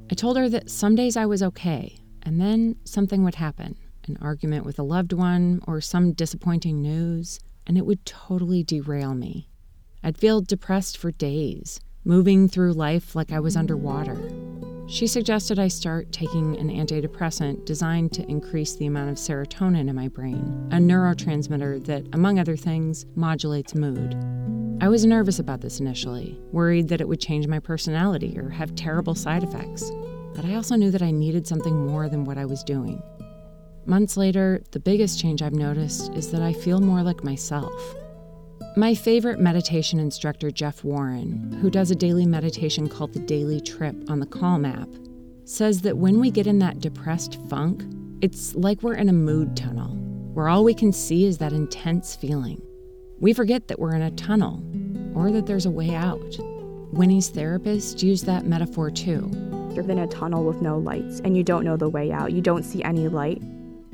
I 0.10 0.16
told 0.16 0.38
her 0.38 0.48
that 0.48 0.70
some 0.70 0.96
days 0.96 1.18
I 1.18 1.26
was 1.26 1.44
okay, 1.44 1.98
and 2.22 2.40
then 2.40 2.78
something 2.86 3.26
would 3.26 3.36
happen 3.36 3.76
an 4.08 4.18
argument 4.22 4.66
with 4.66 4.80
a 4.80 4.84
loved 4.84 5.12
one 5.12 5.62
or 5.68 5.82
some 5.82 6.14
disappointing 6.14 6.82
news, 6.82 7.42
and 7.68 7.78
it 7.78 7.86
would 7.86 8.06
totally 8.06 8.64
derail 8.64 9.16
me. 9.16 9.50
I'd 10.02 10.18
feel 10.18 10.40
depressed 10.40 10.98
for 10.98 11.12
days, 11.12 11.82
moving 12.06 12.50
through 12.50 12.74
life 12.74 13.16
like 13.16 13.32
I 13.32 13.40
was 13.40 13.56
underwater. 13.56 14.18
She 14.88 15.08
suggested 15.08 15.58
I 15.58 15.70
start 15.70 16.12
taking 16.12 16.58
an 16.58 16.70
antidepressant 16.70 17.66
designed 17.66 18.12
to 18.14 18.30
increase 18.30 18.76
the 18.76 18.88
amount 18.88 19.12
of 19.12 19.16
serotonin 19.16 19.88
in 19.88 19.96
my 19.96 20.10
brain, 20.10 20.68
a 20.72 20.76
neurotransmitter 20.76 21.86
that, 21.86 22.06
among 22.12 22.40
other 22.40 22.58
things, 22.58 23.06
modulates 23.16 23.74
mood. 23.74 24.16
I 24.82 24.90
was 24.90 25.06
nervous 25.06 25.40
about 25.40 25.62
this 25.62 25.80
initially, 25.80 26.38
worried 26.52 26.90
that 26.90 27.00
it 27.00 27.08
would 27.08 27.22
change 27.22 27.48
my 27.48 27.60
personality 27.60 28.38
or 28.38 28.50
have 28.50 28.76
terrible 28.76 29.16
side 29.16 29.44
effects. 29.44 29.90
But 30.36 30.44
I 30.44 30.56
also 30.56 30.76
knew 30.76 30.92
that 30.92 31.02
I 31.02 31.12
needed 31.12 31.48
something 31.48 31.88
more 31.88 32.10
than 32.10 32.26
what 32.26 32.38
I 32.38 32.46
was 32.46 32.64
doing. 32.64 33.02
Months 33.86 34.18
later, 34.18 34.62
the 34.72 34.80
biggest 34.80 35.22
change 35.22 35.42
I've 35.42 35.54
noticed 35.54 36.12
is 36.14 36.32
that 36.32 36.42
I 36.42 36.52
feel 36.52 36.82
more 36.82 37.04
like 37.04 37.24
myself. 37.24 37.96
My 38.76 38.96
favorite 38.96 39.40
meditation 39.40 40.00
instructor, 40.00 40.50
Jeff 40.50 40.84
Warren, 40.84 41.60
who 41.62 41.70
does 41.70 41.92
a 41.92 41.96
daily 41.96 42.26
meditation 42.26 42.90
called 42.90 43.14
the 43.14 43.20
Daily 43.20 43.62
Trip 43.62 43.96
on 44.10 44.20
the 44.20 44.26
Calm 44.26 44.66
app, 44.66 44.90
says 45.46 45.82
that 45.82 45.98
when 45.98 46.20
we 46.20 46.32
get 46.32 46.48
in 46.48 46.58
that 46.58 46.80
depressed 46.80 47.40
funk, 47.52 47.84
it's 48.22 48.56
like 48.56 48.82
we're 48.82 48.96
in 48.96 49.10
a 49.10 49.14
mood 49.14 49.56
tunnel, 49.56 49.96
where 50.34 50.50
all 50.50 50.64
we 50.64 50.74
can 50.74 50.92
see 50.92 51.26
is 51.26 51.38
that 51.38 51.54
intense 51.54 52.16
feeling. 52.16 52.64
We 53.20 53.32
forget 53.32 53.68
that 53.68 53.78
we're 53.78 53.94
in 53.94 54.02
a 54.02 54.10
tunnel 54.10 54.64
or 55.14 55.30
that 55.30 55.46
there's 55.46 55.68
a 55.68 55.72
way 55.72 55.94
out. 55.94 56.36
Winnie's 56.94 57.30
therapist 57.30 58.02
used 58.02 58.26
that 58.26 58.48
metaphor 58.48 58.90
too. 58.90 59.30
You're 59.76 59.88
in 59.88 60.00
a 60.00 60.08
tunnel 60.08 60.46
with 60.46 60.64
no 60.64 60.80
lights 60.80 61.20
and 61.20 61.38
you 61.38 61.44
don't 61.44 61.64
know 61.64 61.78
the 61.78 61.90
way 61.90 62.12
out. 62.12 62.32
You 62.32 62.42
don't 62.42 62.64
see 62.64 62.84
any 62.84 63.08
light. 63.08 63.40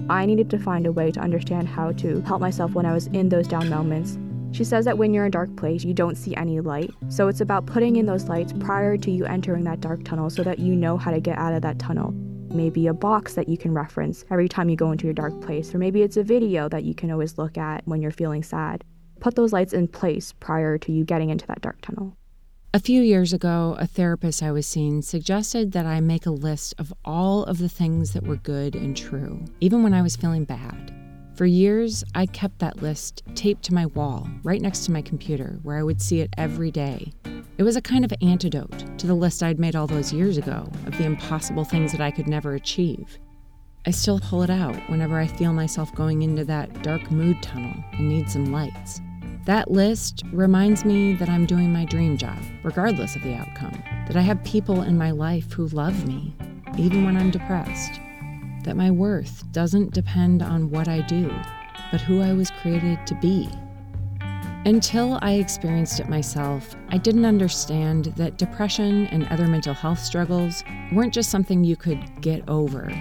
I 0.10 0.26
needed 0.26 0.50
to 0.52 0.58
find 0.58 0.86
a 0.86 0.92
way 0.94 1.12
to 1.12 1.20
understand 1.20 1.68
how 1.68 1.92
to 1.92 2.22
help 2.22 2.40
myself 2.40 2.72
when 2.72 2.86
I 2.86 2.94
was 2.94 3.08
in 3.08 3.28
those 3.28 3.46
down 3.46 3.68
moments 3.68 4.18
she 4.52 4.64
says 4.64 4.86
that 4.86 4.98
when 4.98 5.14
you're 5.14 5.26
in 5.26 5.30
a 5.30 5.32
dark 5.32 5.56
place, 5.56 5.84
you 5.84 5.94
don't 5.94 6.18
see 6.18 6.36
any 6.36 6.60
light. 6.60 6.92
So 7.10 7.28
it's 7.28 7.42
about 7.42 7.66
putting 7.66 7.96
in 7.98 8.06
those 8.06 8.26
lights 8.26 8.54
prior 8.60 8.98
to 8.98 9.12
you 9.12 9.26
entering 9.26 9.64
that 9.66 9.82
dark 9.82 10.04
tunnel 10.04 10.30
so 10.30 10.44
that 10.44 10.60
you 10.60 10.76
know 10.76 10.98
how 10.98 11.12
to 11.12 11.20
get 11.20 11.38
out 11.38 11.54
of 11.54 11.62
that 11.62 11.80
tunnel. 11.80 12.12
Maybe 12.54 12.88
a 12.88 12.94
box 12.94 13.36
that 13.36 13.48
you 13.48 13.58
can 13.58 13.74
reference 13.74 14.26
every 14.32 14.50
time 14.50 14.70
you 14.70 14.76
go 14.76 14.92
into 14.92 15.06
your 15.06 15.14
dark 15.14 15.40
place, 15.42 15.74
or 15.74 15.78
maybe 15.78 16.02
it's 16.02 16.18
a 16.18 16.24
video 16.24 16.68
that 16.70 16.84
you 16.84 16.96
can 16.96 17.12
always 17.12 17.38
look 17.38 17.58
at 17.58 17.86
when 17.86 18.02
you're 18.02 18.12
feeling 18.12 18.44
sad. 18.44 18.84
Put 19.20 19.36
those 19.36 19.54
lights 19.54 19.74
in 19.74 19.88
place 19.88 20.34
prior 20.40 20.78
to 20.80 20.92
you 20.92 21.04
getting 21.04 21.30
into 21.30 21.46
that 21.48 21.62
dark 21.62 21.82
tunnel. 21.82 22.16
A 22.74 22.80
few 22.80 23.02
years 23.02 23.34
ago, 23.34 23.76
a 23.80 23.88
therapist 23.88 24.44
I 24.44 24.52
was 24.52 24.68
seeing 24.68 25.02
suggested 25.02 25.72
that 25.72 25.86
I 25.88 26.02
make 26.02 26.26
a 26.26 26.32
list 26.32 26.76
of 26.78 26.94
all 27.04 27.44
of 27.46 27.58
the 27.58 27.70
things 27.70 28.14
that 28.14 28.24
were 28.24 28.36
good 28.36 28.76
and 28.76 28.96
true, 28.96 29.44
even 29.60 29.82
when 29.82 29.94
I 29.94 30.04
was 30.04 30.16
feeling 30.16 30.44
bad. 30.46 30.99
For 31.40 31.46
years, 31.46 32.04
I 32.16 32.26
kept 32.26 32.60
that 32.60 32.82
list 32.82 33.24
taped 33.34 33.64
to 33.64 33.74
my 33.74 33.86
wall, 33.86 34.28
right 34.44 34.62
next 34.62 34.84
to 34.84 34.92
my 34.92 35.02
computer, 35.02 35.58
where 35.64 35.78
I 35.78 35.84
would 35.84 36.02
see 36.02 36.20
it 36.20 36.34
every 36.38 36.70
day. 36.70 37.14
It 37.58 37.64
was 37.64 37.78
a 37.78 37.82
kind 37.82 38.04
of 38.04 38.12
antidote 38.22 38.84
to 38.98 39.08
the 39.08 39.14
list 39.14 39.42
I'd 39.42 39.58
made 39.58 39.74
all 39.74 39.88
those 39.88 40.12
years 40.12 40.38
ago 40.38 40.70
of 40.86 40.98
the 40.98 41.06
impossible 41.06 41.64
things 41.64 41.94
that 41.94 42.02
I 42.02 42.12
could 42.12 42.28
never 42.28 42.56
achieve. 42.56 43.18
I 43.86 43.92
still 43.92 44.20
pull 44.20 44.44
it 44.44 44.50
out 44.50 44.76
whenever 44.90 45.18
I 45.18 45.28
feel 45.28 45.54
myself 45.54 45.96
going 45.96 46.24
into 46.24 46.44
that 46.44 46.84
dark 46.84 47.10
mood 47.10 47.42
tunnel 47.42 47.86
and 47.94 48.10
need 48.10 48.30
some 48.30 48.52
lights. 48.52 49.00
That 49.46 49.72
list 49.72 50.24
reminds 50.34 50.84
me 50.84 51.14
that 51.14 51.30
I'm 51.30 51.46
doing 51.46 51.72
my 51.72 51.86
dream 51.86 52.18
job, 52.18 52.40
regardless 52.64 53.16
of 53.16 53.24
the 53.24 53.36
outcome, 53.36 53.82
that 54.08 54.18
I 54.18 54.22
have 54.24 54.44
people 54.44 54.82
in 54.82 54.98
my 54.98 55.12
life 55.12 55.54
who 55.54 55.68
love 55.68 56.06
me, 56.06 56.36
even 56.78 57.06
when 57.06 57.16
I'm 57.16 57.32
depressed 57.32 58.02
that 58.64 58.78
my 58.78 58.92
worth 58.92 59.44
doesn't 59.52 59.94
depend 59.94 60.42
on 60.42 60.70
what 60.70 60.88
I 60.88 61.02
do, 61.02 61.34
but 61.92 62.02
who 62.02 62.22
I 62.22 62.34
was 62.34 62.52
created 62.52 63.06
to 63.08 63.16
be. 63.16 63.50
Until 64.66 65.18
I 65.22 65.36
experienced 65.36 66.02
it 66.02 66.10
myself, 66.10 66.76
I 66.90 66.98
didn't 66.98 67.24
understand 67.24 68.06
that 68.18 68.38
depression 68.38 69.08
and 69.08 69.26
other 69.28 69.48
mental 69.48 69.74
health 69.74 70.00
struggles 70.00 70.66
weren't 70.92 71.14
just 71.14 71.30
something 71.30 71.64
you 71.64 71.78
could 71.78 72.22
get 72.22 72.48
over. 72.50 72.92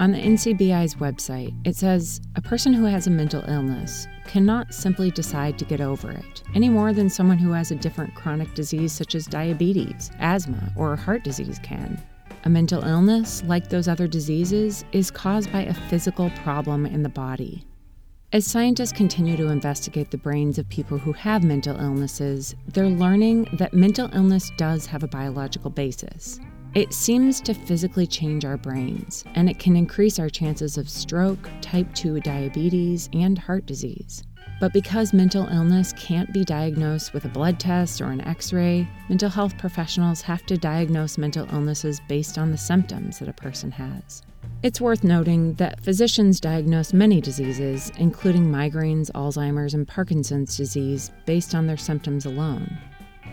On 0.00 0.10
the 0.10 0.18
NCBI's 0.18 0.96
website, 0.96 1.54
it 1.64 1.76
says 1.76 2.20
a 2.34 2.42
person 2.42 2.72
who 2.72 2.84
has 2.84 3.06
a 3.06 3.10
mental 3.10 3.44
illness 3.46 4.08
cannot 4.26 4.74
simply 4.74 5.12
decide 5.12 5.56
to 5.58 5.64
get 5.64 5.80
over 5.80 6.10
it, 6.10 6.42
any 6.56 6.68
more 6.68 6.92
than 6.92 7.08
someone 7.08 7.38
who 7.38 7.52
has 7.52 7.70
a 7.70 7.76
different 7.76 8.12
chronic 8.16 8.52
disease 8.54 8.92
such 8.92 9.14
as 9.14 9.26
diabetes, 9.26 10.10
asthma, 10.18 10.72
or 10.74 10.96
heart 10.96 11.22
disease 11.22 11.60
can. 11.62 12.02
A 12.46 12.50
mental 12.50 12.84
illness, 12.84 13.42
like 13.46 13.70
those 13.70 13.88
other 13.88 14.06
diseases, 14.06 14.84
is 14.92 15.10
caused 15.10 15.50
by 15.50 15.62
a 15.62 15.72
physical 15.72 16.28
problem 16.42 16.84
in 16.84 17.02
the 17.02 17.08
body. 17.08 17.64
As 18.34 18.44
scientists 18.44 18.92
continue 18.92 19.34
to 19.38 19.48
investigate 19.48 20.10
the 20.10 20.18
brains 20.18 20.58
of 20.58 20.68
people 20.68 20.98
who 20.98 21.12
have 21.14 21.42
mental 21.42 21.80
illnesses, 21.80 22.54
they're 22.68 22.86
learning 22.86 23.48
that 23.54 23.72
mental 23.72 24.10
illness 24.12 24.50
does 24.58 24.84
have 24.84 25.02
a 25.02 25.08
biological 25.08 25.70
basis. 25.70 26.38
It 26.74 26.92
seems 26.92 27.40
to 27.42 27.54
physically 27.54 28.06
change 28.06 28.44
our 28.44 28.58
brains, 28.58 29.24
and 29.34 29.48
it 29.48 29.58
can 29.58 29.74
increase 29.74 30.18
our 30.18 30.28
chances 30.28 30.76
of 30.76 30.90
stroke, 30.90 31.48
type 31.62 31.94
2 31.94 32.20
diabetes, 32.20 33.08
and 33.14 33.38
heart 33.38 33.64
disease. 33.64 34.22
But 34.60 34.72
because 34.72 35.12
mental 35.12 35.46
illness 35.48 35.92
can't 35.94 36.32
be 36.32 36.44
diagnosed 36.44 37.12
with 37.12 37.24
a 37.24 37.28
blood 37.28 37.58
test 37.58 38.00
or 38.00 38.06
an 38.06 38.20
x 38.20 38.52
ray, 38.52 38.88
mental 39.08 39.28
health 39.28 39.58
professionals 39.58 40.22
have 40.22 40.46
to 40.46 40.56
diagnose 40.56 41.18
mental 41.18 41.48
illnesses 41.52 42.00
based 42.08 42.38
on 42.38 42.50
the 42.50 42.58
symptoms 42.58 43.18
that 43.18 43.28
a 43.28 43.32
person 43.32 43.70
has. 43.72 44.22
It's 44.62 44.80
worth 44.80 45.04
noting 45.04 45.54
that 45.54 45.84
physicians 45.84 46.40
diagnose 46.40 46.92
many 46.92 47.20
diseases, 47.20 47.92
including 47.98 48.46
migraines, 48.46 49.10
Alzheimer's, 49.12 49.74
and 49.74 49.86
Parkinson's 49.86 50.56
disease, 50.56 51.10
based 51.26 51.54
on 51.54 51.66
their 51.66 51.76
symptoms 51.76 52.24
alone. 52.24 52.78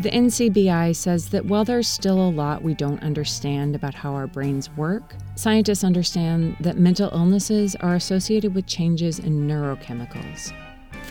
The 0.02 0.10
NCBI 0.10 0.96
says 0.96 1.30
that 1.30 1.46
while 1.46 1.64
there's 1.64 1.88
still 1.88 2.20
a 2.20 2.32
lot 2.32 2.64
we 2.64 2.74
don't 2.74 3.04
understand 3.04 3.76
about 3.76 3.94
how 3.94 4.14
our 4.14 4.26
brains 4.26 4.70
work, 4.72 5.16
scientists 5.36 5.84
understand 5.84 6.58
that 6.60 6.78
mental 6.78 7.10
illnesses 7.14 7.76
are 7.76 7.96
associated 7.96 8.56
with 8.56 8.66
changes 8.66 9.20
in 9.20 9.48
neurochemicals, 9.48 10.54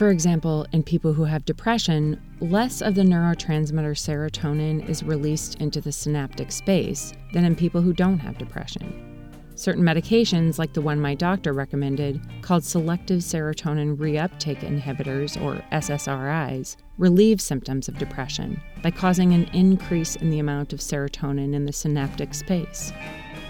for 0.01 0.09
example, 0.09 0.65
in 0.71 0.81
people 0.81 1.13
who 1.13 1.25
have 1.25 1.45
depression, 1.45 2.19
less 2.39 2.81
of 2.81 2.95
the 2.95 3.03
neurotransmitter 3.03 3.95
serotonin 3.95 4.83
is 4.89 5.03
released 5.03 5.61
into 5.61 5.79
the 5.79 5.91
synaptic 5.91 6.51
space 6.51 7.13
than 7.33 7.45
in 7.45 7.55
people 7.55 7.83
who 7.83 7.93
don't 7.93 8.17
have 8.17 8.35
depression. 8.39 9.31
Certain 9.53 9.83
medications, 9.83 10.57
like 10.57 10.73
the 10.73 10.81
one 10.81 10.99
my 10.99 11.13
doctor 11.13 11.53
recommended, 11.53 12.19
called 12.41 12.63
selective 12.63 13.19
serotonin 13.19 13.95
reuptake 13.95 14.61
inhibitors, 14.61 15.39
or 15.39 15.63
SSRIs, 15.71 16.77
relieve 16.97 17.39
symptoms 17.39 17.87
of 17.87 17.99
depression 17.99 18.59
by 18.81 18.89
causing 18.89 19.33
an 19.33 19.43
increase 19.53 20.15
in 20.15 20.31
the 20.31 20.39
amount 20.39 20.73
of 20.73 20.79
serotonin 20.79 21.53
in 21.53 21.65
the 21.65 21.71
synaptic 21.71 22.33
space. 22.33 22.91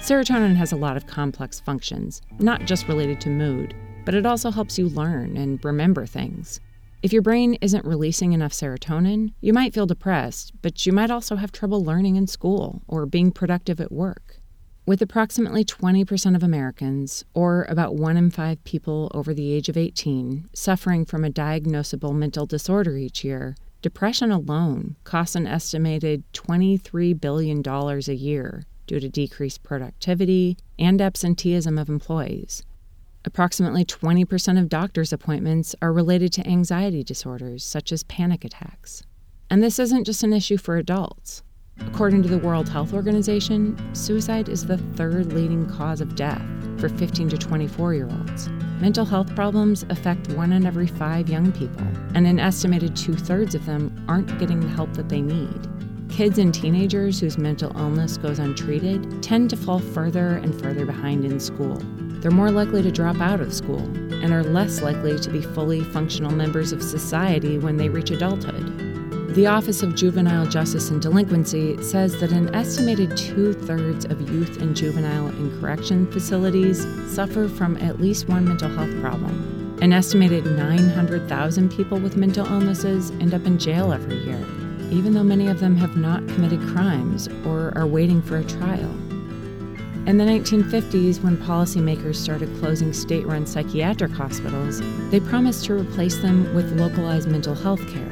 Serotonin 0.01 0.57
has 0.57 0.73
a 0.73 0.75
lot 0.75 0.97
of 0.97 1.07
complex 1.07 1.61
functions, 1.61 2.21
not 2.39 2.65
just 2.65 2.89
related 2.89 3.21
to 3.21 3.29
mood, 3.29 3.73
but 4.05 4.13
it 4.13 4.25
also 4.25 4.51
helps 4.51 4.77
you 4.77 4.89
learn 4.89 5.37
and 5.37 5.63
remember 5.63 6.05
things. 6.05 6.59
If 7.03 7.11
your 7.11 7.23
brain 7.23 7.55
isn't 7.61 7.83
releasing 7.83 8.33
enough 8.33 8.53
serotonin, 8.53 9.33
you 9.41 9.53
might 9.53 9.73
feel 9.73 9.87
depressed, 9.87 10.53
but 10.61 10.85
you 10.85 10.93
might 10.93 11.09
also 11.09 11.35
have 11.35 11.51
trouble 11.51 11.83
learning 11.83 12.15
in 12.15 12.27
school 12.27 12.83
or 12.87 13.07
being 13.07 13.31
productive 13.31 13.81
at 13.81 13.91
work. 13.91 14.37
With 14.85 15.01
approximately 15.01 15.63
20% 15.63 16.35
of 16.35 16.43
Americans, 16.43 17.23
or 17.33 17.65
about 17.69 17.95
one 17.95 18.17
in 18.17 18.29
five 18.29 18.63
people 18.65 19.11
over 19.13 19.33
the 19.33 19.51
age 19.51 19.69
of 19.69 19.77
18, 19.77 20.49
suffering 20.53 21.05
from 21.05 21.23
a 21.23 21.31
diagnosable 21.31 22.13
mental 22.13 22.45
disorder 22.45 22.97
each 22.97 23.23
year, 23.23 23.55
depression 23.81 24.31
alone 24.31 24.95
costs 25.03 25.35
an 25.35 25.47
estimated 25.47 26.23
$23 26.33 27.19
billion 27.19 27.67
a 27.67 28.13
year 28.13 28.63
due 28.85 28.99
to 28.99 29.09
decreased 29.09 29.63
productivity 29.63 30.57
and 30.77 31.01
absenteeism 31.01 31.77
of 31.77 31.89
employees. 31.89 32.63
Approximately 33.23 33.85
20% 33.85 34.59
of 34.59 34.67
doctor's 34.67 35.13
appointments 35.13 35.75
are 35.81 35.93
related 35.93 36.33
to 36.33 36.47
anxiety 36.47 37.03
disorders, 37.03 37.63
such 37.63 37.91
as 37.91 38.03
panic 38.03 38.43
attacks. 38.43 39.03
And 39.49 39.61
this 39.61 39.77
isn't 39.77 40.05
just 40.05 40.23
an 40.23 40.33
issue 40.33 40.57
for 40.57 40.77
adults. 40.77 41.43
According 41.79 42.23
to 42.23 42.29
the 42.29 42.39
World 42.39 42.67
Health 42.67 42.93
Organization, 42.93 43.77
suicide 43.93 44.49
is 44.49 44.65
the 44.65 44.77
third 44.77 45.33
leading 45.33 45.69
cause 45.69 46.01
of 46.01 46.15
death 46.15 46.41
for 46.77 46.89
15 46.89 47.29
to 47.29 47.37
24 47.37 47.93
year 47.93 48.09
olds. 48.09 48.49
Mental 48.79 49.05
health 49.05 49.33
problems 49.35 49.85
affect 49.89 50.29
one 50.29 50.51
in 50.53 50.65
every 50.65 50.87
five 50.87 51.29
young 51.29 51.51
people, 51.51 51.85
and 52.15 52.25
an 52.25 52.39
estimated 52.39 52.95
two 52.95 53.13
thirds 53.13 53.53
of 53.53 53.65
them 53.67 54.03
aren't 54.07 54.39
getting 54.39 54.59
the 54.59 54.69
help 54.69 54.91
that 54.93 55.09
they 55.09 55.21
need. 55.21 55.69
Kids 56.09 56.39
and 56.39 56.53
teenagers 56.53 57.19
whose 57.19 57.37
mental 57.37 57.75
illness 57.77 58.17
goes 58.17 58.39
untreated 58.39 59.21
tend 59.21 59.49
to 59.51 59.55
fall 59.55 59.79
further 59.79 60.37
and 60.37 60.59
further 60.59 60.85
behind 60.85 61.23
in 61.23 61.39
school. 61.39 61.79
They're 62.21 62.29
more 62.29 62.51
likely 62.51 62.83
to 62.83 62.91
drop 62.91 63.19
out 63.19 63.41
of 63.41 63.51
school 63.51 63.79
and 63.79 64.31
are 64.31 64.43
less 64.43 64.83
likely 64.83 65.17
to 65.17 65.29
be 65.31 65.41
fully 65.41 65.81
functional 65.81 66.31
members 66.31 66.71
of 66.71 66.83
society 66.83 67.57
when 67.57 67.77
they 67.77 67.89
reach 67.89 68.11
adulthood. 68.11 69.33
The 69.33 69.47
Office 69.47 69.81
of 69.81 69.95
Juvenile 69.95 70.45
Justice 70.45 70.91
and 70.91 71.01
Delinquency 71.01 71.81
says 71.81 72.19
that 72.19 72.31
an 72.31 72.53
estimated 72.53 73.17
two 73.17 73.53
thirds 73.53 74.05
of 74.05 74.29
youth 74.29 74.61
and 74.61 74.75
juvenile 74.75 75.29
in 75.29 75.59
correction 75.59 76.11
facilities 76.11 76.85
suffer 77.11 77.47
from 77.47 77.75
at 77.77 77.99
least 77.99 78.27
one 78.27 78.47
mental 78.47 78.69
health 78.69 78.93
problem. 79.01 79.79
An 79.81 79.91
estimated 79.91 80.45
900,000 80.45 81.71
people 81.71 81.97
with 81.97 82.17
mental 82.17 82.45
illnesses 82.45 83.09
end 83.19 83.33
up 83.33 83.47
in 83.47 83.57
jail 83.57 83.93
every 83.93 84.17
year, 84.17 84.45
even 84.91 85.13
though 85.13 85.23
many 85.23 85.47
of 85.47 85.59
them 85.59 85.75
have 85.75 85.95
not 85.95 86.27
committed 86.27 86.61
crimes 86.67 87.27
or 87.47 87.75
are 87.75 87.87
waiting 87.87 88.21
for 88.21 88.37
a 88.37 88.43
trial. 88.43 88.93
In 90.07 90.17
the 90.17 90.25
1950s, 90.25 91.21
when 91.21 91.37
policymakers 91.37 92.15
started 92.15 92.49
closing 92.59 92.91
state 92.91 93.25
run 93.25 93.45
psychiatric 93.45 94.11
hospitals, 94.11 94.81
they 95.11 95.19
promised 95.19 95.65
to 95.65 95.73
replace 95.73 96.17
them 96.17 96.53
with 96.55 96.79
localized 96.79 97.29
mental 97.29 97.55
health 97.55 97.85
care 97.87 98.11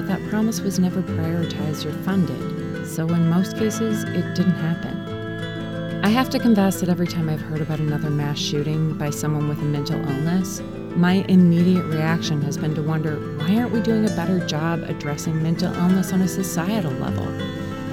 but 0.00 0.06
that 0.06 0.30
promise 0.30 0.62
was 0.62 0.78
never 0.78 1.02
prioritized 1.02 1.84
or 1.84 1.92
funded, 2.04 2.86
so 2.86 3.06
in 3.08 3.28
most 3.28 3.58
cases, 3.58 4.04
it 4.04 4.34
didn't 4.34 4.54
happen. 4.54 6.00
I 6.02 6.08
have 6.08 6.30
to 6.30 6.38
confess 6.38 6.80
that 6.80 6.88
every 6.88 7.06
time 7.06 7.28
I've 7.28 7.42
heard 7.42 7.60
about 7.60 7.80
another 7.80 8.08
mass 8.08 8.38
shooting 8.38 8.94
by 8.94 9.10
someone 9.10 9.46
with 9.46 9.58
a 9.58 9.64
mental 9.64 10.00
illness, 10.00 10.62
my 10.96 11.24
immediate 11.28 11.84
reaction 11.84 12.40
has 12.42 12.56
been 12.56 12.74
to 12.76 12.82
wonder 12.82 13.16
why 13.36 13.56
aren't 13.56 13.72
we 13.72 13.80
doing 13.82 14.06
a 14.06 14.16
better 14.16 14.38
job 14.46 14.82
addressing 14.84 15.42
mental 15.42 15.70
illness 15.74 16.14
on 16.14 16.22
a 16.22 16.28
societal 16.28 16.92
level? 16.92 17.26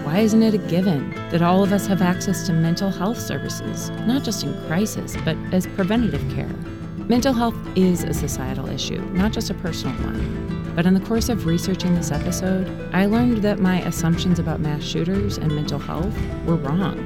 Why 0.07 0.19
isn't 0.19 0.41
it 0.41 0.53
a 0.53 0.57
given 0.57 1.09
that 1.31 1.41
all 1.41 1.63
of 1.63 1.73
us 1.73 1.85
have 1.87 2.01
access 2.01 2.45
to 2.47 2.53
mental 2.53 2.89
health 2.89 3.19
services, 3.19 3.89
not 4.07 4.23
just 4.23 4.41
in 4.41 4.53
crisis, 4.65 5.17
but 5.25 5.35
as 5.51 5.67
preventative 5.67 6.23
care? 6.33 6.47
Mental 7.09 7.33
health 7.33 7.57
is 7.75 8.05
a 8.05 8.13
societal 8.13 8.69
issue, 8.69 9.01
not 9.11 9.33
just 9.33 9.49
a 9.49 9.53
personal 9.55 9.93
one. 9.97 10.73
But 10.77 10.85
in 10.85 10.93
the 10.93 11.01
course 11.01 11.27
of 11.27 11.45
researching 11.45 11.93
this 11.93 12.13
episode, 12.13 12.89
I 12.93 13.05
learned 13.05 13.39
that 13.39 13.59
my 13.59 13.81
assumptions 13.81 14.39
about 14.39 14.61
mass 14.61 14.81
shooters 14.81 15.39
and 15.39 15.53
mental 15.53 15.77
health 15.77 16.17
were 16.45 16.55
wrong. 16.55 16.97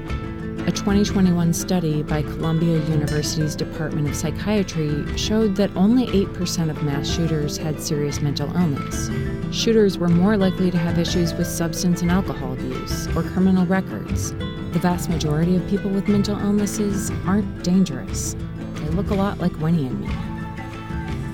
A 0.67 0.71
2021 0.71 1.53
study 1.53 2.03
by 2.03 2.21
Columbia 2.21 2.77
University's 2.85 3.55
Department 3.55 4.09
of 4.09 4.15
Psychiatry 4.15 5.17
showed 5.17 5.55
that 5.55 5.75
only 5.75 6.05
8% 6.05 6.69
of 6.69 6.83
mass 6.83 7.09
shooters 7.09 7.57
had 7.57 7.81
serious 7.81 8.21
mental 8.21 8.55
illness. 8.55 9.09
Shooters 9.51 9.97
were 9.97 10.07
more 10.07 10.37
likely 10.37 10.71
to 10.71 10.77
have 10.77 10.97
issues 10.97 11.33
with 11.33 11.45
substance 11.45 12.01
and 12.01 12.09
alcohol 12.09 12.53
abuse 12.53 13.07
or 13.07 13.21
criminal 13.21 13.65
records. 13.65 14.31
The 14.31 14.79
vast 14.79 15.09
majority 15.09 15.57
of 15.57 15.67
people 15.67 15.91
with 15.91 16.07
mental 16.07 16.39
illnesses 16.39 17.11
aren't 17.25 17.61
dangerous. 17.61 18.37
They 18.75 18.89
look 18.91 19.09
a 19.09 19.13
lot 19.13 19.39
like 19.39 19.51
Winnie 19.59 19.87
and 19.87 19.99
me. 19.99 20.09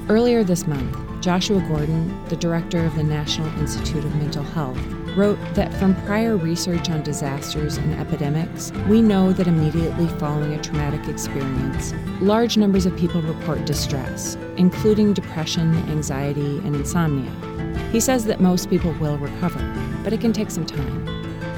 Earlier 0.10 0.44
this 0.44 0.66
month, 0.66 0.98
Joshua 1.22 1.62
Gordon, 1.68 2.26
the 2.26 2.36
director 2.36 2.84
of 2.84 2.96
the 2.96 3.04
National 3.04 3.48
Institute 3.60 4.04
of 4.04 4.16
Mental 4.16 4.44
Health, 4.44 4.84
wrote 5.16 5.38
that 5.54 5.72
from 5.76 5.94
prior 6.06 6.38
research 6.38 6.90
on 6.90 7.04
disasters 7.04 7.78
and 7.78 7.94
epidemics, 8.00 8.72
we 8.90 9.00
know 9.00 9.32
that 9.32 9.48
immediately 9.48 10.08
following 10.18 10.54
a 10.54 10.62
traumatic 10.64 11.08
experience, 11.08 11.94
large 12.20 12.58
numbers 12.58 12.88
of 12.88 12.98
people 12.98 13.22
report 13.22 13.64
distress, 13.66 14.38
including 14.58 15.14
depression, 15.14 15.76
anxiety, 15.90 16.58
and 16.60 16.76
insomnia. 16.76 17.57
He 17.92 18.00
says 18.00 18.26
that 18.26 18.40
most 18.40 18.70
people 18.70 18.94
will 18.94 19.18
recover, 19.18 19.60
but 20.04 20.14
it 20.14 20.22
can 20.22 20.34
take 20.34 20.52
some 20.52 20.66
time. 20.66 21.06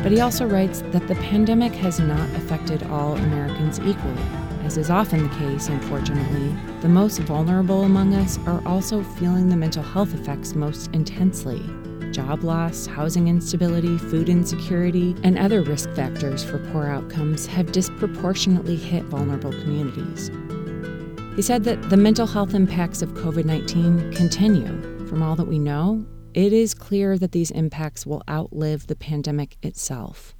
But 0.03 0.11
he 0.11 0.21
also 0.21 0.45
writes 0.45 0.81
that 0.91 1.07
the 1.07 1.15
pandemic 1.15 1.73
has 1.73 1.99
not 1.99 2.29
affected 2.35 2.83
all 2.83 3.15
Americans 3.15 3.79
equally 3.79 4.49
as 4.69 4.77
is 4.77 4.91
often 4.91 5.23
the 5.23 5.35
case, 5.35 5.67
unfortunately, 5.67 6.55
the 6.81 6.87
most 6.87 7.17
vulnerable 7.21 7.85
among 7.85 8.13
us 8.13 8.37
are 8.45 8.61
also 8.67 9.01
feeling 9.01 9.49
the 9.49 9.55
mental 9.55 9.81
health 9.81 10.13
effects 10.13 10.53
most 10.53 10.93
intensely. 10.93 11.59
Job 12.11 12.43
loss, 12.43 12.85
housing 12.85 13.29
instability, 13.29 13.97
food 13.97 14.29
insecurity, 14.29 15.15
and 15.23 15.39
other 15.39 15.63
risk 15.63 15.89
factors 15.95 16.43
for 16.43 16.59
poor 16.71 16.85
outcomes 16.85 17.47
have 17.47 17.71
disproportionately 17.71 18.75
hit 18.75 19.03
vulnerable 19.05 19.53
communities. 19.53 20.29
He 21.35 21.41
said 21.41 21.63
that 21.63 21.89
the 21.89 21.97
mental 21.97 22.27
health 22.27 22.53
impacts 22.53 23.01
of 23.01 23.09
COVID 23.15 23.45
19 23.45 24.13
continue. 24.13 24.98
From 25.09 25.23
all 25.23 25.35
that 25.37 25.47
we 25.47 25.57
know, 25.57 26.05
it 26.35 26.53
is 26.53 26.75
clear 26.75 27.17
that 27.17 27.31
these 27.31 27.49
impacts 27.49 28.05
will 28.05 28.21
outlive 28.29 28.85
the 28.85 28.95
pandemic 28.95 29.57
itself. 29.63 30.35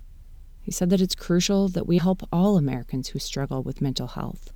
He 0.62 0.70
said 0.70 0.92
that 0.92 1.02
it's 1.02 1.16
crucial 1.16 1.70
that 1.70 1.88
we 1.88 1.98
help 1.98 2.22
all 2.32 2.56
Americans 2.56 3.08
who 3.08 3.18
struggle 3.18 3.64
with 3.64 3.82
mental 3.82 4.06
health. 4.06 4.54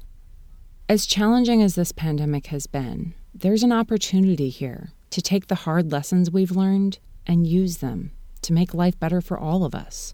As 0.88 1.07
challenging 1.07 1.64
as 1.64 1.74
this 1.74 1.91
pandemic 1.91 2.45
has 2.47 2.68
been, 2.68 3.16
there's 3.34 3.64
an 3.64 3.72
opportunity 3.72 4.49
here 4.49 4.91
to 5.09 5.20
take 5.20 5.47
the 5.47 5.55
hard 5.55 5.91
lessons 5.91 6.30
we've 6.30 6.51
learned 6.51 6.99
and 7.26 7.47
use 7.47 7.78
them 7.78 8.11
to 8.43 8.53
make 8.53 8.76
life 8.76 8.99
better 8.99 9.20
for 9.20 9.39
all 9.39 9.66
of 9.66 9.74
us. 9.74 10.14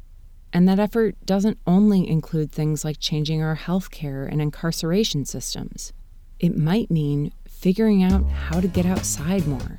And 0.53 0.65
that 0.69 0.79
effort 0.79 1.17
doesn't 1.25 1.59
only 1.67 2.07
include 2.07 2.53
things 2.53 2.85
like 2.85 3.01
changing 3.01 3.43
our 3.43 3.57
healthcare 3.57 4.31
and 4.31 4.41
incarceration 4.41 5.25
systems. 5.25 5.91
It 6.39 6.57
might 6.57 6.89
mean 6.89 7.33
figuring 7.59 8.03
out 8.03 8.23
how 8.29 8.61
to 8.61 8.67
get 8.67 8.85
outside 8.85 9.45
more. 9.45 9.77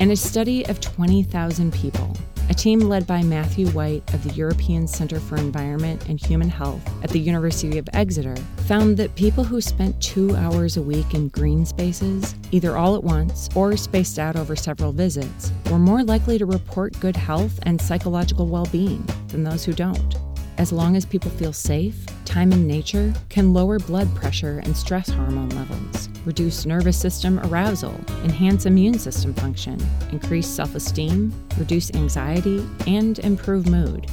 In 0.00 0.10
a 0.10 0.16
study 0.16 0.66
of 0.66 0.80
20,000 0.80 1.72
people, 1.72 2.16
a 2.50 2.54
team 2.54 2.80
led 2.80 3.06
by 3.06 3.22
Matthew 3.22 3.68
White 3.68 4.12
of 4.12 4.24
the 4.24 4.34
European 4.34 4.88
Center 4.88 5.20
for 5.20 5.36
Environment 5.36 6.08
and 6.08 6.20
Human 6.20 6.48
Health 6.48 6.82
at 7.04 7.10
the 7.10 7.20
University 7.20 7.78
of 7.78 7.88
Exeter 7.92 8.34
found 8.66 8.96
that 8.96 9.14
people 9.14 9.44
who 9.44 9.60
spent 9.60 10.02
two 10.02 10.34
hours 10.36 10.76
a 10.76 10.82
week 10.82 11.14
in 11.14 11.28
green 11.28 11.64
spaces, 11.64 12.34
either 12.50 12.76
all 12.76 12.96
at 12.96 13.04
once 13.04 13.48
or 13.54 13.76
spaced 13.76 14.18
out 14.18 14.34
over 14.34 14.56
several 14.56 14.92
visits, 14.92 15.52
were 15.70 15.78
more 15.78 16.02
likely 16.02 16.36
to 16.36 16.46
report 16.46 16.98
good 17.00 17.16
health 17.16 17.60
and 17.62 17.80
psychological 17.80 18.48
well 18.48 18.66
being 18.72 19.06
than 19.28 19.44
those 19.44 19.64
who 19.64 19.72
don't. 19.72 20.16
As 20.56 20.72
long 20.72 20.94
as 20.94 21.04
people 21.04 21.30
feel 21.32 21.52
safe, 21.52 22.06
time 22.24 22.52
in 22.52 22.66
nature 22.66 23.12
can 23.28 23.52
lower 23.52 23.78
blood 23.78 24.14
pressure 24.14 24.60
and 24.60 24.76
stress 24.76 25.08
hormone 25.08 25.48
levels, 25.50 26.08
reduce 26.24 26.64
nervous 26.64 26.96
system 26.96 27.40
arousal, 27.40 27.98
enhance 28.22 28.64
immune 28.64 28.98
system 28.98 29.34
function, 29.34 29.84
increase 30.12 30.46
self 30.46 30.76
esteem, 30.76 31.32
reduce 31.58 31.92
anxiety, 31.94 32.64
and 32.86 33.18
improve 33.20 33.68
mood. 33.68 34.06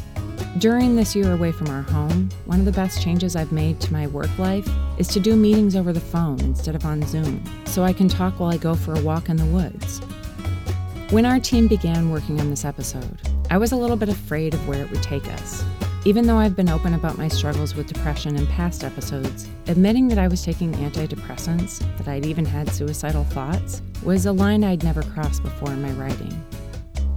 During 0.58 0.96
this 0.96 1.16
year 1.16 1.32
away 1.32 1.52
from 1.52 1.70
our 1.70 1.84
home, 1.84 2.30
one 2.46 2.60
of 2.60 2.66
the 2.66 2.72
best 2.72 3.02
changes 3.02 3.36
I've 3.36 3.52
made 3.52 3.80
to 3.82 3.94
my 3.94 4.08
work 4.08 4.36
life 4.40 4.68
is 4.98 5.08
to 5.10 5.20
do 5.20 5.36
meetings 5.36 5.76
over 5.76 5.94
the 5.94 6.00
phone 6.00 6.40
instead 6.42 6.76
of 6.76 6.86
on 6.86 7.04
Zoom, 7.04 7.44
so 7.66 7.84
I 7.84 7.94
can 7.94 8.10
talk 8.10 8.40
while 8.40 8.52
I 8.52 8.58
go 8.58 8.76
for 8.76 8.96
a 8.96 9.02
walk 9.02 9.30
in 9.30 9.38
the 9.38 9.46
woods. 9.46 10.00
When 11.12 11.26
our 11.26 11.40
team 11.40 11.68
began 11.68 12.10
working 12.10 12.40
on 12.40 12.50
this 12.50 12.66
episode, 12.66 13.20
I 13.50 13.58
was 13.58 13.72
a 13.72 13.78
little 13.78 13.96
bit 13.96 14.10
afraid 14.10 14.54
of 14.54 14.68
where 14.68 14.82
it 14.84 14.90
would 14.92 15.04
take 15.04 15.28
us. 15.28 15.64
Even 16.04 16.26
though 16.26 16.38
I've 16.38 16.56
been 16.56 16.70
open 16.70 16.96
about 16.96 17.20
my 17.20 17.28
struggles 17.28 17.76
with 17.76 17.86
depression 17.86 18.36
in 18.36 18.48
past 18.48 18.84
episodes, 18.84 19.48
admitting 19.68 20.08
that 20.08 20.18
I 20.18 20.28
was 20.28 20.44
taking 20.44 20.74
antidepressants, 20.74 21.78
that 21.98 22.08
I'd 22.08 22.26
even 22.26 22.44
had 22.44 22.72
suicidal 22.72 23.24
thoughts, 23.26 23.84
was 24.02 24.26
a 24.26 24.32
line 24.32 24.64
I'd 24.64 24.84
never 24.84 25.04
crossed 25.04 25.44
before 25.44 25.72
in 25.72 25.82
my 25.84 25.92
writing. 25.92 26.44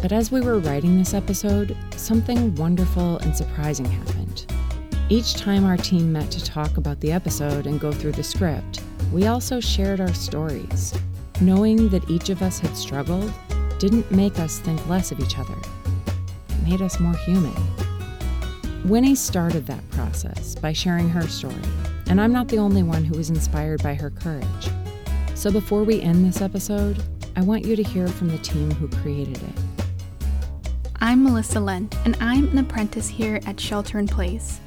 But 0.03 0.13
as 0.13 0.31
we 0.31 0.43
were 0.43 0.59
writing 0.59 0.99
this 0.99 1.15
episode, 1.15 1.75
something 1.97 2.55
wonderful 2.57 3.17
and 3.21 3.35
surprising 3.35 3.87
happened. 3.87 4.45
Each 5.09 5.33
time 5.33 5.65
our 5.65 5.79
team 5.79 6.13
met 6.13 6.31
to 6.33 6.45
talk 6.45 6.77
about 6.77 7.01
the 7.01 7.13
episode 7.13 7.67
and 7.67 7.81
go 7.81 7.91
through 7.91 8.13
the 8.13 8.23
script, 8.23 8.83
we 9.15 9.29
also 9.29 9.61
shared 9.61 10.03
our 10.03 10.13
stories. 10.13 10.93
Knowing 11.41 11.89
that 11.89 12.11
each 12.11 12.29
of 12.29 12.43
us 12.43 12.59
had 12.59 12.77
struggled 12.77 13.33
didn't 13.79 14.11
make 14.11 14.39
us 14.39 14.59
think 14.59 14.87
less 14.89 15.11
of 15.11 15.21
each 15.21 15.39
other, 15.39 15.57
it 16.51 16.69
made 16.69 16.83
us 16.83 17.01
more 17.01 17.17
human. 17.17 17.55
Winnie 18.85 19.15
started 19.15 19.67
that 19.67 19.89
process 19.93 20.55
by 20.57 20.71
sharing 20.75 21.09
her 21.09 21.27
story, 21.27 21.55
and 22.07 22.21
I'm 22.21 22.33
not 22.33 22.49
the 22.49 22.59
only 22.59 22.83
one 22.83 23.03
who 23.03 23.17
was 23.17 23.31
inspired 23.31 23.83
by 23.83 23.95
her 23.95 24.11
courage. 24.11 24.69
So 25.35 25.51
before 25.51 25.85
we 25.85 26.03
end 26.03 26.23
this 26.23 26.43
episode, 26.43 27.03
I 27.35 27.41
want 27.41 27.65
you 27.65 27.77
to 27.77 27.83
hear 27.83 28.07
from 28.09 28.29
the 28.29 28.37
team 28.39 28.71
who 28.73 28.89
created 28.99 29.39
it. 29.39 29.87
I'm 31.01 31.25
Melissa 31.25 31.61
Lent, 31.61 31.97
and 32.05 32.15
I'm 32.21 32.49
an 32.49 32.59
apprentice 32.59 33.09
here 33.09 33.41
at 33.47 33.59
Shelter 33.59 33.99
in 33.99 34.07
Place. 34.07 34.59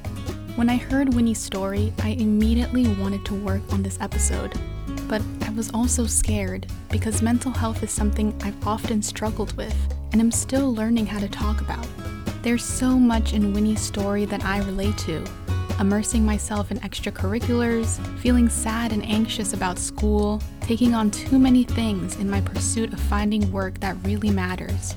When 0.56 0.68
I 0.68 0.78
heard 0.78 1.14
Winnie's 1.14 1.38
story, 1.38 1.92
I 2.00 2.08
immediately 2.08 2.92
wanted 2.94 3.24
to 3.26 3.36
work 3.36 3.62
on 3.72 3.84
this 3.84 4.00
episode. 4.00 4.52
But 5.06 5.22
I 5.42 5.50
was 5.50 5.70
also 5.72 6.06
scared 6.06 6.66
because 6.90 7.22
mental 7.22 7.52
health 7.52 7.84
is 7.84 7.92
something 7.92 8.36
I've 8.42 8.66
often 8.66 9.00
struggled 9.00 9.56
with 9.56 9.76
and 10.10 10.20
am 10.20 10.32
still 10.32 10.74
learning 10.74 11.06
how 11.06 11.20
to 11.20 11.28
talk 11.28 11.60
about. 11.60 11.86
There's 12.48 12.64
so 12.64 12.98
much 12.98 13.34
in 13.34 13.52
Winnie's 13.52 13.82
story 13.82 14.24
that 14.24 14.42
I 14.42 14.60
relate 14.60 14.96
to. 15.00 15.22
Immersing 15.78 16.24
myself 16.24 16.70
in 16.70 16.80
extracurriculars, 16.80 18.00
feeling 18.20 18.48
sad 18.48 18.90
and 18.90 19.04
anxious 19.04 19.52
about 19.52 19.78
school, 19.78 20.40
taking 20.62 20.94
on 20.94 21.10
too 21.10 21.38
many 21.38 21.64
things 21.64 22.16
in 22.16 22.30
my 22.30 22.40
pursuit 22.40 22.94
of 22.94 23.00
finding 23.00 23.52
work 23.52 23.78
that 23.80 24.02
really 24.02 24.30
matters. 24.30 24.96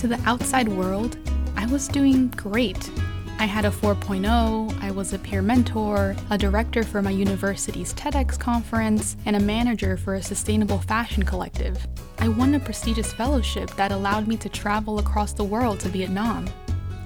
To 0.00 0.08
the 0.08 0.20
outside 0.26 0.66
world, 0.66 1.16
I 1.54 1.64
was 1.66 1.86
doing 1.86 2.26
great. 2.30 2.90
I 3.38 3.44
had 3.44 3.66
a 3.66 3.70
4.0, 3.70 4.82
I 4.82 4.90
was 4.90 5.12
a 5.12 5.18
peer 5.20 5.42
mentor, 5.42 6.16
a 6.30 6.36
director 6.36 6.82
for 6.82 7.00
my 7.02 7.12
university's 7.12 7.94
TEDx 7.94 8.36
conference, 8.36 9.16
and 9.26 9.36
a 9.36 9.40
manager 9.40 9.96
for 9.96 10.14
a 10.14 10.22
sustainable 10.22 10.78
fashion 10.78 11.22
collective. 11.22 11.86
I 12.18 12.26
won 12.26 12.56
a 12.56 12.60
prestigious 12.60 13.12
fellowship 13.12 13.70
that 13.76 13.92
allowed 13.92 14.26
me 14.26 14.36
to 14.38 14.48
travel 14.48 14.98
across 14.98 15.32
the 15.32 15.44
world 15.44 15.78
to 15.80 15.88
Vietnam. 15.88 16.46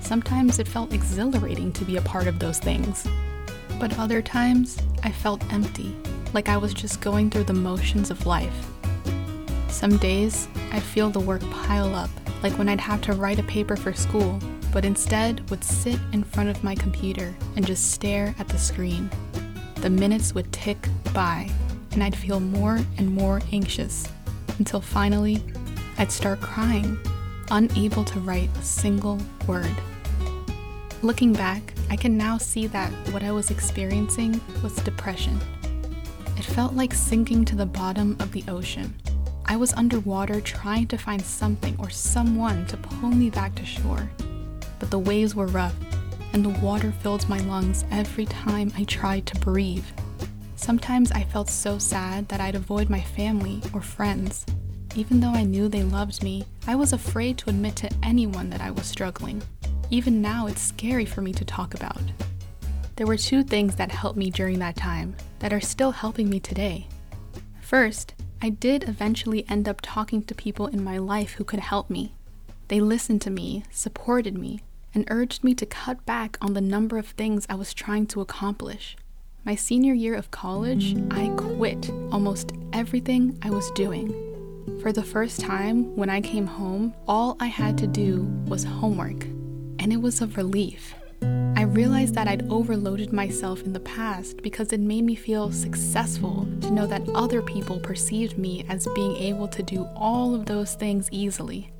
Sometimes 0.04 0.58
it 0.58 0.68
felt 0.68 0.92
exhilarating 0.92 1.72
to 1.72 1.84
be 1.84 1.96
a 1.96 2.02
part 2.02 2.26
of 2.26 2.38
those 2.38 2.58
things. 2.58 3.06
But 3.80 3.98
other 3.98 4.22
times, 4.22 4.78
I 5.02 5.10
felt 5.10 5.52
empty, 5.52 5.96
like 6.32 6.48
I 6.48 6.56
was 6.56 6.74
just 6.74 7.00
going 7.00 7.30
through 7.30 7.44
the 7.44 7.52
motions 7.52 8.10
of 8.10 8.26
life. 8.26 8.66
Some 9.68 9.96
days, 9.96 10.46
I'd 10.70 10.82
feel 10.82 11.10
the 11.10 11.20
work 11.20 11.42
pile 11.50 11.94
up, 11.94 12.10
like 12.42 12.52
when 12.58 12.68
I'd 12.68 12.80
have 12.80 13.00
to 13.02 13.12
write 13.14 13.38
a 13.38 13.44
paper 13.44 13.76
for 13.76 13.92
school 13.92 14.38
but 14.74 14.84
instead 14.84 15.48
would 15.50 15.62
sit 15.62 16.00
in 16.12 16.24
front 16.24 16.50
of 16.50 16.64
my 16.64 16.74
computer 16.74 17.32
and 17.54 17.64
just 17.64 17.92
stare 17.92 18.34
at 18.40 18.48
the 18.48 18.58
screen. 18.58 19.08
The 19.76 19.88
minutes 19.88 20.34
would 20.34 20.52
tick 20.52 20.88
by, 21.14 21.48
and 21.92 22.02
I'd 22.02 22.16
feel 22.16 22.40
more 22.40 22.80
and 22.98 23.14
more 23.14 23.40
anxious 23.52 24.08
until 24.58 24.80
finally 24.80 25.40
I'd 25.96 26.10
start 26.10 26.40
crying, 26.40 26.98
unable 27.52 28.04
to 28.04 28.18
write 28.18 28.50
a 28.56 28.62
single 28.62 29.20
word. 29.46 29.70
Looking 31.04 31.32
back, 31.32 31.74
I 31.90 31.94
can 31.94 32.16
now 32.16 32.38
see 32.38 32.66
that 32.66 32.90
what 33.12 33.22
I 33.22 33.30
was 33.30 33.50
experiencing 33.52 34.40
was 34.62 34.74
depression. 34.76 35.38
It 36.36 36.44
felt 36.44 36.72
like 36.72 36.92
sinking 36.92 37.44
to 37.44 37.54
the 37.54 37.66
bottom 37.66 38.16
of 38.18 38.32
the 38.32 38.42
ocean. 38.48 38.92
I 39.46 39.56
was 39.56 39.72
underwater 39.74 40.40
trying 40.40 40.88
to 40.88 40.98
find 40.98 41.22
something 41.22 41.76
or 41.78 41.90
someone 41.90 42.66
to 42.66 42.76
pull 42.76 43.10
me 43.10 43.30
back 43.30 43.54
to 43.54 43.64
shore 43.64 44.10
but 44.84 44.90
the 44.90 44.98
waves 44.98 45.34
were 45.34 45.46
rough, 45.46 45.74
and 46.34 46.44
the 46.44 46.60
water 46.60 46.92
filled 46.92 47.26
my 47.26 47.38
lungs 47.38 47.86
every 47.90 48.26
time 48.26 48.72
I 48.76 48.84
tried 48.84 49.24
to 49.26 49.40
breathe. 49.40 49.86
Sometimes 50.56 51.10
I 51.12 51.24
felt 51.24 51.48
so 51.48 51.78
sad 51.78 52.28
that 52.28 52.40
I'd 52.40 52.54
avoid 52.54 52.90
my 52.90 53.00
family 53.00 53.62
or 53.72 53.80
friends. 53.80 54.44
Even 54.94 55.20
though 55.20 55.32
I 55.32 55.42
knew 55.42 55.68
they 55.68 55.82
loved 55.82 56.22
me, 56.22 56.44
I 56.66 56.74
was 56.74 56.92
afraid 56.92 57.38
to 57.38 57.50
admit 57.50 57.76
to 57.76 57.90
anyone 58.02 58.50
that 58.50 58.60
I 58.60 58.70
was 58.70 58.86
struggling. 58.86 59.42
Even 59.90 60.22
now, 60.22 60.46
it's 60.46 60.60
scary 60.60 61.04
for 61.04 61.20
me 61.20 61.32
to 61.32 61.44
talk 61.44 61.74
about. 61.74 62.00
There 62.96 63.06
were 63.06 63.16
two 63.16 63.42
things 63.42 63.76
that 63.76 63.90
helped 63.90 64.16
me 64.16 64.30
during 64.30 64.58
that 64.60 64.76
time 64.76 65.14
that 65.40 65.52
are 65.52 65.60
still 65.60 65.90
helping 65.90 66.30
me 66.30 66.40
today. 66.40 66.88
First, 67.60 68.14
I 68.40 68.50
did 68.50 68.88
eventually 68.88 69.44
end 69.48 69.68
up 69.68 69.80
talking 69.82 70.22
to 70.24 70.34
people 70.34 70.66
in 70.66 70.84
my 70.84 70.98
life 70.98 71.32
who 71.32 71.44
could 71.44 71.60
help 71.60 71.90
me. 71.90 72.14
They 72.68 72.80
listened 72.80 73.20
to 73.22 73.30
me, 73.30 73.64
supported 73.70 74.38
me, 74.38 74.60
and 74.94 75.04
urged 75.08 75.42
me 75.42 75.54
to 75.54 75.66
cut 75.66 76.04
back 76.06 76.38
on 76.40 76.54
the 76.54 76.60
number 76.60 76.98
of 76.98 77.08
things 77.08 77.46
I 77.48 77.56
was 77.56 77.74
trying 77.74 78.06
to 78.08 78.20
accomplish. 78.20 78.96
My 79.44 79.54
senior 79.54 79.92
year 79.92 80.14
of 80.14 80.30
college, 80.30 80.96
I 81.10 81.28
quit 81.36 81.90
almost 82.10 82.52
everything 82.72 83.38
I 83.42 83.50
was 83.50 83.70
doing. 83.72 84.14
For 84.80 84.92
the 84.92 85.02
first 85.02 85.40
time, 85.40 85.94
when 85.96 86.08
I 86.08 86.20
came 86.20 86.46
home, 86.46 86.94
all 87.06 87.36
I 87.40 87.46
had 87.46 87.76
to 87.78 87.86
do 87.86 88.22
was 88.46 88.64
homework, 88.64 89.26
and 89.84 89.92
it 89.92 90.00
was 90.00 90.22
a 90.22 90.26
relief. 90.28 90.94
I 91.54 91.64
realized 91.64 92.14
that 92.14 92.26
I'd 92.26 92.48
overloaded 92.50 93.12
myself 93.12 93.62
in 93.64 93.74
the 93.74 93.80
past 93.80 94.38
because 94.42 94.72
it 94.72 94.80
made 94.80 95.04
me 95.04 95.14
feel 95.14 95.52
successful 95.52 96.48
to 96.62 96.70
know 96.70 96.86
that 96.86 97.06
other 97.10 97.42
people 97.42 97.78
perceived 97.78 98.38
me 98.38 98.64
as 98.70 98.88
being 98.94 99.14
able 99.16 99.46
to 99.48 99.62
do 99.62 99.86
all 99.94 100.34
of 100.34 100.46
those 100.46 100.74
things 100.74 101.10
easily. 101.12 101.70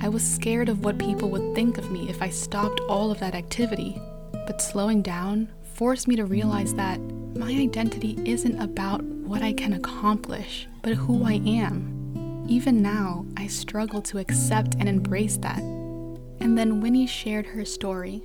I 0.00 0.08
was 0.08 0.22
scared 0.22 0.68
of 0.68 0.84
what 0.84 0.98
people 0.98 1.30
would 1.30 1.56
think 1.56 1.78
of 1.78 1.90
me 1.90 2.08
if 2.08 2.22
I 2.22 2.28
stopped 2.28 2.78
all 2.82 3.10
of 3.10 3.18
that 3.18 3.34
activity, 3.34 4.00
but 4.46 4.62
slowing 4.62 5.02
down 5.02 5.48
forced 5.74 6.06
me 6.06 6.14
to 6.14 6.26
realize 6.26 6.74
that 6.74 7.00
my 7.34 7.50
identity 7.50 8.20
isn't 8.24 8.62
about 8.62 9.02
what 9.02 9.42
I 9.42 9.52
can 9.52 9.72
accomplish, 9.72 10.68
but 10.82 10.94
who 10.94 11.24
I 11.24 11.40
am. 11.44 12.44
Even 12.48 12.80
now, 12.80 13.26
I 13.36 13.48
struggle 13.48 14.00
to 14.02 14.18
accept 14.18 14.76
and 14.78 14.88
embrace 14.88 15.38
that. 15.38 15.77
And 16.40 16.56
then 16.56 16.80
Winnie 16.80 17.06
shared 17.06 17.46
her 17.46 17.64
story. 17.64 18.22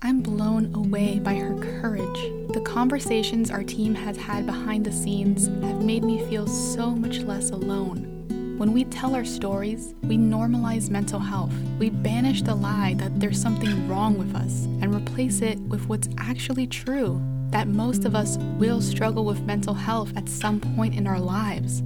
I'm 0.00 0.20
blown 0.20 0.74
away 0.74 1.18
by 1.18 1.34
her 1.34 1.58
courage. 1.80 2.52
The 2.52 2.62
conversations 2.64 3.50
our 3.50 3.64
team 3.64 3.94
has 3.94 4.16
had 4.16 4.46
behind 4.46 4.86
the 4.86 4.92
scenes 4.92 5.48
have 5.64 5.82
made 5.82 6.04
me 6.04 6.24
feel 6.26 6.46
so 6.46 6.90
much 6.90 7.18
less 7.18 7.50
alone. 7.50 8.56
When 8.58 8.72
we 8.72 8.84
tell 8.84 9.14
our 9.14 9.24
stories, 9.24 9.94
we 10.02 10.16
normalize 10.18 10.90
mental 10.90 11.20
health. 11.20 11.52
We 11.78 11.90
banish 11.90 12.42
the 12.42 12.54
lie 12.54 12.94
that 12.98 13.18
there's 13.18 13.40
something 13.40 13.88
wrong 13.88 14.18
with 14.18 14.34
us 14.34 14.64
and 14.80 14.94
replace 14.94 15.42
it 15.42 15.58
with 15.60 15.88
what's 15.88 16.08
actually 16.18 16.66
true 16.66 17.22
that 17.50 17.66
most 17.66 18.04
of 18.04 18.14
us 18.14 18.36
will 18.58 18.80
struggle 18.80 19.24
with 19.24 19.42
mental 19.42 19.74
health 19.74 20.12
at 20.16 20.28
some 20.28 20.60
point 20.60 20.94
in 20.94 21.06
our 21.06 21.18
lives. 21.18 21.82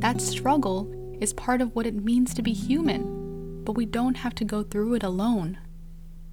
That 0.00 0.20
struggle 0.20 0.92
is 1.20 1.32
part 1.32 1.60
of 1.60 1.74
what 1.74 1.86
it 1.86 2.04
means 2.04 2.34
to 2.34 2.42
be 2.42 2.52
human, 2.52 3.17
but 3.68 3.76
we 3.76 3.84
don't 3.84 4.16
have 4.16 4.34
to 4.34 4.46
go 4.46 4.62
through 4.62 4.94
it 4.94 5.02
alone. 5.02 5.58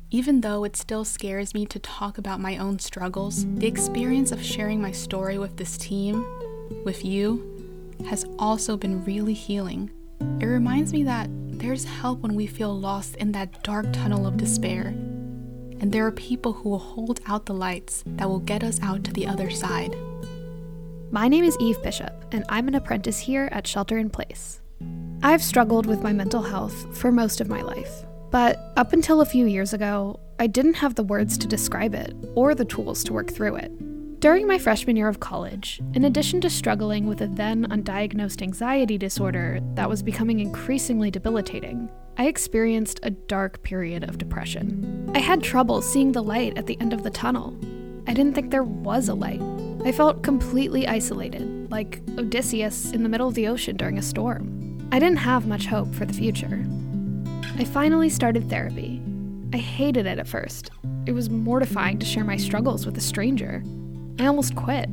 Even 0.09 0.39
though 0.39 0.63
it 0.63 0.77
still 0.77 1.03
scares 1.03 1.53
me 1.53 1.65
to 1.65 1.77
talk 1.79 2.17
about 2.17 2.39
my 2.39 2.55
own 2.55 2.79
struggles, 2.79 3.45
the 3.57 3.67
experience 3.67 4.31
of 4.31 4.41
sharing 4.41 4.81
my 4.81 4.93
story 4.93 5.37
with 5.37 5.57
this 5.57 5.77
team, 5.77 6.25
with 6.85 7.03
you, 7.03 7.91
has 8.07 8.23
also 8.39 8.77
been 8.77 9.03
really 9.03 9.33
healing. 9.33 9.91
It 10.39 10.45
reminds 10.45 10.93
me 10.93 11.03
that 11.03 11.27
there's 11.29 11.83
help 11.83 12.21
when 12.21 12.35
we 12.35 12.47
feel 12.47 12.73
lost 12.73 13.17
in 13.17 13.33
that 13.33 13.65
dark 13.65 13.91
tunnel 13.91 14.25
of 14.25 14.37
despair. 14.37 14.93
And 15.81 15.91
there 15.91 16.05
are 16.05 16.13
people 16.13 16.53
who 16.53 16.69
will 16.69 16.79
hold 16.79 17.19
out 17.27 17.47
the 17.47 17.53
lights 17.53 18.01
that 18.15 18.29
will 18.29 18.39
get 18.39 18.63
us 18.63 18.79
out 18.81 19.03
to 19.03 19.11
the 19.11 19.27
other 19.27 19.49
side. 19.49 19.93
My 21.11 21.27
name 21.27 21.43
is 21.43 21.57
Eve 21.59 21.83
Bishop, 21.83 22.13
and 22.31 22.45
I'm 22.47 22.69
an 22.69 22.75
apprentice 22.75 23.19
here 23.19 23.49
at 23.51 23.67
Shelter 23.67 23.97
in 23.97 24.09
Place. 24.09 24.61
I've 25.23 25.43
struggled 25.43 25.85
with 25.85 26.03
my 26.03 26.13
mental 26.13 26.43
health 26.43 26.97
for 26.97 27.11
most 27.11 27.41
of 27.41 27.49
my 27.49 27.61
life, 27.61 28.05
but 28.31 28.57
up 28.77 28.93
until 28.93 29.21
a 29.21 29.25
few 29.25 29.45
years 29.45 29.73
ago, 29.73 30.19
I 30.39 30.47
didn't 30.47 30.75
have 30.75 30.95
the 30.95 31.03
words 31.03 31.37
to 31.37 31.47
describe 31.47 31.95
it 31.95 32.13
or 32.35 32.53
the 32.53 32.65
tools 32.65 33.03
to 33.05 33.13
work 33.13 33.31
through 33.31 33.55
it. 33.55 33.71
During 34.19 34.47
my 34.47 34.57
freshman 34.57 34.95
year 34.95 35.07
of 35.07 35.19
college, 35.19 35.81
in 35.93 36.05
addition 36.05 36.41
to 36.41 36.49
struggling 36.49 37.05
with 37.05 37.21
a 37.21 37.27
then 37.27 37.67
undiagnosed 37.67 38.41
anxiety 38.41 38.97
disorder 38.97 39.59
that 39.75 39.89
was 39.89 40.01
becoming 40.01 40.39
increasingly 40.39 41.11
debilitating, 41.11 41.89
I 42.17 42.27
experienced 42.27 42.99
a 43.03 43.11
dark 43.11 43.61
period 43.61 44.03
of 44.03 44.17
depression. 44.17 45.11
I 45.13 45.19
had 45.19 45.43
trouble 45.43 45.81
seeing 45.81 46.11
the 46.11 46.23
light 46.23 46.57
at 46.57 46.65
the 46.65 46.79
end 46.81 46.91
of 46.91 47.03
the 47.03 47.09
tunnel. 47.09 47.55
I 48.07 48.13
didn't 48.13 48.33
think 48.33 48.51
there 48.51 48.63
was 48.63 49.09
a 49.09 49.13
light. 49.13 49.41
I 49.85 49.91
felt 49.91 50.23
completely 50.23 50.87
isolated, 50.87 51.69
like 51.69 52.01
Odysseus 52.17 52.91
in 52.91 53.03
the 53.03 53.09
middle 53.09 53.27
of 53.27 53.35
the 53.35 53.47
ocean 53.47 53.77
during 53.77 53.97
a 53.97 54.01
storm. 54.01 54.64
I 54.91 54.99
didn't 54.99 55.17
have 55.17 55.47
much 55.47 55.65
hope 55.65 55.93
for 55.93 56.05
the 56.05 56.13
future. 56.13 56.65
I 57.57 57.63
finally 57.65 58.09
started 58.09 58.49
therapy. 58.49 59.01
I 59.53 59.57
hated 59.57 60.05
it 60.05 60.19
at 60.19 60.27
first. 60.27 60.71
It 61.05 61.11
was 61.11 61.29
mortifying 61.29 61.99
to 61.99 62.05
share 62.05 62.23
my 62.23 62.37
struggles 62.37 62.85
with 62.85 62.97
a 62.97 63.01
stranger. 63.01 63.63
I 64.19 64.25
almost 64.25 64.55
quit. 64.55 64.89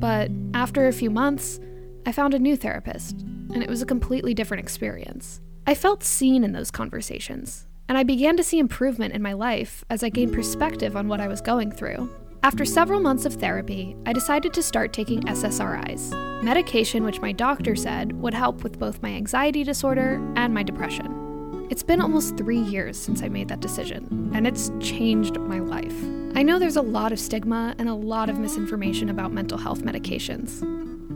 But 0.00 0.30
after 0.54 0.86
a 0.86 0.92
few 0.92 1.10
months, 1.10 1.60
I 2.06 2.12
found 2.12 2.34
a 2.34 2.38
new 2.38 2.56
therapist, 2.56 3.20
and 3.20 3.62
it 3.62 3.68
was 3.68 3.82
a 3.82 3.86
completely 3.86 4.34
different 4.34 4.62
experience. 4.62 5.40
I 5.66 5.74
felt 5.74 6.02
seen 6.02 6.42
in 6.42 6.52
those 6.52 6.70
conversations, 6.72 7.66
and 7.88 7.96
I 7.96 8.02
began 8.02 8.36
to 8.36 8.42
see 8.42 8.58
improvement 8.58 9.14
in 9.14 9.22
my 9.22 9.32
life 9.32 9.84
as 9.90 10.02
I 10.02 10.08
gained 10.08 10.32
perspective 10.32 10.96
on 10.96 11.06
what 11.06 11.20
I 11.20 11.28
was 11.28 11.40
going 11.40 11.70
through. 11.70 12.10
After 12.44 12.64
several 12.64 12.98
months 12.98 13.24
of 13.24 13.34
therapy, 13.34 13.94
I 14.04 14.12
decided 14.12 14.52
to 14.54 14.64
start 14.64 14.92
taking 14.92 15.20
SSRIs, 15.20 16.42
medication 16.42 17.04
which 17.04 17.20
my 17.20 17.30
doctor 17.30 17.76
said 17.76 18.20
would 18.20 18.34
help 18.34 18.64
with 18.64 18.80
both 18.80 19.00
my 19.00 19.10
anxiety 19.10 19.62
disorder 19.62 20.20
and 20.34 20.52
my 20.52 20.64
depression. 20.64 21.68
It's 21.70 21.84
been 21.84 22.00
almost 22.00 22.36
three 22.36 22.58
years 22.58 22.98
since 22.98 23.22
I 23.22 23.28
made 23.28 23.46
that 23.46 23.60
decision, 23.60 24.32
and 24.34 24.44
it's 24.44 24.72
changed 24.80 25.38
my 25.38 25.60
life. 25.60 25.94
I 26.34 26.42
know 26.42 26.58
there's 26.58 26.74
a 26.74 26.82
lot 26.82 27.12
of 27.12 27.20
stigma 27.20 27.76
and 27.78 27.88
a 27.88 27.94
lot 27.94 28.28
of 28.28 28.40
misinformation 28.40 29.08
about 29.08 29.30
mental 29.30 29.56
health 29.56 29.82
medications. 29.82 30.62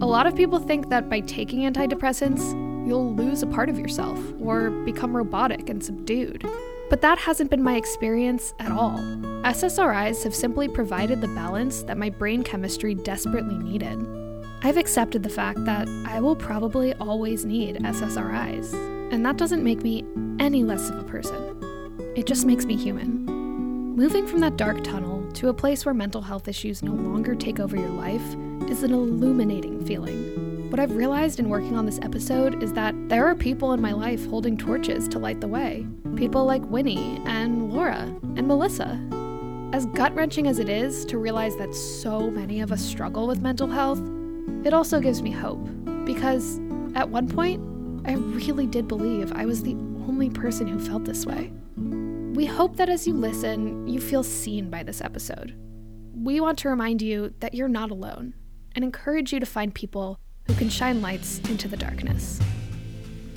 A 0.01 0.07
lot 0.07 0.29
of 0.29 0.37
people 0.37 0.61
think 0.61 0.91
that 0.91 1.11
by 1.11 1.21
taking 1.21 1.61
antidepressants, 1.69 2.53
you'll 2.87 3.17
lose 3.17 3.43
a 3.43 3.49
part 3.49 3.69
of 3.69 3.81
yourself 3.81 4.21
or 4.39 4.71
become 4.71 5.17
robotic 5.17 5.69
and 5.69 5.83
subdued. 5.83 6.49
But 6.89 7.01
that 7.01 7.19
hasn't 7.19 7.51
been 7.51 7.63
my 7.63 7.77
experience 7.77 8.55
at 8.61 8.71
all. 8.71 8.99
SSRIs 9.45 10.23
have 10.23 10.35
simply 10.35 10.69
provided 10.69 11.21
the 11.21 11.29
balance 11.29 11.83
that 11.85 11.99
my 11.99 12.11
brain 12.11 12.43
chemistry 12.43 12.95
desperately 12.95 13.59
needed. 13.59 14.07
I've 14.63 14.77
accepted 14.77 15.23
the 15.23 15.29
fact 15.29 15.65
that 15.65 15.89
I 16.07 16.21
will 16.21 16.37
probably 16.37 16.95
always 16.95 17.45
need 17.45 17.77
SSRIs, 17.77 18.73
and 19.13 19.25
that 19.25 19.37
doesn't 19.37 19.63
make 19.63 19.83
me 19.83 20.05
any 20.39 20.65
less 20.65 20.89
of 20.89 20.99
a 20.99 21.05
person. 21.05 21.43
it 22.17 22.27
just 22.27 22.47
makes 22.47 22.65
me 22.65 22.77
human. 22.77 23.27
Moving 23.95 24.27
from 24.27 24.41
that 24.41 24.57
dark 24.57 24.83
tunnel 24.83 25.31
to 25.33 25.49
a 25.49 25.55
place 25.55 25.85
where 25.85 25.95
mental 25.95 26.23
health 26.23 26.49
issues 26.49 26.83
no 26.83 26.93
longer 26.93 27.35
take 27.35 27.61
over 27.61 27.77
your 27.77 27.91
life 27.91 28.35
is 28.71 28.83
an 28.83 28.93
illuminating 28.93 29.85
feeling. 29.85 30.56
What 30.69 30.81
I've 30.81 30.97
realized 30.97 31.39
in 31.39 31.49
working 31.49 31.77
on 31.77 31.87
this 31.87 32.01
episode 32.03 32.61
is 32.61 32.73
that 32.73 32.93
there 33.09 33.25
are 33.25 33.37
people 33.37 33.73
in 33.73 33.81
my 33.81 33.93
life 33.93 34.27
holding 34.27 34.57
torches 34.57 35.07
to 35.09 35.19
light 35.21 35.41
the 35.41 35.47
way. 35.47 35.87
People 36.17 36.45
like 36.45 36.63
Winnie 36.65 37.23
and 37.25 37.73
Laura 37.73 38.13
and 38.35 38.49
Melissa. 38.49 39.01
As 39.73 39.87
gut 39.87 40.13
wrenching 40.17 40.49
as 40.49 40.59
it 40.59 40.69
is 40.69 41.05
to 41.05 41.19
realize 41.19 41.57
that 41.59 41.73
so 41.73 42.33
many 42.33 42.61
of 42.61 42.73
us 42.73 42.83
struggle 42.83 43.29
with 43.29 43.41
mental 43.41 43.69
health, 43.69 44.01
it 44.65 44.75
also 44.75 44.99
gives 44.99 45.23
me 45.23 45.31
hope 45.31 45.65
because 46.05 46.59
at 46.97 47.11
one 47.11 47.29
point, 47.29 47.63
I 48.05 48.15
really 48.15 48.67
did 48.67 48.89
believe 48.89 49.33
I 49.33 49.47
was 49.47 49.63
the 49.63 49.77
only 50.09 50.31
person 50.31 50.67
who 50.67 50.81
felt 50.81 51.05
this 51.05 51.25
way. 51.25 51.53
We 51.77 52.45
hope 52.45 52.77
that 52.77 52.89
as 52.89 53.07
you 53.07 53.15
listen, 53.15 53.87
you 53.87 54.01
feel 54.01 54.25
seen 54.25 54.69
by 54.69 54.83
this 54.83 55.01
episode. 55.01 55.55
We 56.13 56.41
want 56.41 56.59
to 56.59 56.69
remind 56.69 57.03
you 57.03 57.35
that 57.39 57.55
you're 57.55 57.69
not 57.69 57.93
alone 57.93 58.35
and 58.75 58.85
encourage 58.85 59.33
you 59.33 59.39
to 59.39 59.47
find 59.47 59.73
people 59.73 60.19
who 60.47 60.55
can 60.55 60.69
shine 60.69 61.01
lights 61.03 61.39
into 61.49 61.69
the 61.69 61.77
darkness. 61.77 62.41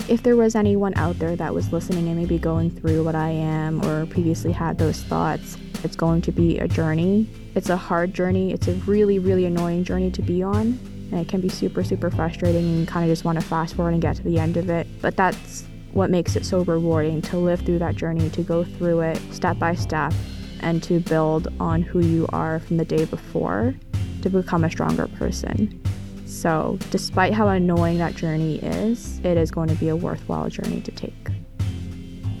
If 0.08 0.22
there 0.22 0.36
was 0.36 0.54
anyone 0.54 0.94
out 0.96 1.18
there 1.18 1.36
that 1.36 1.54
was 1.54 1.72
listening 1.72 2.08
and 2.08 2.16
maybe 2.16 2.38
going 2.38 2.70
through 2.70 3.04
what 3.04 3.14
I 3.14 3.30
am 3.30 3.84
or 3.84 4.06
previously 4.06 4.52
had 4.52 4.78
those 4.78 5.02
thoughts, 5.02 5.56
it's 5.84 5.96
going 5.96 6.22
to 6.22 6.32
be 6.32 6.58
a 6.58 6.66
journey. 6.66 7.28
It's 7.54 7.70
a 7.70 7.76
hard 7.76 8.12
journey. 8.12 8.52
It's 8.52 8.68
a 8.68 8.74
really, 8.86 9.18
really 9.18 9.44
annoying 9.46 9.84
journey 9.84 10.10
to 10.12 10.22
be 10.22 10.42
on. 10.42 10.78
And 11.12 11.14
it 11.14 11.28
can 11.28 11.40
be 11.40 11.48
super, 11.48 11.82
super 11.82 12.10
frustrating 12.10 12.64
and 12.64 12.88
kind 12.88 13.04
of 13.04 13.12
just 13.12 13.24
want 13.24 13.40
to 13.40 13.46
fast 13.46 13.74
forward 13.74 13.92
and 13.92 14.02
get 14.02 14.16
to 14.16 14.22
the 14.22 14.38
end 14.38 14.56
of 14.56 14.68
it. 14.68 14.86
But 15.00 15.16
that's 15.16 15.64
what 15.92 16.10
makes 16.10 16.36
it 16.36 16.44
so 16.44 16.62
rewarding 16.64 17.20
to 17.22 17.36
live 17.36 17.60
through 17.60 17.80
that 17.80 17.96
journey, 17.96 18.30
to 18.30 18.42
go 18.42 18.64
through 18.64 19.00
it 19.00 19.20
step 19.32 19.58
by 19.58 19.74
step, 19.74 20.12
and 20.60 20.82
to 20.84 21.00
build 21.00 21.48
on 21.58 21.82
who 21.82 22.00
you 22.00 22.26
are 22.32 22.60
from 22.60 22.76
the 22.76 22.84
day 22.84 23.04
before 23.04 23.74
to 24.22 24.30
become 24.30 24.64
a 24.64 24.70
stronger 24.70 25.08
person. 25.08 25.80
So, 26.30 26.78
despite 26.90 27.34
how 27.34 27.48
annoying 27.48 27.98
that 27.98 28.14
journey 28.14 28.60
is, 28.60 29.18
it 29.24 29.36
is 29.36 29.50
going 29.50 29.68
to 29.68 29.74
be 29.74 29.88
a 29.88 29.96
worthwhile 29.96 30.48
journey 30.48 30.80
to 30.82 30.90
take. 30.92 31.28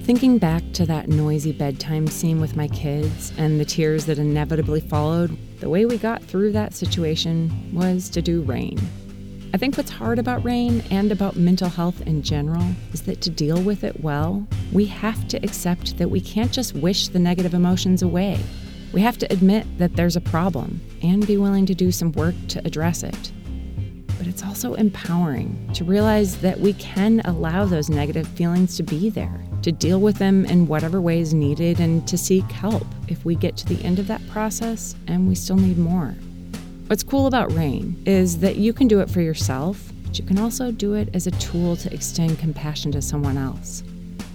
Thinking 0.02 0.38
back 0.38 0.62
to 0.74 0.86
that 0.86 1.08
noisy 1.08 1.50
bedtime 1.50 2.06
scene 2.06 2.40
with 2.40 2.54
my 2.54 2.68
kids 2.68 3.32
and 3.36 3.58
the 3.58 3.64
tears 3.64 4.06
that 4.06 4.18
inevitably 4.18 4.80
followed, 4.80 5.36
the 5.58 5.68
way 5.68 5.86
we 5.86 5.98
got 5.98 6.22
through 6.22 6.52
that 6.52 6.72
situation 6.72 7.50
was 7.74 8.08
to 8.10 8.22
do 8.22 8.42
rain. 8.42 8.78
I 9.52 9.56
think 9.56 9.76
what's 9.76 9.90
hard 9.90 10.20
about 10.20 10.44
rain 10.44 10.84
and 10.92 11.10
about 11.10 11.34
mental 11.34 11.68
health 11.68 12.00
in 12.02 12.22
general 12.22 12.64
is 12.92 13.02
that 13.02 13.20
to 13.22 13.30
deal 13.30 13.60
with 13.60 13.82
it 13.82 14.00
well, 14.00 14.46
we 14.72 14.86
have 14.86 15.26
to 15.28 15.44
accept 15.44 15.98
that 15.98 16.10
we 16.10 16.20
can't 16.20 16.52
just 16.52 16.76
wish 16.76 17.08
the 17.08 17.18
negative 17.18 17.54
emotions 17.54 18.02
away. 18.02 18.38
We 18.92 19.00
have 19.00 19.18
to 19.18 19.32
admit 19.32 19.66
that 19.78 19.96
there's 19.96 20.16
a 20.16 20.20
problem 20.20 20.80
and 21.02 21.26
be 21.26 21.36
willing 21.36 21.66
to 21.66 21.74
do 21.74 21.90
some 21.90 22.12
work 22.12 22.36
to 22.48 22.64
address 22.64 23.02
it. 23.02 23.32
But 24.20 24.28
it's 24.28 24.44
also 24.44 24.74
empowering 24.74 25.70
to 25.72 25.82
realize 25.82 26.42
that 26.42 26.60
we 26.60 26.74
can 26.74 27.20
allow 27.24 27.64
those 27.64 27.88
negative 27.88 28.28
feelings 28.28 28.76
to 28.76 28.82
be 28.82 29.08
there, 29.08 29.40
to 29.62 29.72
deal 29.72 29.98
with 29.98 30.18
them 30.18 30.44
in 30.44 30.66
whatever 30.66 31.00
way 31.00 31.20
is 31.20 31.32
needed, 31.32 31.80
and 31.80 32.06
to 32.06 32.18
seek 32.18 32.44
help 32.52 32.86
if 33.08 33.24
we 33.24 33.34
get 33.34 33.56
to 33.56 33.66
the 33.66 33.82
end 33.82 33.98
of 33.98 34.06
that 34.08 34.20
process 34.28 34.94
and 35.06 35.26
we 35.26 35.34
still 35.34 35.56
need 35.56 35.78
more. 35.78 36.14
What's 36.88 37.02
cool 37.02 37.28
about 37.28 37.50
rain 37.52 38.02
is 38.04 38.40
that 38.40 38.56
you 38.56 38.74
can 38.74 38.88
do 38.88 39.00
it 39.00 39.08
for 39.08 39.22
yourself, 39.22 39.90
but 40.04 40.18
you 40.18 40.26
can 40.26 40.38
also 40.38 40.70
do 40.70 40.92
it 40.92 41.08
as 41.14 41.26
a 41.26 41.30
tool 41.30 41.74
to 41.76 41.90
extend 41.90 42.38
compassion 42.38 42.92
to 42.92 43.00
someone 43.00 43.38
else. 43.38 43.82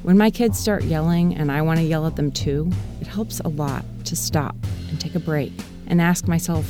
When 0.02 0.18
my 0.18 0.32
kids 0.32 0.58
start 0.58 0.84
yelling 0.86 1.36
and 1.36 1.52
I 1.52 1.62
want 1.62 1.78
to 1.78 1.86
yell 1.86 2.08
at 2.08 2.16
them 2.16 2.32
too, 2.32 2.72
it 3.02 3.06
helps 3.08 3.40
a 3.40 3.50
lot 3.50 3.86
to 4.06 4.16
stop 4.16 4.56
and 4.90 5.00
take 5.00 5.14
a 5.14 5.20
break 5.20 5.54
and 5.86 6.02
ask 6.02 6.28
myself, 6.28 6.66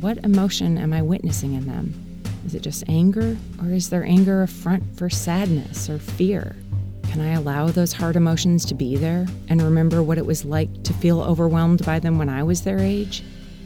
what 0.00 0.18
emotion 0.18 0.76
am 0.76 0.92
I 0.92 1.00
witnessing 1.00 1.54
in 1.54 1.66
them? 1.66 2.07
Is 2.48 2.54
it 2.54 2.62
just 2.62 2.88
anger, 2.88 3.36
or 3.60 3.68
is 3.68 3.90
their 3.90 4.04
anger 4.04 4.42
a 4.42 4.48
front 4.48 4.82
for 4.96 5.10
sadness 5.10 5.90
or 5.90 5.98
fear? 5.98 6.56
Can 7.02 7.20
I 7.20 7.34
allow 7.34 7.66
those 7.66 7.92
hard 7.92 8.16
emotions 8.16 8.64
to 8.64 8.74
be 8.74 8.96
there 8.96 9.26
and 9.50 9.60
remember 9.60 10.02
what 10.02 10.16
it 10.16 10.24
was 10.24 10.46
like 10.46 10.82
to 10.84 10.94
feel 10.94 11.20
overwhelmed 11.20 11.84
by 11.84 11.98
them 11.98 12.16
when 12.16 12.30
I 12.30 12.42
was 12.42 12.62
their 12.62 12.78
age? 12.78 13.22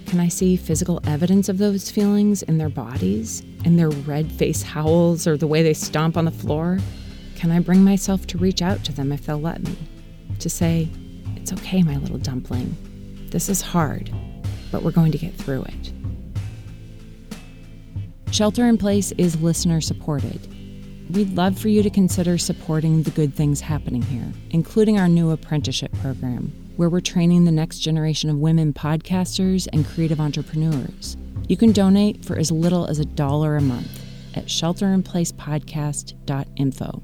Can 0.07 0.19
I 0.19 0.27
see 0.27 0.57
physical 0.57 1.01
evidence 1.07 1.49
of 1.49 1.59
those 1.59 1.93
feelings 1.93 2.43
in 2.43 2.59
their 2.59 2.69
bodies, 2.69 3.45
in 3.65 3.77
their 3.77 3.91
red 3.91 4.33
face 4.33 4.65
howls, 4.65 5.29
or 5.29 5.37
the 5.37 5.47
way 5.47 5.63
they 5.63 5.75
stomp 5.75 6.17
on 6.17 6.25
the 6.25 6.33
floor? 6.33 6.81
Can 7.37 7.53
I 7.53 7.61
bring 7.61 7.85
myself 7.85 8.27
to 8.27 8.39
reach 8.39 8.63
out 8.63 8.83
to 8.83 8.93
them 8.93 9.13
if 9.13 9.27
they'll 9.27 9.41
let 9.41 9.63
me? 9.63 9.77
To 10.41 10.51
say, 10.51 10.89
It's 11.37 11.53
okay, 11.53 11.85
my 11.85 11.99
little 11.99 12.19
dumpling. 12.19 12.77
This 13.31 13.49
is 13.49 13.63
hard, 13.63 14.11
but 14.73 14.83
we're 14.83 14.91
going 14.91 15.13
to 15.13 15.19
get 15.19 15.37
through 15.37 15.63
it. 15.63 15.93
Shelter 18.33 18.67
in 18.67 18.79
Place 18.79 19.13
is 19.19 19.39
listener 19.43 19.83
supported. 19.83 20.41
We'd 21.15 21.37
love 21.37 21.59
for 21.59 21.69
you 21.69 21.83
to 21.83 21.91
consider 21.91 22.39
supporting 22.39 23.03
the 23.03 23.11
good 23.11 23.35
things 23.35 23.61
happening 23.61 24.01
here, 24.01 24.33
including 24.49 24.99
our 24.99 25.07
new 25.07 25.31
apprenticeship 25.31 25.93
program 26.01 26.51
where 26.77 26.89
we're 26.89 27.01
training 27.01 27.45
the 27.45 27.53
next 27.53 27.81
generation 27.81 28.31
of 28.31 28.39
women 28.39 28.73
podcasters 28.73 29.69
and 29.75 29.87
creative 29.87 30.19
entrepreneurs. 30.19 31.19
You 31.47 31.59
can 31.59 31.73
donate 31.73 32.25
for 32.25 32.39
as 32.39 32.51
little 32.51 32.87
as 32.87 32.99
a 32.99 33.05
dollar 33.05 33.59
a 33.59 33.61
month 33.61 34.03
at 34.35 34.47
shelterinplacepodcast.info. 34.47 37.03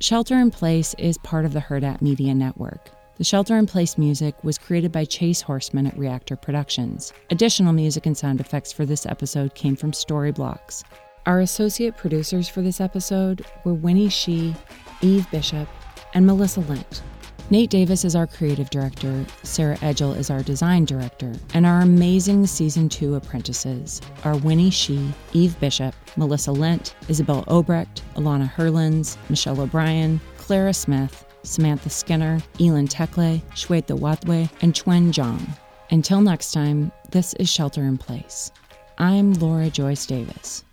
Shelter 0.00 0.34
in 0.34 0.50
Place 0.50 0.94
is 0.98 1.16
part 1.18 1.44
of 1.44 1.52
the 1.52 1.60
Hurrdat 1.60 2.02
Media 2.02 2.34
Network. 2.34 2.90
The 3.18 3.24
Shelter 3.24 3.56
in 3.56 3.66
Place 3.66 3.98
music 3.98 4.36
was 4.44 4.58
created 4.58 4.92
by 4.92 5.04
Chase 5.04 5.40
Horseman 5.40 5.88
at 5.88 5.98
Reactor 5.98 6.36
Productions. 6.36 7.12
Additional 7.30 7.72
music 7.72 8.06
and 8.06 8.16
sound 8.16 8.38
effects 8.38 8.72
for 8.72 8.86
this 8.86 9.06
episode 9.06 9.56
came 9.56 9.74
from 9.74 9.90
Storyblocks. 9.90 10.84
Our 11.26 11.40
associate 11.40 11.96
producers 11.96 12.48
for 12.48 12.62
this 12.62 12.80
episode 12.80 13.44
were 13.64 13.74
Winnie 13.74 14.08
Shee, 14.08 14.54
Eve 15.00 15.28
Bishop, 15.32 15.68
and 16.14 16.26
Melissa 16.26 16.60
Lent. 16.60 17.02
Nate 17.50 17.70
Davis 17.70 18.04
is 18.04 18.14
our 18.14 18.28
creative 18.28 18.70
director, 18.70 19.26
Sarah 19.42 19.78
Edgel 19.82 20.12
is 20.12 20.30
our 20.30 20.44
design 20.44 20.84
director, 20.84 21.32
and 21.54 21.66
our 21.66 21.80
amazing 21.80 22.46
season 22.46 22.88
two 22.88 23.16
apprentices 23.16 24.00
are 24.22 24.36
Winnie 24.36 24.70
Shee, 24.70 25.12
Eve 25.32 25.58
Bishop, 25.58 25.92
Melissa 26.16 26.52
Lent, 26.52 26.94
Isabel 27.08 27.42
Obrecht, 27.46 28.02
Alana 28.14 28.48
Herlins, 28.48 29.16
Michelle 29.28 29.60
O'Brien, 29.60 30.20
Clara 30.36 30.72
Smith, 30.72 31.24
Samantha 31.48 31.90
Skinner, 31.90 32.40
Elin 32.60 32.86
Tekle, 32.86 33.42
Shweta 33.54 33.98
Watwe, 33.98 34.48
and 34.60 34.74
Chuen 34.74 35.12
Zhang. 35.12 35.48
Until 35.90 36.20
next 36.20 36.52
time, 36.52 36.92
this 37.10 37.34
is 37.34 37.48
Shelter 37.50 37.82
in 37.82 37.98
Place. 37.98 38.52
I'm 38.98 39.32
Laura 39.34 39.70
Joyce 39.70 40.06
Davis. 40.06 40.64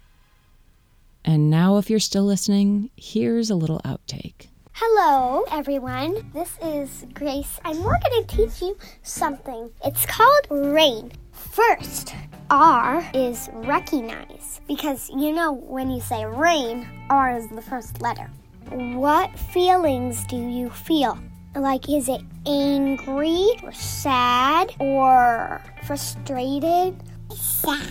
And 1.23 1.49
now, 1.49 1.77
if 1.77 1.89
you're 1.89 1.99
still 1.99 2.25
listening, 2.25 2.91
here's 2.95 3.49
a 3.49 3.55
little 3.55 3.81
outtake. 3.85 4.47
Hello, 4.73 5.45
everyone. 5.51 6.29
This 6.33 6.57
is 6.61 7.05
Grace, 7.13 7.59
and 7.63 7.79
we're 7.79 7.97
going 8.09 8.25
to 8.25 8.35
teach 8.35 8.61
you 8.61 8.77
something. 9.03 9.71
It's 9.85 10.05
called 10.05 10.47
rain. 10.49 11.13
First, 11.31 12.13
R 12.49 13.09
is 13.13 13.49
recognize 13.53 14.59
because 14.67 15.09
you 15.09 15.31
know 15.31 15.53
when 15.53 15.89
you 15.89 16.01
say 16.01 16.25
rain, 16.25 16.87
R 17.09 17.37
is 17.37 17.47
the 17.49 17.61
first 17.61 18.01
letter. 18.01 18.29
What 18.69 19.37
feelings 19.37 20.25
do 20.25 20.35
you 20.35 20.69
feel? 20.69 21.17
Like, 21.55 21.87
is 21.87 22.09
it 22.09 22.21
angry 22.45 23.47
or 23.63 23.71
sad 23.71 24.75
or 24.79 25.61
frustrated? 25.83 26.95
Sad. 27.33 27.85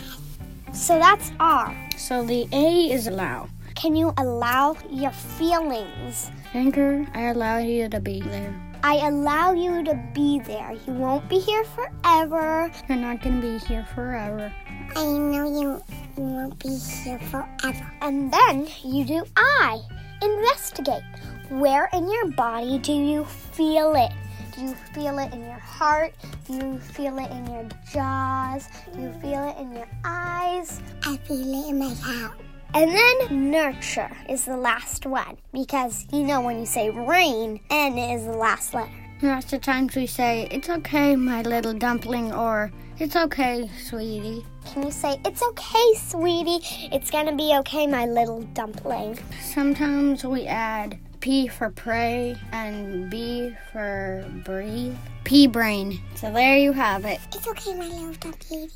So 0.72 0.98
that's 0.98 1.32
R. 1.40 1.74
So 1.96 2.24
the 2.24 2.48
A 2.52 2.92
is 2.92 3.06
allow. 3.06 3.48
Can 3.74 3.94
you 3.96 4.12
allow 4.18 4.76
your 4.90 5.12
feelings? 5.12 6.30
Anchor, 6.52 7.06
I 7.14 7.28
allow 7.28 7.58
you 7.58 7.88
to 7.88 8.00
be 8.00 8.20
there. 8.20 8.54
I 8.82 8.96
allow 9.06 9.52
you 9.52 9.82
to 9.84 9.94
be 10.12 10.40
there. 10.40 10.72
You 10.86 10.92
won't 10.92 11.26
be 11.28 11.38
here 11.38 11.64
forever. 11.64 12.70
You're 12.88 12.98
not 12.98 13.22
going 13.22 13.40
to 13.40 13.46
be 13.46 13.58
here 13.64 13.86
forever. 13.94 14.52
I 14.94 15.04
know 15.06 15.48
you, 15.48 15.82
you 16.16 16.22
won't 16.22 16.58
be 16.58 16.76
here 16.76 17.18
forever. 17.30 17.92
And 18.02 18.30
then 18.30 18.68
you 18.84 19.04
do 19.06 19.24
I. 19.36 19.80
Investigate. 20.24 21.02
Where 21.50 21.90
in 21.92 22.10
your 22.10 22.30
body 22.30 22.78
do 22.78 22.94
you 22.94 23.24
feel 23.26 23.94
it? 23.94 24.10
Do 24.54 24.62
you 24.62 24.74
feel 24.94 25.18
it 25.18 25.32
in 25.34 25.40
your 25.40 25.58
heart? 25.58 26.14
Do 26.46 26.54
you 26.54 26.78
feel 26.78 27.18
it 27.18 27.30
in 27.30 27.46
your 27.52 27.68
jaws? 27.92 28.68
Do 28.94 29.02
you 29.02 29.12
feel 29.20 29.48
it 29.48 29.60
in 29.60 29.72
your 29.74 29.88
eyes? 30.02 30.80
I 31.02 31.18
feel 31.18 31.40
it 31.40 31.68
in 31.68 31.78
my 31.78 31.92
heart. 31.92 32.40
And 32.72 32.90
then 32.90 33.50
nurture 33.50 34.10
is 34.28 34.46
the 34.46 34.56
last 34.56 35.04
one 35.04 35.36
because 35.52 36.06
you 36.10 36.22
know 36.22 36.40
when 36.40 36.58
you 36.58 36.66
say 36.66 36.88
rain, 36.88 37.60
N 37.68 37.98
is 37.98 38.24
the 38.24 38.32
last 38.32 38.72
letter. 38.72 38.90
Lots 39.22 39.52
of 39.52 39.60
times 39.60 39.94
we 39.94 40.06
say, 40.06 40.48
It's 40.50 40.70
okay, 40.70 41.16
my 41.16 41.42
little 41.42 41.74
dumpling, 41.74 42.32
or 42.32 42.72
It's 43.00 43.16
okay, 43.16 43.68
sweetie. 43.76 44.46
Can 44.66 44.84
you 44.84 44.92
say, 44.92 45.20
It's 45.24 45.42
okay, 45.42 45.94
sweetie? 45.96 46.60
It's 46.92 47.10
gonna 47.10 47.34
be 47.34 47.52
okay, 47.58 47.88
my 47.88 48.06
little 48.06 48.42
dumpling. 48.54 49.18
Sometimes 49.42 50.24
we 50.24 50.46
add 50.46 50.96
P 51.18 51.48
for 51.48 51.70
pray 51.70 52.36
and 52.52 53.10
B 53.10 53.52
for 53.72 54.24
breathe. 54.44 54.94
P 55.24 55.48
brain. 55.48 56.00
So 56.14 56.32
there 56.32 56.56
you 56.56 56.72
have 56.72 57.04
it. 57.04 57.18
It's 57.34 57.48
okay, 57.48 57.74
my 57.74 57.88
little 57.88 58.12
dumpy 58.12 58.54
lady. 58.54 58.72